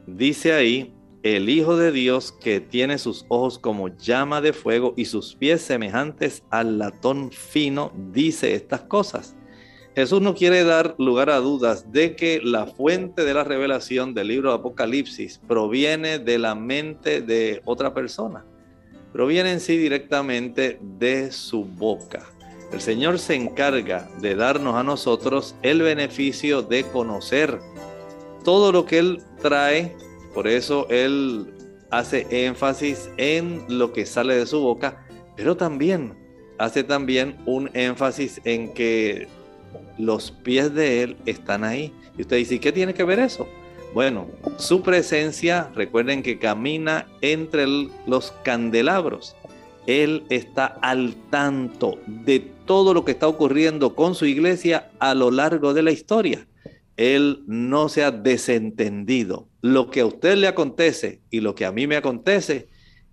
Dice 0.07 0.53
ahí, 0.53 0.95
el 1.23 1.49
Hijo 1.49 1.79
de 1.79 1.93
Dios 1.93 2.31
que 2.33 2.61
tiene 2.61 2.99
sus 2.99 3.25
ojos 3.29 3.59
como 3.59 3.89
llama 3.89 4.43
de 4.43 4.53
fuego 4.53 4.93
y 4.99 5.07
sus 5.07 5.35
pies 5.35 5.63
semejantes 5.63 6.43
al 6.51 6.77
latón 6.77 7.33
fino, 7.33 7.91
dice 8.13 8.53
estas 8.53 8.83
cosas. 8.83 9.35
Jesús 10.01 10.23
no 10.23 10.35
quiere 10.35 10.65
dar 10.65 10.95
lugar 10.97 11.29
a 11.29 11.41
dudas 11.41 11.93
de 11.93 12.17
que 12.17 12.41
la 12.43 12.65
fuente 12.65 13.23
de 13.23 13.35
la 13.35 13.45
revelación 13.45 14.15
del 14.15 14.29
libro 14.29 14.49
de 14.49 14.57
Apocalipsis 14.57 15.43
proviene 15.47 16.19
de 16.19 16.39
la 16.39 16.55
mente 16.55 17.21
de 17.21 17.61
otra 17.67 17.93
persona, 17.93 18.47
proviene 19.13 19.53
en 19.53 19.61
sí 19.61 19.77
directamente 19.77 20.79
de 20.81 21.31
su 21.31 21.67
boca. 21.67 22.25
El 22.73 22.81
Señor 22.81 23.19
se 23.19 23.35
encarga 23.35 24.09
de 24.23 24.37
darnos 24.37 24.77
a 24.77 24.83
nosotros 24.83 25.55
el 25.61 25.83
beneficio 25.83 26.63
de 26.63 26.85
conocer 26.85 27.59
todo 28.43 28.73
lo 28.73 28.87
que 28.87 29.01
Él 29.01 29.23
trae, 29.43 29.95
por 30.33 30.49
eso 30.49 30.87
Él 30.89 31.53
hace 31.91 32.27
énfasis 32.47 33.11
en 33.19 33.67
lo 33.69 33.93
que 33.93 34.07
sale 34.07 34.35
de 34.35 34.47
su 34.47 34.61
boca, 34.61 35.07
pero 35.37 35.59
también 35.59 36.17
hace 36.57 36.85
también 36.85 37.37
un 37.45 37.69
énfasis 37.75 38.41
en 38.45 38.73
que 38.73 39.29
los 39.99 40.31
pies 40.31 40.75
de 40.75 41.03
Él 41.03 41.17
están 41.27 41.65
ahí. 41.65 41.93
Y 42.17 42.23
usted 42.23 42.37
dice, 42.37 42.61
¿qué 42.61 42.73
tiene 42.73 42.95
que 42.95 43.05
ver 43.05 43.19
eso? 43.19 43.49
Bueno, 43.93 44.29
su 44.57 44.83
presencia, 44.83 45.71
recuerden 45.75 46.23
que 46.23 46.39
camina 46.39 47.07
entre 47.23 47.67
los 48.07 48.33
candelabros. 48.45 49.35
Él 49.87 50.25
está 50.29 50.67
al 50.67 51.17
tanto 51.31 51.99
de 52.07 52.39
todo 52.67 52.95
lo 52.95 53.05
que 53.05 53.13
está 53.13 53.27
ocurriendo 53.27 53.97
con 53.97 54.15
su 54.15 54.27
iglesia 54.27 54.91
a 55.01 55.15
lo 55.15 55.31
largo 55.31 55.75
de 55.75 55.83
la 55.83 55.91
historia. 55.91 56.47
Él 56.97 57.43
no 57.47 57.89
se 57.89 58.05
ha 58.05 58.11
desentendido. 58.11 59.49
Lo 59.63 59.91
que 59.91 60.01
a 60.01 60.07
usted 60.07 60.37
le 60.37 60.47
acontece 60.47 61.23
y 61.31 61.41
lo 61.41 61.55
que 61.55 61.65
a 61.65 61.73
mí 61.73 61.87
me 61.87 61.97
acontece, 61.97 62.69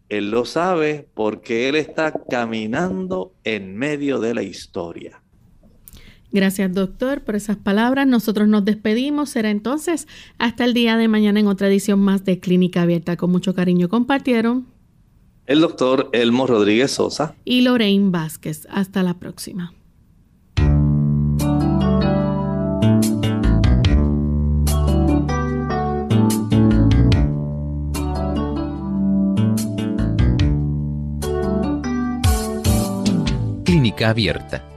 Él 0.10 0.30
lo 0.30 0.46
sabe 0.46 1.08
porque 1.14 1.70
Él 1.70 1.76
está 1.76 2.12
caminando 2.30 3.34
en 3.44 3.76
medio 3.76 4.20
de 4.20 4.36
la 4.36 4.44
historia. 4.44 5.24
Gracias, 6.32 6.74
doctor, 6.74 7.22
por 7.22 7.36
esas 7.36 7.58
palabras. 7.58 8.06
Nosotros 8.06 8.48
nos 8.48 8.66
despedimos. 8.66 9.30
Será 9.30 9.50
entonces 9.50 10.08
hasta 10.38 10.66
el 10.66 10.74
día 10.74 10.98
de 10.98 11.08
mañana 11.08 11.40
en 11.40 11.48
otra 11.48 11.68
edición 11.68 12.00
más 12.00 12.26
de 12.26 12.40
Clínica 12.40 12.82
Abierta. 12.82 13.16
Con 13.16 13.32
mucho 13.32 13.54
cariño 13.54 13.88
compartieron 13.90 14.68
el 15.46 15.62
doctor 15.62 16.10
Elmo 16.12 16.46
Rodríguez 16.46 16.92
Sosa 16.92 17.36
y 17.46 17.62
Lorraine 17.62 18.12
Vázquez. 18.12 18.68
Hasta 18.70 19.04
la 19.04 19.14
próxima. 19.16 19.74
Clínica 33.64 34.10
Abierta 34.10 34.77